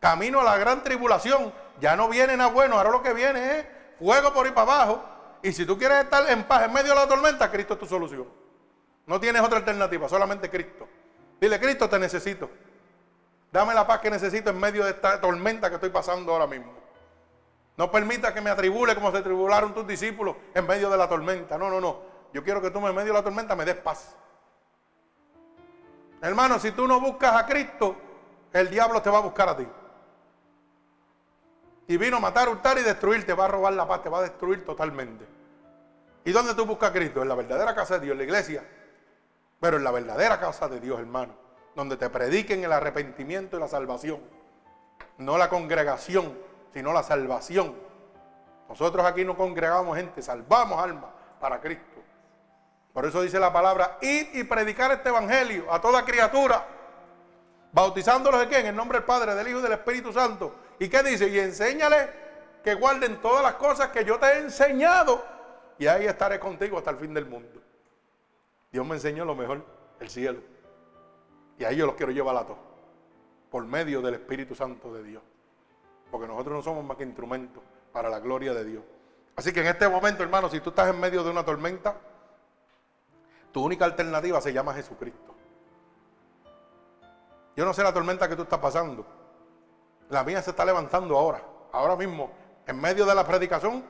[0.00, 3.66] camino a la gran tribulación, ya no viene nada bueno, ahora lo que viene es
[4.00, 5.04] fuego por ahí para abajo.
[5.40, 7.86] Y si tú quieres estar en paz en medio de la tormenta, Cristo es tu
[7.86, 8.26] solución.
[9.06, 10.88] No tienes otra alternativa, solamente Cristo.
[11.40, 12.50] Dile, Cristo, te necesito.
[13.52, 16.72] Dame la paz que necesito en medio de esta tormenta que estoy pasando ahora mismo.
[17.76, 21.56] No permita que me atribule como se atribularon tus discípulos en medio de la tormenta.
[21.56, 22.11] No, no, no.
[22.32, 24.16] Yo quiero que tú en medio de la tormenta me des paz.
[26.20, 27.96] Hermano, si tú no buscas a Cristo,
[28.52, 29.66] el diablo te va a buscar a ti.
[31.88, 33.26] Y vino a matar, hurtar y destruir.
[33.26, 35.26] Te va a robar la paz, te va a destruir totalmente.
[36.24, 37.22] ¿Y dónde tú buscas a Cristo?
[37.22, 38.62] En la verdadera casa de Dios, en la iglesia
[39.62, 41.34] pero en la verdadera casa de Dios, hermano,
[41.76, 44.18] donde te prediquen el arrepentimiento y la salvación.
[45.18, 46.36] No la congregación,
[46.74, 47.72] sino la salvación.
[48.68, 51.91] Nosotros aquí no congregamos gente, salvamos almas para Cristo.
[52.92, 56.66] Por eso dice la palabra, ir y predicar este evangelio a toda criatura,
[57.72, 58.58] bautizándolos de qué?
[58.58, 60.54] En el nombre del Padre, del Hijo y del Espíritu Santo.
[60.78, 61.28] ¿Y qué dice?
[61.28, 62.10] Y enséñale
[62.62, 65.24] que guarden todas las cosas que yo te he enseñado,
[65.78, 67.60] y ahí estaré contigo hasta el fin del mundo.
[68.70, 69.64] Dios me enseñó lo mejor,
[70.00, 70.40] el cielo.
[71.58, 72.58] Y ahí yo los quiero llevar a todos.
[73.52, 75.22] por medio del Espíritu Santo de Dios.
[76.10, 77.62] Porque nosotros no somos más que instrumentos
[77.92, 78.82] para la gloria de Dios.
[79.36, 81.94] Así que en este momento, hermano, si tú estás en medio de una tormenta,
[83.52, 85.34] tu única alternativa se llama Jesucristo.
[87.54, 89.06] Yo no sé la tormenta que tú estás pasando.
[90.08, 91.42] La mía se está levantando ahora.
[91.70, 92.30] Ahora mismo,
[92.66, 93.84] en medio de la predicación,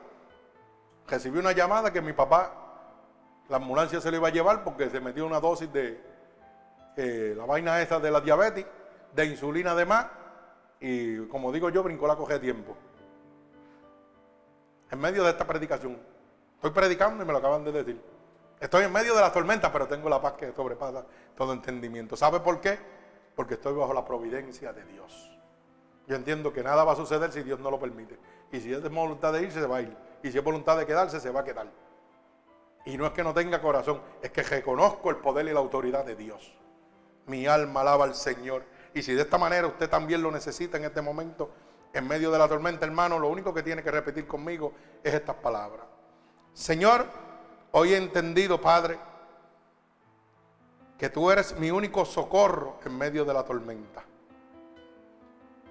[1.07, 2.51] recibí una llamada que mi papá,
[3.47, 6.01] la ambulancia se lo iba a llevar porque se metió una dosis de
[6.97, 8.65] eh, la vaina esa de la diabetes,
[9.13, 10.07] de insulina además,
[10.79, 12.75] y como digo yo, brincó la coge de tiempo.
[14.91, 15.97] En medio de esta predicación.
[16.55, 18.12] Estoy predicando y me lo acaban de decir.
[18.63, 22.15] Estoy en medio de la tormenta, pero tengo la paz que sobrepasa todo entendimiento.
[22.15, 22.79] ¿Sabe por qué?
[23.35, 25.37] Porque estoy bajo la providencia de Dios.
[26.07, 28.17] Yo entiendo que nada va a suceder si Dios no lo permite.
[28.53, 29.93] Y si es voluntad de irse, se va a ir.
[30.23, 31.67] Y si es voluntad de quedarse, se va a quedar.
[32.85, 36.05] Y no es que no tenga corazón, es que reconozco el poder y la autoridad
[36.05, 36.57] de Dios.
[37.25, 38.63] Mi alma alaba al Señor.
[38.93, 41.51] Y si de esta manera usted también lo necesita en este momento,
[41.91, 44.71] en medio de la tormenta, hermano, lo único que tiene que repetir conmigo
[45.03, 45.85] es estas palabras.
[46.53, 47.32] Señor,
[47.73, 48.97] hoy he entendido, Padre,
[50.97, 54.03] que tú eres mi único socorro en medio de la tormenta.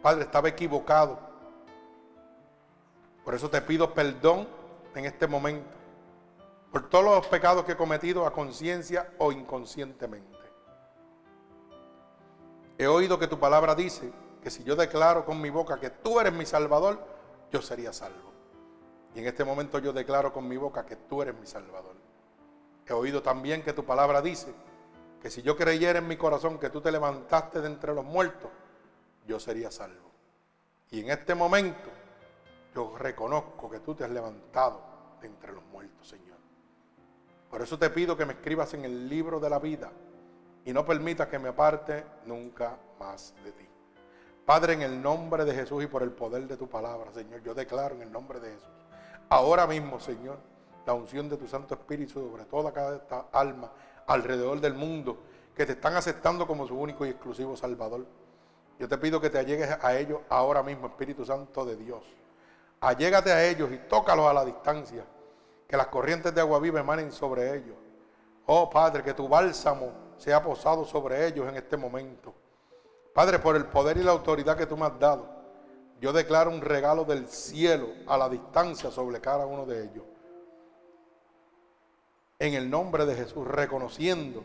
[0.03, 1.19] Padre, estaba equivocado.
[3.24, 4.49] Por eso te pido perdón
[4.95, 5.83] en este momento
[6.73, 10.39] por todos los pecados que he cometido a conciencia o inconscientemente.
[12.79, 14.11] He oído que tu palabra dice
[14.43, 16.99] que si yo declaro con mi boca que tú eres mi salvador,
[17.53, 18.32] yo sería salvo.
[19.14, 21.97] Y en este momento yo declaro con mi boca que tú eres mi salvador.
[22.86, 24.52] He oído también que tu palabra dice
[25.20, 28.51] que si yo creyera en mi corazón que tú te levantaste de entre los muertos,
[29.26, 30.10] yo sería salvo.
[30.90, 31.90] Y en este momento
[32.74, 34.82] yo reconozco que tú te has levantado
[35.20, 36.39] de entre los muertos, Señor.
[37.51, 39.93] Por eso te pido que me escribas en el libro de la vida
[40.64, 43.68] y no permitas que me aparte nunca más de ti.
[44.44, 47.55] Padre, en el nombre de Jesús y por el poder de tu palabra, Señor, yo
[47.55, 48.68] declaro en el nombre de Jesús,
[49.33, 50.37] ahora mismo, Señor,
[50.85, 53.71] la unción de tu Santo Espíritu sobre toda cada esta alma
[54.07, 55.21] alrededor del mundo
[55.57, 58.05] que te están aceptando como su único y exclusivo Salvador.
[58.79, 62.05] Yo te pido que te allegues a ellos ahora mismo, Espíritu Santo de Dios.
[62.81, 65.05] Allégate a ellos y tócalos a la distancia.
[65.67, 67.77] Que las corrientes de agua viva emanen sobre ellos.
[68.47, 72.35] Oh Padre, que tu bálsamo sea posado sobre ellos en este momento.
[73.15, 75.41] Padre, por el poder y la autoridad que tú me has dado,
[76.03, 80.05] yo declaro un regalo del cielo a la distancia sobre cada uno de ellos.
[82.41, 84.43] En el nombre de Jesús, reconociendo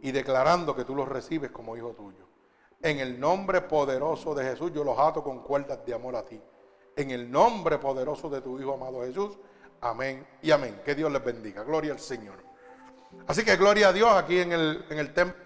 [0.00, 2.28] y declarando que tú los recibes como hijo tuyo.
[2.80, 6.40] En el nombre poderoso de Jesús yo los ato con cuerdas de amor a ti.
[6.94, 9.36] En el nombre poderoso de tu Hijo amado Jesús.
[9.80, 10.80] Amén y amén.
[10.84, 11.64] Que Dios les bendiga.
[11.64, 12.36] Gloria al Señor.
[13.26, 15.45] Así que gloria a Dios aquí en el, en el templo.